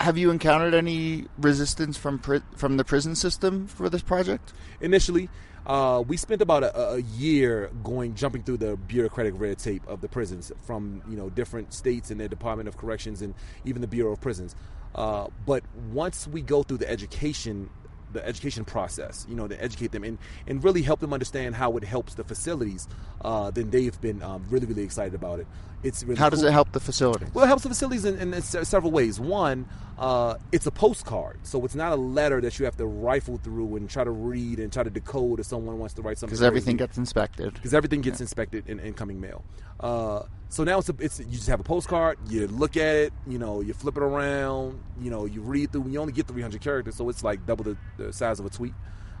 Have 0.00 0.16
you 0.16 0.30
encountered 0.30 0.72
any 0.72 1.26
resistance 1.36 1.98
from 1.98 2.18
pri- 2.18 2.40
from 2.56 2.78
the 2.78 2.84
prison 2.84 3.14
system 3.14 3.66
for 3.66 3.90
this 3.90 4.02
project? 4.02 4.54
Initially, 4.80 5.28
uh, 5.66 6.02
we 6.06 6.16
spent 6.16 6.42
about 6.42 6.62
a, 6.62 6.78
a, 6.94 6.98
year 6.98 7.70
going 7.82 8.14
jumping 8.14 8.42
through 8.42 8.56
the 8.56 8.76
bureaucratic 8.76 9.34
red 9.36 9.58
tape 9.58 9.86
of 9.86 10.00
the 10.00 10.08
prisons 10.08 10.50
from 10.62 11.02
you 11.08 11.16
know 11.16 11.28
different 11.30 11.72
states 11.72 12.10
and 12.10 12.20
their 12.20 12.28
Department 12.28 12.68
of 12.68 12.76
Corrections 12.76 13.22
and 13.22 13.34
even 13.64 13.82
the 13.82 13.88
Bureau 13.88 14.12
of 14.12 14.20
Prisons. 14.20 14.54
Uh, 14.94 15.28
but 15.46 15.62
once 15.92 16.26
we 16.26 16.40
go 16.42 16.62
through 16.62 16.78
the 16.78 16.90
education 16.90 17.70
the 18.12 18.26
education 18.26 18.64
process, 18.64 19.26
you 19.28 19.34
know, 19.34 19.46
to 19.46 19.62
educate 19.62 19.92
them 19.92 20.04
and, 20.04 20.18
and 20.46 20.62
really 20.64 20.82
help 20.82 21.00
them 21.00 21.12
understand 21.12 21.54
how 21.54 21.76
it 21.76 21.84
helps 21.84 22.14
the 22.14 22.24
facilities, 22.24 22.88
uh, 23.22 23.50
then 23.50 23.70
they've 23.70 24.00
been 24.00 24.22
um, 24.22 24.44
really, 24.50 24.66
really 24.66 24.82
excited 24.82 25.14
about 25.14 25.40
it. 25.40 25.46
It's 25.82 26.02
really 26.02 26.18
how 26.18 26.28
does 26.28 26.42
it 26.42 26.52
help 26.52 26.72
the 26.72 26.80
facility? 26.80 27.26
Well, 27.32 27.44
it 27.44 27.48
helps 27.48 27.62
the 27.62 27.68
facilities 27.70 28.04
in, 28.04 28.34
in 28.34 28.42
several 28.42 28.90
ways. 28.90 29.18
One, 29.18 29.66
uh, 30.00 30.38
it's 30.50 30.66
a 30.66 30.70
postcard, 30.70 31.38
so 31.42 31.62
it's 31.66 31.74
not 31.74 31.92
a 31.92 31.96
letter 31.96 32.40
that 32.40 32.58
you 32.58 32.64
have 32.64 32.76
to 32.78 32.86
rifle 32.86 33.36
through 33.36 33.76
and 33.76 33.88
try 33.88 34.02
to 34.02 34.10
read 34.10 34.58
and 34.58 34.72
try 34.72 34.82
to 34.82 34.88
decode 34.88 35.40
if 35.40 35.46
someone 35.46 35.78
wants 35.78 35.92
to 35.94 36.02
write 36.02 36.16
something. 36.16 36.32
Because 36.32 36.42
everything 36.42 36.78
gets 36.78 36.96
inspected. 36.96 37.52
Because 37.52 37.74
everything 37.74 38.00
gets 38.00 38.18
yeah. 38.18 38.24
inspected 38.24 38.66
in 38.66 38.80
incoming 38.80 39.20
mail. 39.20 39.44
Uh, 39.78 40.22
so 40.48 40.64
now 40.64 40.78
it's, 40.78 40.88
a, 40.88 40.94
it's 41.00 41.20
you 41.20 41.32
just 41.32 41.48
have 41.48 41.60
a 41.60 41.64
postcard. 41.64 42.18
You 42.30 42.46
look 42.46 42.78
at 42.78 42.96
it, 42.96 43.12
you 43.28 43.38
know, 43.38 43.60
you 43.60 43.74
flip 43.74 43.98
it 43.98 44.02
around, 44.02 44.80
you 45.00 45.10
know, 45.10 45.26
you 45.26 45.42
read 45.42 45.70
through. 45.70 45.86
You 45.88 46.00
only 46.00 46.14
get 46.14 46.26
300 46.26 46.62
characters, 46.62 46.96
so 46.96 47.08
it's 47.10 47.22
like 47.22 47.44
double 47.44 47.64
the, 47.64 47.76
the 47.98 48.10
size 48.10 48.40
of 48.40 48.46
a 48.46 48.50
tweet. 48.50 48.72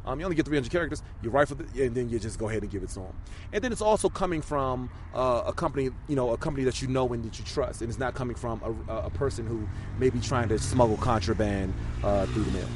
Um, 0.04 0.18
you 0.18 0.24
only 0.24 0.36
get 0.36 0.46
300 0.46 0.70
characters. 0.70 1.02
You 1.22 1.30
write 1.30 1.48
for 1.48 1.54
the, 1.54 1.84
and 1.84 1.94
then 1.94 2.08
you 2.08 2.18
just 2.18 2.38
go 2.38 2.48
ahead 2.48 2.62
and 2.62 2.70
give 2.70 2.82
it 2.82 2.88
to 2.90 3.00
them. 3.00 3.14
And 3.52 3.62
then 3.62 3.72
it's 3.72 3.82
also 3.82 4.08
coming 4.08 4.42
from 4.42 4.90
uh, 5.14 5.42
a 5.46 5.52
company, 5.52 5.90
you 6.08 6.16
know, 6.16 6.30
a 6.30 6.36
company 6.36 6.64
that 6.64 6.80
you 6.82 6.88
know 6.88 7.08
and 7.12 7.24
that 7.24 7.38
you 7.38 7.44
trust, 7.44 7.80
and 7.80 7.90
it's 7.90 7.98
not 7.98 8.14
coming 8.14 8.36
from 8.36 8.84
a, 8.88 8.94
a 8.96 9.10
person 9.10 9.46
who 9.46 9.68
may 9.98 10.10
be 10.10 10.20
trying 10.20 10.48
to 10.48 10.58
smuggle 10.58 10.96
contraband 10.96 11.74
uh, 12.02 12.26
through 12.26 12.44
the 12.44 12.52
mail. 12.52 12.68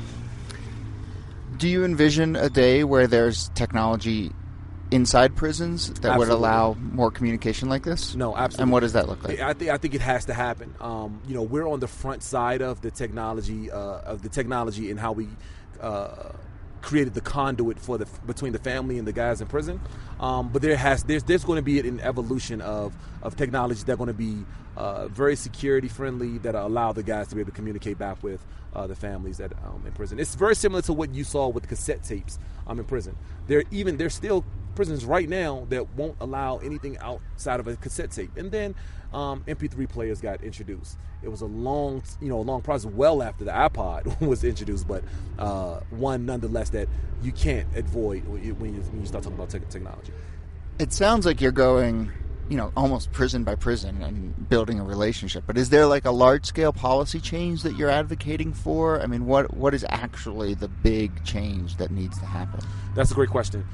Do 1.56 1.68
you 1.68 1.84
envision 1.84 2.37
a 2.37 2.50
day 2.50 2.84
where 2.84 3.06
there's 3.06 3.48
technology 3.50 4.32
inside 4.90 5.34
prisons 5.34 5.88
that 5.88 5.96
absolutely. 5.96 6.18
would 6.18 6.28
allow 6.30 6.74
more 6.74 7.10
communication 7.10 7.68
like 7.68 7.84
this? 7.84 8.14
No, 8.14 8.37
absolutely. 8.37 8.62
And 8.62 8.72
what 8.72 8.80
does 8.80 8.92
that 8.92 9.08
look 9.08 9.24
like? 9.24 9.40
I 9.40 9.52
think 9.52 9.70
I 9.70 9.76
think 9.76 9.94
it 9.94 10.00
has 10.00 10.24
to 10.26 10.34
happen. 10.34 10.74
Um, 10.80 11.20
you 11.26 11.34
know, 11.34 11.42
we're 11.42 11.66
on 11.66 11.80
the 11.80 11.88
front 11.88 12.22
side 12.22 12.62
of 12.62 12.80
the 12.80 12.90
technology 12.90 13.70
uh, 13.70 13.76
of 13.76 14.22
the 14.22 14.28
technology 14.28 14.90
and 14.90 14.98
how 14.98 15.12
we 15.12 15.28
uh, 15.80 16.32
created 16.85 17.14
the 17.14 17.20
conduit 17.20 17.79
for 17.79 17.99
the 17.99 18.07
between 18.27 18.53
the 18.53 18.59
family 18.59 18.99
and 18.99 19.09
the 19.09 19.12
guys 19.12 19.40
in 19.40 19.47
prison. 19.47 19.81
Um, 20.20 20.51
but 20.51 20.62
there 20.62 20.77
has 20.77 21.03
there's 21.05 21.25
there's 21.25 21.44
going 21.44 21.57
to 21.57 21.62
be 21.62 21.81
an 21.81 22.01
evolution 22.01 22.61
of 22.61 22.94
of 23.23 23.37
technology 23.37 23.83
that 23.85 23.92
are 23.92 23.97
going 23.97 24.09
to 24.09 24.14
be 24.14 24.44
uh, 24.77 25.09
very 25.09 25.35
security 25.35 25.88
friendly 25.88 26.38
that 26.38 26.55
allow 26.55 26.92
the 26.92 27.03
guys 27.03 27.29
to 27.29 27.35
be 27.35 27.40
able 27.40 27.51
to 27.51 27.57
communicate 27.57 27.99
back 27.99 28.23
with 28.23 28.44
uh, 28.75 28.87
the 28.87 28.94
families 28.94 29.38
that 29.38 29.53
um, 29.64 29.83
in 29.87 29.92
prison. 29.92 30.18
It's 30.18 30.35
very 30.35 30.55
similar 30.55 30.83
to 30.83 30.92
what 30.92 31.14
you 31.14 31.25
saw 31.25 31.49
with 31.49 31.66
cassette 31.68 32.03
tapes 32.03 32.38
um, 32.66 32.79
in 32.79 32.85
prison. 32.85 33.16
There 33.47 33.64
even 33.70 33.97
there's 33.97 34.14
still 34.14 34.44
prisons 34.74 35.04
right 35.04 35.28
now 35.28 35.66
that 35.70 35.94
won't 35.94 36.16
allow 36.20 36.58
anything 36.58 36.98
outside 36.98 37.60
of 37.60 37.66
a 37.66 37.76
cassette 37.76 38.10
tape. 38.10 38.37
And 38.37 38.50
then 38.50 38.74
um, 39.12 39.44
MP3 39.46 39.88
players 39.88 40.20
got 40.20 40.42
introduced. 40.42 40.98
It 41.22 41.28
was 41.28 41.40
a 41.40 41.46
long, 41.46 42.02
you 42.20 42.28
know, 42.28 42.38
a 42.38 42.42
long 42.42 42.60
process, 42.60 42.90
well 42.92 43.22
after 43.22 43.44
the 43.44 43.52
iPod 43.52 44.20
was 44.26 44.44
introduced, 44.44 44.87
but 44.87 45.04
uh, 45.38 45.80
one 45.90 46.26
nonetheless 46.26 46.70
that 46.70 46.88
you 47.22 47.32
can't 47.32 47.66
avoid 47.76 48.26
when 48.26 48.44
you, 48.44 48.54
when 48.54 48.74
you 48.74 49.06
start 49.06 49.24
talking 49.24 49.38
about 49.38 49.50
te- 49.50 49.60
technology. 49.70 50.12
It 50.78 50.92
sounds 50.92 51.24
like 51.24 51.40
you're 51.40 51.52
going, 51.52 52.10
you 52.50 52.56
know, 52.56 52.72
almost 52.76 53.12
prison 53.12 53.44
by 53.44 53.54
prison 53.54 54.02
and 54.02 54.48
building 54.48 54.80
a 54.80 54.84
relationship. 54.84 55.44
But 55.46 55.56
is 55.56 55.70
there 55.70 55.87
like 55.87 56.04
a 56.04 56.10
large 56.10 56.44
scale 56.44 56.72
policy 56.72 57.20
change 57.20 57.62
that 57.62 57.76
you're 57.76 57.90
advocating 57.90 58.52
for? 58.52 59.00
I 59.00 59.06
mean, 59.06 59.24
what 59.26 59.54
what 59.54 59.72
is 59.72 59.87
actually 59.88 60.54
the 60.54 60.68
big 60.68 61.24
change 61.24 61.76
that 61.76 61.92
needs 61.92 62.18
to 62.18 62.26
happen? 62.26 62.60
That's 62.94 63.12
a 63.12 63.14
great 63.14 63.30
question. 63.30 63.64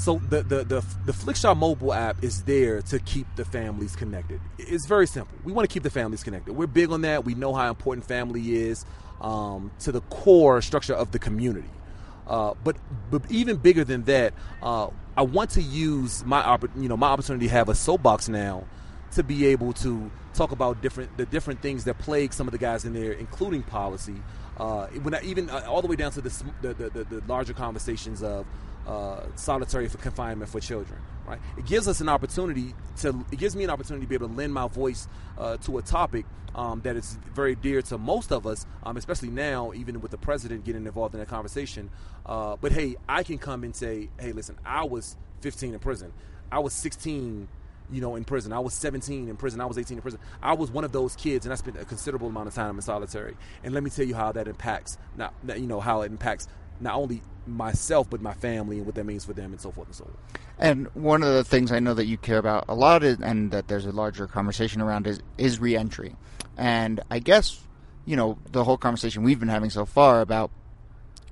So 0.00 0.18
the, 0.30 0.42
the 0.42 0.64
the 0.64 0.84
the 1.04 1.12
Flikshop 1.12 1.58
mobile 1.58 1.92
app 1.92 2.24
is 2.24 2.44
there 2.44 2.80
to 2.80 2.98
keep 3.00 3.26
the 3.36 3.44
families 3.44 3.94
connected. 3.94 4.40
It's 4.56 4.86
very 4.86 5.06
simple. 5.06 5.36
We 5.44 5.52
want 5.52 5.68
to 5.68 5.72
keep 5.72 5.82
the 5.82 5.90
families 5.90 6.24
connected. 6.24 6.54
We're 6.54 6.68
big 6.68 6.90
on 6.90 7.02
that. 7.02 7.26
We 7.26 7.34
know 7.34 7.52
how 7.52 7.68
important 7.68 8.06
family 8.06 8.56
is 8.56 8.86
um, 9.20 9.70
to 9.80 9.92
the 9.92 10.00
core 10.00 10.62
structure 10.62 10.94
of 10.94 11.12
the 11.12 11.18
community. 11.18 11.68
Uh, 12.26 12.54
but 12.64 12.76
but 13.10 13.30
even 13.30 13.58
bigger 13.58 13.84
than 13.84 14.04
that, 14.04 14.32
uh, 14.62 14.88
I 15.18 15.22
want 15.22 15.50
to 15.50 15.62
use 15.62 16.24
my 16.24 16.58
you 16.78 16.88
know 16.88 16.96
my 16.96 17.08
opportunity 17.08 17.48
to 17.48 17.52
have 17.52 17.68
a 17.68 17.74
soapbox 17.74 18.26
now 18.26 18.64
to 19.12 19.22
be 19.22 19.48
able 19.48 19.74
to 19.74 20.10
talk 20.32 20.50
about 20.50 20.80
different 20.80 21.14
the 21.18 21.26
different 21.26 21.60
things 21.60 21.84
that 21.84 21.98
plague 21.98 22.32
some 22.32 22.48
of 22.48 22.52
the 22.52 22.58
guys 22.58 22.86
in 22.86 22.94
there, 22.94 23.12
including 23.12 23.62
policy. 23.64 24.16
Uh, 24.56 24.86
when 25.02 25.14
I, 25.14 25.20
even 25.22 25.50
uh, 25.50 25.64
all 25.68 25.82
the 25.82 25.88
way 25.88 25.96
down 25.96 26.12
to 26.12 26.20
the, 26.20 26.44
the, 26.60 26.74
the, 26.74 27.04
the 27.04 27.22
larger 27.26 27.54
conversations 27.54 28.22
of 28.22 28.46
uh, 28.86 29.20
solitary 29.36 29.88
for 29.88 29.98
confinement 29.98 30.50
for 30.50 30.60
children. 30.60 31.00
Right? 31.26 31.40
It 31.56 31.66
gives 31.66 31.86
us 31.86 32.00
an 32.00 32.08
opportunity 32.08 32.74
to. 32.98 33.24
It 33.30 33.38
gives 33.38 33.54
me 33.54 33.64
an 33.64 33.70
opportunity 33.70 34.04
to 34.04 34.08
be 34.08 34.14
able 34.16 34.28
to 34.28 34.34
lend 34.34 34.52
my 34.52 34.66
voice 34.66 35.06
uh, 35.38 35.58
to 35.58 35.78
a 35.78 35.82
topic 35.82 36.26
um, 36.54 36.80
that 36.82 36.96
is 36.96 37.18
very 37.34 37.54
dear 37.54 37.82
to 37.82 37.98
most 37.98 38.32
of 38.32 38.46
us, 38.46 38.66
um, 38.82 38.96
especially 38.96 39.30
now, 39.30 39.72
even 39.74 40.00
with 40.00 40.10
the 40.10 40.18
president 40.18 40.64
getting 40.64 40.86
involved 40.86 41.14
in 41.14 41.20
that 41.20 41.28
conversation. 41.28 41.90
Uh, 42.26 42.56
but 42.60 42.72
hey, 42.72 42.96
I 43.08 43.22
can 43.22 43.38
come 43.38 43.62
and 43.62 43.74
say, 43.74 44.08
hey, 44.18 44.32
listen, 44.32 44.58
I 44.64 44.84
was 44.84 45.16
15 45.40 45.74
in 45.74 45.78
prison. 45.78 46.12
I 46.50 46.58
was 46.58 46.72
16 46.72 47.48
you 47.92 48.00
know, 48.00 48.14
in 48.16 48.24
prison. 48.24 48.52
I 48.52 48.60
was 48.60 48.74
17 48.74 49.28
in 49.28 49.36
prison. 49.36 49.60
I 49.60 49.66
was 49.66 49.78
18 49.78 49.98
in 49.98 50.02
prison. 50.02 50.20
I 50.42 50.52
was 50.52 50.70
one 50.70 50.84
of 50.84 50.92
those 50.92 51.16
kids, 51.16 51.44
and 51.44 51.52
I 51.52 51.56
spent 51.56 51.76
a 51.76 51.84
considerable 51.84 52.28
amount 52.28 52.48
of 52.48 52.54
time 52.54 52.76
in 52.76 52.82
solitary. 52.82 53.36
And 53.64 53.74
let 53.74 53.82
me 53.82 53.90
tell 53.90 54.04
you 54.04 54.14
how 54.14 54.32
that 54.32 54.48
impacts, 54.48 54.98
not, 55.16 55.34
you 55.46 55.66
know, 55.66 55.80
how 55.80 56.02
it 56.02 56.10
impacts 56.12 56.46
not 56.80 56.94
only 56.94 57.22
myself 57.46 58.08
but 58.10 58.20
my 58.20 58.34
family 58.34 58.78
and 58.78 58.86
what 58.86 58.94
that 58.94 59.04
means 59.04 59.24
for 59.24 59.32
them 59.32 59.52
and 59.52 59.60
so 59.60 59.70
forth 59.70 59.88
and 59.88 59.96
so 59.96 60.04
on. 60.04 60.40
And 60.58 60.86
one 60.94 61.22
of 61.22 61.32
the 61.32 61.44
things 61.44 61.72
I 61.72 61.80
know 61.80 61.94
that 61.94 62.06
you 62.06 62.18
care 62.18 62.38
about 62.38 62.66
a 62.68 62.74
lot 62.74 63.02
is, 63.02 63.18
and 63.20 63.50
that 63.50 63.68
there's 63.68 63.86
a 63.86 63.92
larger 63.92 64.26
conversation 64.26 64.80
around 64.80 65.06
is 65.06 65.20
is 65.38 65.58
reentry. 65.58 66.16
And 66.56 67.00
I 67.10 67.18
guess 67.18 67.60
you 68.04 68.16
know 68.16 68.38
the 68.52 68.64
whole 68.64 68.76
conversation 68.76 69.22
we've 69.22 69.40
been 69.40 69.48
having 69.48 69.70
so 69.70 69.86
far 69.86 70.20
about 70.20 70.50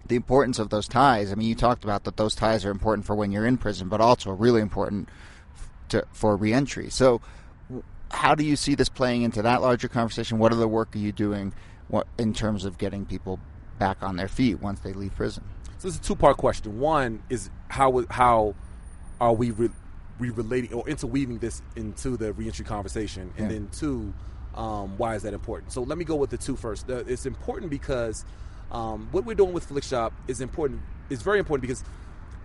the 0.09 0.17
importance 0.17 0.59
of 0.59 0.71
those 0.71 0.89
ties. 0.89 1.31
I 1.31 1.35
mean, 1.35 1.49
you 1.49 1.55
talked 1.55 1.85
about 1.85 2.05
that 2.05 2.17
those 2.17 2.35
ties 2.35 2.65
are 2.65 2.71
important 2.71 3.07
for 3.07 3.15
when 3.15 3.31
you're 3.31 3.47
in 3.47 3.59
prison, 3.59 3.89
but 3.89 4.01
also 4.01 4.31
really 4.31 4.61
important 4.61 5.09
to, 5.91 6.05
for 6.13 6.37
reentry. 6.37 6.91
So, 6.91 7.21
how 8.11 8.35
do 8.35 8.45
you 8.45 8.57
see 8.57 8.75
this 8.75 8.89
playing 8.89 9.23
into 9.23 9.43
that 9.43 9.61
larger 9.61 9.89
conversation? 9.89 10.39
What 10.39 10.53
the 10.53 10.67
work 10.67 10.95
are 10.97 10.99
you 10.99 11.13
doing 11.13 11.53
in 12.19 12.33
terms 12.33 12.65
of 12.65 12.79
getting 12.79 13.05
people 13.05 13.39
back 13.79 14.03
on 14.03 14.17
their 14.17 14.29
feet 14.29 14.61
once 14.61 14.81
they 14.81 14.93
leave 14.93 15.15
prison? 15.15 15.45
So 15.79 15.89
it's 15.89 15.97
a 15.97 16.01
two 16.01 16.17
part 16.17 16.37
question. 16.37 16.81
One 16.81 17.23
is 17.31 17.51
how 17.69 18.05
how 18.11 18.55
are 19.21 19.33
we 19.33 19.51
re, 19.53 19.71
re 20.19 20.31
relating 20.31 20.73
or 20.73 20.89
interweaving 20.89 21.39
this 21.39 21.63
into 21.77 22.17
the 22.17 22.33
reentry 22.33 22.65
conversation, 22.65 23.33
and 23.37 23.51
yeah. 23.51 23.59
then 23.59 23.69
two, 23.73 24.13
um, 24.55 24.99
why 24.99 25.15
is 25.15 25.23
that 25.23 25.35
important? 25.35 25.73
So 25.73 25.83
let 25.83 25.99
me 25.99 26.05
go 26.05 26.17
with 26.17 26.31
the 26.31 26.37
two 26.37 26.57
first. 26.57 26.89
it's 26.89 27.27
important 27.27 27.71
because 27.71 28.25
um, 28.73 29.09
what 29.13 29.25
we're 29.25 29.35
doing 29.35 29.53
with 29.53 29.69
Flikshop 29.69 30.13
is 30.27 30.41
important. 30.41 30.81
It's 31.11 31.23
very 31.23 31.39
important 31.39 31.63
because 31.63 31.85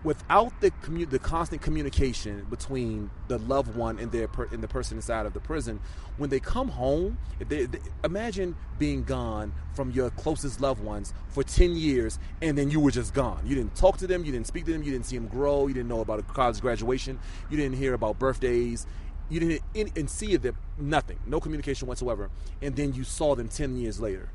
without 0.03 0.59
the 0.61 0.71
commu- 0.71 1.09
the 1.09 1.19
constant 1.19 1.61
communication 1.61 2.45
between 2.49 3.09
the 3.27 3.37
loved 3.39 3.75
one 3.75 3.99
and 3.99 4.11
their 4.11 4.27
per- 4.27 4.47
and 4.51 4.61
the 4.61 4.67
person 4.67 4.97
inside 4.97 5.25
of 5.25 5.33
the 5.33 5.39
prison, 5.39 5.79
when 6.17 6.29
they 6.29 6.39
come 6.39 6.69
home, 6.69 7.17
they, 7.39 7.65
they, 7.65 7.79
imagine 8.03 8.55
being 8.77 9.03
gone 9.03 9.53
from 9.73 9.91
your 9.91 10.09
closest 10.11 10.61
loved 10.61 10.83
ones 10.83 11.13
for 11.29 11.43
ten 11.43 11.75
years, 11.75 12.19
and 12.41 12.57
then 12.57 12.69
you 12.69 12.79
were 12.79 12.91
just 12.91 13.13
gone. 13.13 13.41
You 13.45 13.55
didn't 13.55 13.75
talk 13.75 13.97
to 13.97 14.07
them, 14.07 14.25
you 14.25 14.31
didn't 14.31 14.47
speak 14.47 14.65
to 14.65 14.73
them, 14.73 14.83
you 14.83 14.91
didn't 14.91 15.05
see 15.05 15.17
them 15.17 15.27
grow, 15.27 15.67
you 15.67 15.73
didn't 15.73 15.89
know 15.89 16.01
about 16.01 16.19
a 16.19 16.23
college 16.23 16.59
graduation, 16.59 17.19
you 17.49 17.57
didn't 17.57 17.77
hear 17.77 17.93
about 17.93 18.19
birthdays. 18.19 18.85
You 19.29 19.39
didn't 19.39 19.61
in, 19.73 19.89
and 19.95 20.09
see 20.09 20.35
them 20.35 20.57
nothing, 20.77 21.17
no 21.25 21.39
communication 21.39 21.87
whatsoever, 21.87 22.29
and 22.61 22.75
then 22.75 22.93
you 22.93 23.05
saw 23.05 23.35
them 23.35 23.47
ten 23.47 23.77
years 23.77 23.99
later. 23.99 24.29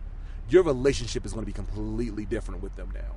Your 0.49 0.63
relationship 0.63 1.27
is 1.27 1.35
going 1.35 1.45
to 1.45 1.47
be 1.47 1.53
completely 1.53 2.25
different 2.25 2.63
with 2.63 2.75
them 2.75 2.91
now 2.95 3.15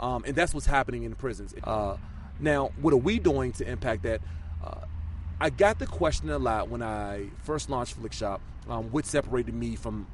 um, 0.00 0.24
and 0.26 0.34
that's 0.34 0.52
what's 0.54 0.66
happening 0.66 1.04
in 1.04 1.14
prisons. 1.14 1.54
Uh, 1.62 1.96
now, 2.40 2.70
what 2.80 2.92
are 2.92 2.98
we 2.98 3.18
doing 3.18 3.52
to 3.52 3.68
impact 3.68 4.02
that? 4.02 4.20
Uh, 4.64 4.86
I 5.40 5.50
got 5.50 5.78
the 5.78 5.86
question 5.86 6.30
a 6.30 6.38
lot 6.38 6.68
when 6.68 6.82
I 6.82 7.28
first 7.42 7.70
launched 7.70 8.00
Flikshop, 8.00 8.40
um, 8.68 8.90
what 8.90 9.06
separated 9.06 9.54
me 9.54 9.76
from 9.76 10.06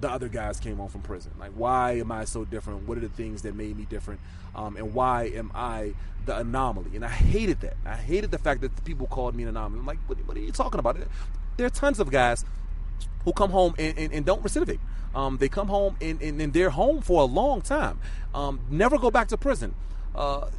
the 0.00 0.10
other 0.10 0.28
guys 0.28 0.60
came 0.60 0.76
home 0.76 0.88
from 0.88 1.02
prison. 1.02 1.32
Like, 1.38 1.52
why 1.52 1.92
am 1.92 2.12
I 2.12 2.24
so 2.24 2.44
different? 2.44 2.86
What 2.86 2.98
are 2.98 3.02
the 3.02 3.08
things 3.08 3.42
that 3.42 3.54
made 3.54 3.76
me 3.76 3.86
different? 3.86 4.20
Um, 4.54 4.76
and 4.76 4.92
why 4.92 5.24
am 5.34 5.50
I 5.54 5.94
the 6.26 6.36
anomaly? 6.38 6.90
And 6.94 7.04
I 7.04 7.08
hated 7.08 7.60
that. 7.60 7.76
I 7.86 7.96
hated 7.96 8.30
the 8.30 8.38
fact 8.38 8.60
that 8.60 8.84
people 8.84 9.06
called 9.06 9.34
me 9.34 9.44
an 9.44 9.50
anomaly. 9.50 9.80
I'm 9.80 9.86
like, 9.86 9.98
what, 10.06 10.18
what 10.26 10.36
are 10.36 10.40
you 10.40 10.52
talking 10.52 10.78
about? 10.78 10.98
There 11.56 11.66
are 11.66 11.70
tons 11.70 11.98
of 12.00 12.10
guys 12.10 12.44
who 13.24 13.32
come 13.32 13.50
home 13.50 13.74
and, 13.78 13.98
and, 13.98 14.12
and 14.12 14.26
don't 14.26 14.42
recidivate. 14.42 14.78
Um, 15.14 15.38
they 15.38 15.48
come 15.48 15.68
home 15.68 15.96
and, 16.00 16.20
and, 16.20 16.40
and, 16.42 16.52
they're 16.52 16.68
home 16.70 17.00
for 17.00 17.22
a 17.22 17.24
long 17.24 17.62
time. 17.62 17.98
Um, 18.34 18.60
never 18.70 18.98
go 18.98 19.10
back 19.10 19.28
to 19.28 19.38
prison. 19.38 19.74
Uh, 20.14 20.50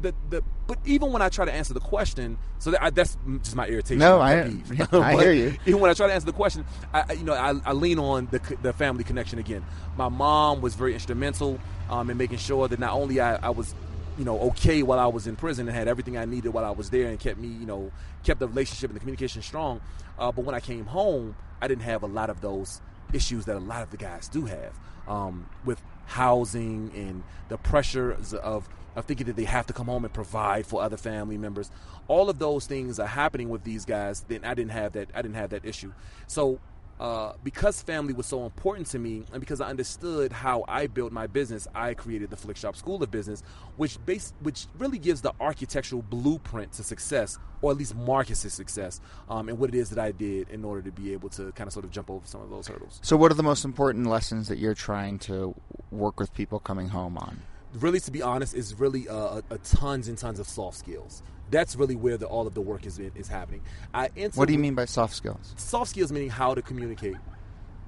the, 0.00 0.14
the, 0.30 0.42
but 0.66 0.78
even 0.84 1.12
when 1.12 1.22
I 1.22 1.28
try 1.28 1.44
to 1.44 1.52
answer 1.52 1.74
the 1.74 1.80
question, 1.80 2.38
so 2.58 2.70
that 2.70 2.82
I, 2.82 2.90
that's 2.90 3.18
just 3.42 3.56
my 3.56 3.66
irritation. 3.66 3.98
No, 3.98 4.20
I, 4.20 4.52
I 4.92 5.12
hear 5.16 5.32
you. 5.32 5.56
Even 5.66 5.80
when 5.80 5.90
I 5.90 5.94
try 5.94 6.06
to 6.06 6.14
answer 6.14 6.26
the 6.26 6.32
question, 6.32 6.64
I, 6.94 7.12
you 7.14 7.24
know, 7.24 7.34
I, 7.34 7.54
I 7.64 7.72
lean 7.72 7.98
on 7.98 8.28
the, 8.30 8.40
the 8.62 8.72
family 8.72 9.04
connection 9.04 9.38
again. 9.38 9.64
My 9.96 10.08
mom 10.08 10.60
was 10.60 10.74
very 10.74 10.94
instrumental 10.94 11.58
um, 11.90 12.10
in 12.10 12.16
making 12.16 12.38
sure 12.38 12.68
that 12.68 12.78
not 12.78 12.92
only 12.92 13.20
I, 13.20 13.36
I 13.36 13.50
was 13.50 13.74
you 14.20 14.26
know 14.26 14.38
okay 14.38 14.82
while 14.82 14.98
I 14.98 15.06
was 15.06 15.26
in 15.26 15.34
prison 15.34 15.66
and 15.66 15.74
had 15.74 15.88
everything 15.88 16.18
I 16.18 16.26
needed 16.26 16.50
while 16.50 16.66
I 16.66 16.70
was 16.70 16.90
there 16.90 17.08
and 17.08 17.18
kept 17.18 17.38
me 17.38 17.48
you 17.48 17.64
know 17.64 17.90
kept 18.22 18.38
the 18.38 18.46
relationship 18.46 18.90
and 18.90 18.96
the 18.96 19.00
communication 19.00 19.40
strong. 19.40 19.80
Uh, 20.18 20.30
but 20.30 20.44
when 20.44 20.54
I 20.54 20.60
came 20.60 20.84
home, 20.84 21.34
I 21.62 21.68
didn't 21.68 21.84
have 21.84 22.02
a 22.02 22.06
lot 22.06 22.28
of 22.28 22.42
those 22.42 22.82
issues 23.14 23.46
that 23.46 23.56
a 23.56 23.60
lot 23.60 23.82
of 23.82 23.90
the 23.90 23.96
guys 23.96 24.28
do 24.28 24.44
have 24.44 24.78
um, 25.08 25.48
with 25.64 25.80
housing 26.04 26.92
and 26.94 27.24
the 27.48 27.56
pressures 27.56 28.34
of 28.34 28.68
of 28.94 29.06
thinking 29.06 29.26
that 29.26 29.36
they 29.36 29.44
have 29.44 29.66
to 29.68 29.72
come 29.72 29.86
home 29.86 30.04
and 30.04 30.12
provide 30.12 30.66
for 30.66 30.82
other 30.82 30.98
family 30.98 31.38
members. 31.38 31.70
All 32.06 32.28
of 32.28 32.38
those 32.38 32.66
things 32.66 33.00
are 33.00 33.06
happening 33.06 33.48
with 33.48 33.64
these 33.64 33.86
guys. 33.86 34.26
Then 34.28 34.44
I 34.44 34.52
didn't 34.52 34.72
have 34.72 34.92
that. 34.92 35.08
I 35.14 35.22
didn't 35.22 35.36
have 35.36 35.50
that 35.50 35.64
issue. 35.64 35.94
So 36.26 36.60
uh, 37.00 37.32
because 37.42 37.80
family 37.80 38.12
was 38.12 38.26
so 38.26 38.44
important 38.44 38.86
to 38.86 38.98
me, 38.98 39.24
and 39.32 39.40
because 39.40 39.62
I 39.62 39.70
understood 39.70 40.32
how 40.32 40.66
I 40.68 40.86
built 40.86 41.12
my 41.12 41.26
business, 41.26 41.66
I 41.74 41.94
created 41.94 42.28
the 42.28 42.36
Flikshop 42.36 42.76
School 42.76 43.02
of 43.02 43.10
Business, 43.10 43.42
which 43.78 44.04
base, 44.04 44.34
which 44.40 44.66
really 44.78 44.98
gives 44.98 45.22
the 45.22 45.32
architectural 45.40 46.02
blueprint 46.02 46.72
to 46.72 46.82
success, 46.82 47.38
or 47.62 47.70
at 47.70 47.78
least 47.78 47.96
Marcus's 47.96 48.52
success, 48.52 49.00
um, 49.30 49.48
and 49.48 49.58
what 49.58 49.70
it 49.70 49.76
is 49.76 49.88
that 49.88 49.98
I 49.98 50.12
did 50.12 50.50
in 50.50 50.62
order 50.62 50.82
to 50.82 50.92
be 50.92 51.14
able 51.14 51.30
to 51.30 51.50
kind 51.52 51.66
of 51.66 51.72
sort 51.72 51.86
of 51.86 51.90
jump 51.90 52.10
over 52.10 52.26
some 52.26 52.42
of 52.42 52.50
those 52.50 52.68
hurdles. 52.68 53.00
So, 53.02 53.16
what 53.16 53.32
are 53.32 53.34
the 53.34 53.42
most 53.42 53.64
important 53.64 54.06
lessons 54.06 54.48
that 54.48 54.58
you're 54.58 54.74
trying 54.74 55.18
to 55.20 55.54
work 55.90 56.20
with 56.20 56.34
people 56.34 56.58
coming 56.60 56.88
home 56.88 57.16
on? 57.16 57.40
Really, 57.72 58.00
to 58.00 58.10
be 58.10 58.20
honest, 58.20 58.54
is 58.54 58.74
really 58.74 59.08
uh, 59.08 59.40
a, 59.50 59.54
a 59.54 59.58
tons 59.58 60.06
and 60.08 60.18
tons 60.18 60.38
of 60.38 60.46
soft 60.46 60.76
skills 60.76 61.22
that's 61.50 61.76
really 61.76 61.96
where 61.96 62.16
the, 62.16 62.26
all 62.26 62.46
of 62.46 62.54
the 62.54 62.60
work 62.60 62.86
is 62.86 62.98
is 62.98 63.28
happening. 63.28 63.62
I 63.92 64.10
what 64.34 64.46
do 64.46 64.52
you 64.52 64.58
mean 64.58 64.74
by 64.74 64.84
soft 64.84 65.14
skills? 65.14 65.54
Soft 65.56 65.90
skills 65.90 66.12
meaning 66.12 66.30
how 66.30 66.54
to 66.54 66.62
communicate, 66.62 67.16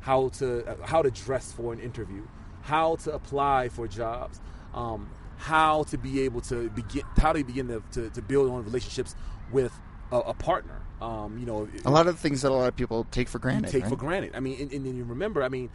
how 0.00 0.28
to 0.30 0.66
uh, 0.66 0.86
how 0.86 1.02
to 1.02 1.10
dress 1.10 1.52
for 1.52 1.72
an 1.72 1.80
interview, 1.80 2.22
how 2.62 2.96
to 2.96 3.14
apply 3.14 3.68
for 3.68 3.86
jobs, 3.86 4.40
um, 4.74 5.10
how 5.36 5.84
to 5.84 5.98
be 5.98 6.22
able 6.22 6.40
to 6.42 6.70
begin 6.70 7.02
how 7.16 7.32
to 7.32 7.44
begin 7.44 7.68
to, 7.68 7.82
to, 7.92 8.10
to 8.10 8.22
build 8.22 8.50
on 8.50 8.64
relationships 8.64 9.14
with 9.50 9.72
a, 10.10 10.18
a 10.18 10.34
partner. 10.34 10.80
Um, 11.00 11.36
you 11.38 11.46
know, 11.46 11.68
a 11.84 11.90
lot 11.90 12.06
of 12.06 12.18
things 12.18 12.42
that 12.42 12.50
a 12.50 12.54
lot 12.54 12.68
of 12.68 12.76
people 12.76 13.06
take 13.10 13.28
for 13.28 13.40
granted. 13.40 13.72
Take 13.72 13.82
right? 13.82 13.90
for 13.90 13.96
granted. 13.96 14.32
I 14.36 14.40
mean, 14.40 14.60
and, 14.60 14.72
and 14.72 14.96
you 14.96 15.04
remember. 15.04 15.42
I 15.42 15.48
mean, 15.48 15.70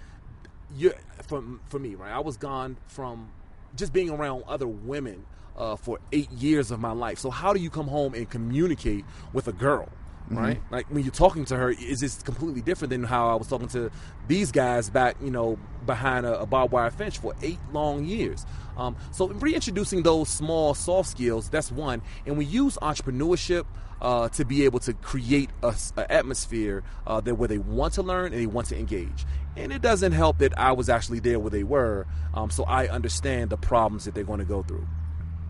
you 0.76 0.94
for 1.24 1.44
for 1.68 1.80
me, 1.80 1.96
right? 1.96 2.12
I 2.12 2.20
was 2.20 2.38
gone 2.38 2.78
from 2.88 3.30
just 3.76 3.92
being 3.92 4.10
around 4.10 4.44
other 4.48 4.68
women 4.68 5.26
uh, 5.58 5.76
for 5.76 6.00
eight 6.12 6.32
years 6.32 6.72
of 6.72 6.80
my 6.80 6.92
life. 6.92 7.20
So 7.20 7.30
how 7.30 7.54
do 7.54 7.60
you 7.60 7.70
come 7.70 7.88
home 7.88 8.14
and 8.14 8.30
communicate 8.30 9.06
with 9.34 9.48
a 9.48 9.54
girl? 9.54 9.90
Mm-hmm. 10.28 10.38
Right, 10.38 10.58
mm-hmm. 10.58 10.74
like 10.74 10.86
when 10.90 11.04
you're 11.04 11.14
talking 11.14 11.46
to 11.46 11.56
her, 11.56 11.70
is 11.70 12.02
this 12.02 12.22
completely 12.22 12.62
different 12.62 12.90
than 12.90 13.04
how 13.04 13.30
I 13.30 13.36
was 13.36 13.48
talking 13.48 13.70
to 13.70 13.90
these 14.28 14.52
guys 14.52 14.90
back, 14.90 15.16
you 15.22 15.32
know, 15.32 15.58
behind 15.86 16.26
a, 16.26 16.42
a 16.42 16.46
barbed 16.46 16.74
wire 16.74 16.92
fence 16.92 17.16
for 17.16 17.34
eight 17.42 17.60
long 17.72 18.04
years. 18.04 18.46
Um, 18.76 18.98
so 19.12 19.30
reintroducing 19.30 20.04
those 20.04 20.28
small 20.28 20.74
soft 20.74 21.10
skills, 21.10 21.50
that's 21.50 21.72
one, 21.72 22.02
and 22.26 22.38
we 22.38 22.44
use 22.44 22.78
entrepreneurship 22.82 23.66
uh, 24.02 24.28
to 24.30 24.44
be 24.44 24.66
able 24.66 24.80
to 24.80 24.94
create 24.94 25.50
a, 25.64 25.74
a 25.96 26.12
atmosphere 26.12 26.84
uh, 27.08 27.22
that 27.22 27.36
where 27.36 27.48
they 27.48 27.58
want 27.58 27.94
to 27.94 28.04
learn 28.04 28.34
and 28.34 28.42
they 28.42 28.48
want 28.48 28.68
to 28.68 28.78
engage. 28.78 29.26
And 29.56 29.72
it 29.72 29.82
doesn't 29.82 30.12
help 30.12 30.40
that 30.40 30.60
I 30.60 30.74
was 30.74 30.90
actually 30.90 31.20
there 31.20 31.40
where 31.40 31.50
they 31.50 31.64
were, 31.64 32.06
um, 32.34 32.50
so 32.50 32.66
I 32.66 32.88
understand 32.90 33.50
the 33.50 33.58
problems 33.58 34.06
that 34.06 34.14
they're 34.14 34.24
going 34.24 34.40
to 34.40 34.46
go 34.46 34.62
through. 34.62 34.86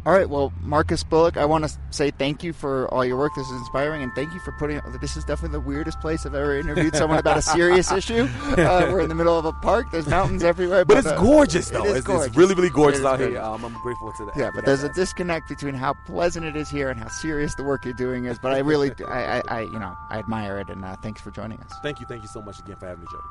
All 0.08 0.14
right, 0.14 0.30
well, 0.30 0.54
Marcus 0.62 1.04
Bullock, 1.04 1.36
I 1.36 1.44
want 1.44 1.68
to 1.68 1.78
say 1.90 2.12
thank 2.12 2.42
you 2.42 2.54
for 2.54 2.88
all 2.94 3.04
your 3.04 3.18
work. 3.18 3.34
This 3.36 3.46
is 3.46 3.60
inspiring, 3.60 4.04
and 4.04 4.14
thank 4.14 4.34
you 4.34 4.40
for 4.40 4.54
putting. 4.54 4.80
This 5.02 5.18
is 5.18 5.26
definitely 5.26 5.60
the 5.60 5.66
weirdest 5.68 6.00
place 6.00 6.26
I've 6.26 6.34
ever 6.34 6.58
interviewed 6.58 6.96
someone 6.96 7.20
about 7.20 7.36
a 7.36 7.42
serious 7.42 7.92
issue. 8.02 8.26
Uh, 8.42 8.88
we're 8.90 9.02
in 9.02 9.10
the 9.10 9.16
middle 9.16 9.38
of 9.38 9.44
a 9.44 9.52
park. 9.52 9.88
There's 9.92 10.08
mountains 10.08 10.46
everywhere, 10.46 10.86
but, 10.86 10.94
but 10.94 10.98
it's 11.00 11.08
uh, 11.08 11.22
gorgeous 11.22 11.70
though. 11.72 11.84
It 11.84 11.98
is 11.98 12.04
gorgeous. 12.06 12.28
It's 12.28 12.38
really, 12.38 12.56
really 12.56 12.70
gorgeous 12.70 13.04
out 13.04 13.20
here. 13.20 13.38
Um, 13.38 13.66
I'm 13.66 13.74
grateful 13.82 14.14
to 14.14 14.26
that. 14.28 14.38
Yeah, 14.38 14.50
but 14.56 14.64
there's 14.64 14.84
a 14.84 14.94
disconnect 14.94 15.50
between 15.50 15.74
how 15.74 15.94
pleasant 16.06 16.46
it 16.46 16.56
is 16.56 16.70
here 16.70 16.90
and 16.90 16.98
how 16.98 17.10
serious 17.10 17.56
the 17.56 17.66
work 17.66 17.84
you're 17.84 17.94
doing 17.94 18.28
is. 18.28 18.40
But 18.40 18.54
I 18.54 18.60
really, 18.60 18.94
I, 19.10 19.40
I, 19.40 19.42
I, 19.50 19.60
you 19.64 19.78
know, 19.78 19.94
I 20.10 20.20
admire 20.20 20.58
it, 20.58 20.70
and 20.70 20.86
uh, 20.86 20.96
thanks 21.04 21.20
for 21.20 21.32
joining 21.32 21.60
us. 21.60 21.74
Thank 21.84 22.00
you, 22.00 22.06
thank 22.06 22.22
you 22.22 22.30
so 22.30 22.42
much 22.42 22.60
again 22.60 22.78
for 22.78 22.88
having 22.88 23.02
me, 23.02 23.08
Jody. 23.12 23.28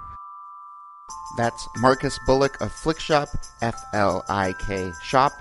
That's 1.38 1.66
Marcus 1.78 2.18
Bullock 2.26 2.60
of 2.60 2.70
Flikshop, 2.70 3.28
F 3.62 3.82
L 3.94 4.26
I 4.28 4.52
K 4.66 4.92
Shop. 5.02 5.32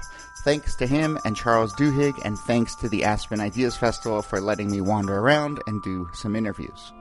Thanks 0.46 0.76
to 0.76 0.86
him 0.86 1.18
and 1.26 1.36
Charles 1.36 1.74
Duhigg, 1.74 2.22
and 2.24 2.38
thanks 2.38 2.76
to 2.76 2.88
the 2.88 3.04
Aspen 3.04 3.40
Ideas 3.40 3.76
Festival 3.76 4.22
for 4.22 4.40
letting 4.40 4.70
me 4.70 4.80
wander 4.80 5.18
around 5.18 5.60
and 5.66 5.82
do 5.82 6.08
some 6.14 6.36
interviews. 6.36 6.94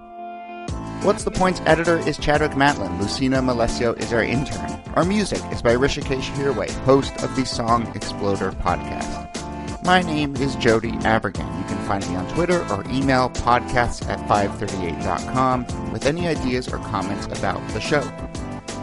What's 1.03 1.25
the 1.25 1.31
Point's 1.31 1.61
editor 1.67 1.99
is 1.99 2.17
Chadwick 2.17 2.53
Matlin. 2.53 2.99
Lucina 2.99 3.43
Malesio 3.43 3.99
is 3.99 4.15
our 4.15 4.25
intern. 4.25 4.81
Our 4.95 5.05
music 5.05 5.43
is 5.53 5.61
by 5.61 5.75
Hrishikesh 5.75 6.31
Hirway, 6.31 6.71
host 6.87 7.23
of 7.23 7.37
the 7.37 7.45
Song 7.45 7.87
Exploder 7.95 8.53
podcast. 8.53 9.85
My 9.85 10.01
name 10.01 10.35
is 10.37 10.57
Jody 10.57 10.93
Avirgan. 11.03 11.59
You 11.59 11.65
can 11.67 11.87
find 11.87 12.09
me 12.09 12.17
on 12.17 12.27
Twitter 12.33 12.67
or 12.73 12.83
email 12.91 13.29
podcasts 13.29 14.09
at 14.09 14.27
538.com 14.27 15.93
with 15.93 16.07
any 16.07 16.27
ideas 16.27 16.67
or 16.67 16.79
comments 16.79 17.27
about 17.27 17.61
the 17.75 17.81
show. 17.81 18.01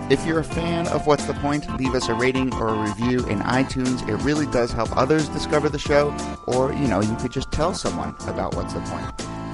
If 0.09 0.25
you're 0.25 0.39
a 0.39 0.43
fan 0.43 0.87
of 0.87 1.07
What's 1.07 1.25
the 1.25 1.33
Point, 1.35 1.69
leave 1.77 1.93
us 1.93 2.09
a 2.09 2.13
rating 2.13 2.53
or 2.55 2.69
a 2.69 2.81
review 2.81 3.19
in 3.27 3.39
iTunes. 3.39 4.07
It 4.09 4.15
really 4.17 4.45
does 4.47 4.71
help 4.71 4.95
others 4.97 5.29
discover 5.29 5.69
the 5.69 5.79
show, 5.79 6.15
or, 6.47 6.73
you 6.73 6.87
know, 6.87 7.01
you 7.01 7.15
could 7.15 7.31
just 7.31 7.51
tell 7.51 7.73
someone 7.73 8.15
about 8.27 8.55
What's 8.55 8.73
the 8.73 8.81
Point. 8.81 9.05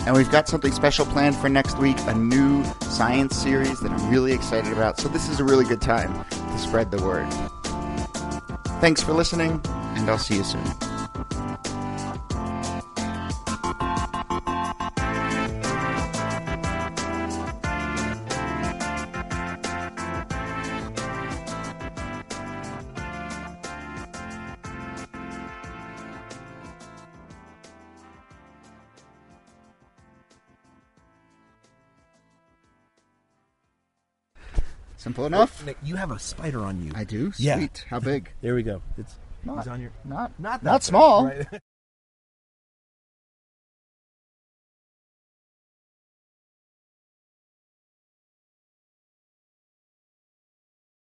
And 0.08 0.16
we've 0.16 0.32
got 0.32 0.48
something 0.48 0.72
special 0.72 1.06
planned 1.06 1.36
for 1.36 1.50
next 1.50 1.78
week 1.78 1.98
a 2.08 2.16
new 2.16 2.64
science 2.82 3.36
series 3.36 3.80
that 3.82 3.92
I'm 3.92 4.10
really 4.10 4.34
excited 4.34 4.72
about. 4.72 5.00
So, 5.00 5.10
this 5.10 5.30
is 5.30 5.40
a 5.40 5.44
really 5.44 5.66
good 5.66 5.82
time 5.82 6.26
to 6.32 6.58
spread 6.58 6.92
the 6.92 7.02
word. 7.04 7.28
Thanks 8.80 9.04
for 9.04 9.14
listening, 9.14 9.62
and 9.96 10.10
I'll 10.10 10.18
see 10.18 10.38
you 10.38 10.44
soon. 10.44 10.87
You 35.88 35.96
have 35.96 36.12
a 36.12 36.20
spider 36.20 36.64
on 36.64 36.84
you. 36.84 36.92
I 36.94 37.04
do. 37.04 37.32
Yeah. 37.38 37.58
Sweet. 37.58 37.86
How 37.90 38.00
big? 38.00 38.30
there 38.42 38.56
we 38.56 38.64
go. 38.64 38.82
It's 38.98 39.16
not 39.44 39.60
he's 39.60 39.68
on 39.68 39.82
your 39.82 39.92
not 40.04 40.38
not 40.40 40.62
not 40.64 40.84
small. 40.84 41.26
Right? 41.26 41.48